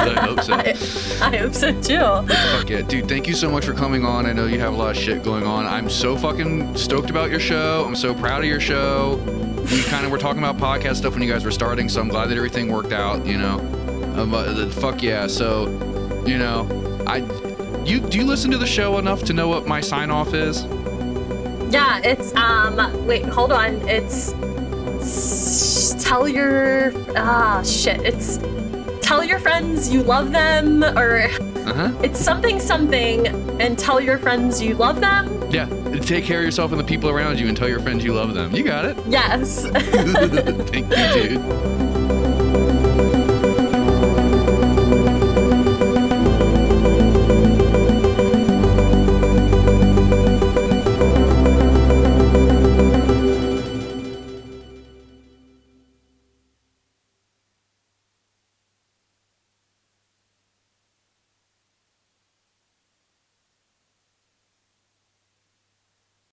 I 0.00 0.20
hope 0.20 0.42
so. 0.42 0.54
I, 0.54 0.74
I 1.32 1.36
hope 1.36 1.54
so 1.54 1.72
too. 1.80 1.98
Fuck 1.98 2.70
yeah, 2.70 2.82
dude! 2.82 3.08
Thank 3.08 3.26
you 3.26 3.34
so 3.34 3.50
much 3.50 3.64
for 3.64 3.74
coming 3.74 4.04
on. 4.04 4.24
I 4.26 4.32
know 4.32 4.46
you 4.46 4.60
have 4.60 4.72
a 4.72 4.76
lot 4.76 4.96
of 4.96 5.02
shit 5.02 5.24
going 5.24 5.44
on. 5.44 5.66
I'm 5.66 5.90
so 5.90 6.16
fucking 6.16 6.76
stoked 6.76 7.10
about 7.10 7.30
your 7.30 7.40
show. 7.40 7.84
I'm 7.84 7.96
so 7.96 8.14
proud 8.14 8.42
of 8.42 8.48
your 8.48 8.60
show. 8.60 9.16
We 9.72 9.82
kind 9.84 10.04
of 10.04 10.12
were 10.12 10.18
talking 10.18 10.42
about 10.42 10.58
podcast 10.58 10.96
stuff 10.96 11.14
when 11.14 11.22
you 11.22 11.32
guys 11.32 11.44
were 11.44 11.50
starting, 11.50 11.88
so 11.88 12.00
I'm 12.00 12.08
glad 12.08 12.28
that 12.28 12.36
everything 12.36 12.70
worked 12.70 12.92
out. 12.92 13.26
You 13.26 13.38
know, 13.38 13.58
um, 14.16 14.34
uh, 14.34 14.70
fuck 14.70 15.02
yeah. 15.02 15.26
So, 15.26 15.66
you 16.26 16.38
know, 16.38 16.68
I, 17.06 17.20
you 17.84 18.00
do 18.00 18.18
you 18.18 18.24
listen 18.24 18.50
to 18.50 18.58
the 18.58 18.66
show 18.66 18.98
enough 18.98 19.22
to 19.24 19.32
know 19.32 19.48
what 19.48 19.66
my 19.66 19.80
sign 19.80 20.10
off 20.10 20.34
is? 20.34 20.64
Yeah, 21.72 22.00
it's 22.04 22.34
um 22.36 22.76
wait, 23.06 23.24
hold 23.24 23.52
on. 23.52 23.76
It's 23.88 24.32
tell 26.02 26.28
your 26.28 26.92
ah 27.16 27.62
shit. 27.62 28.00
It's 28.02 28.38
tell 29.06 29.22
your 29.24 29.38
friends 29.38 29.92
you 29.92 30.02
love 30.02 30.32
them 30.32 30.82
or 30.84 31.22
Uh 31.66 31.72
huh. 31.74 31.92
it's 32.02 32.18
something 32.20 32.58
something 32.60 33.26
and 33.60 33.78
tell 33.78 34.00
your 34.00 34.18
friends 34.18 34.60
you 34.62 34.74
love 34.74 35.00
them. 35.00 35.30
Yeah. 35.50 35.68
Take 36.00 36.24
care 36.24 36.40
of 36.40 36.44
yourself 36.44 36.72
and 36.72 36.80
the 36.80 36.84
people 36.84 37.08
around 37.08 37.38
you, 37.38 37.46
and 37.48 37.56
tell 37.56 37.68
your 37.68 37.78
friends 37.80 38.04
you 38.04 38.12
love 38.12 38.34
them. 38.34 38.52
You 38.54 38.64
got 38.64 38.84
it. 38.84 38.96
Yes. 39.06 39.64
Thank 39.70 40.90
you, 40.90 41.38
dude. 41.38 42.23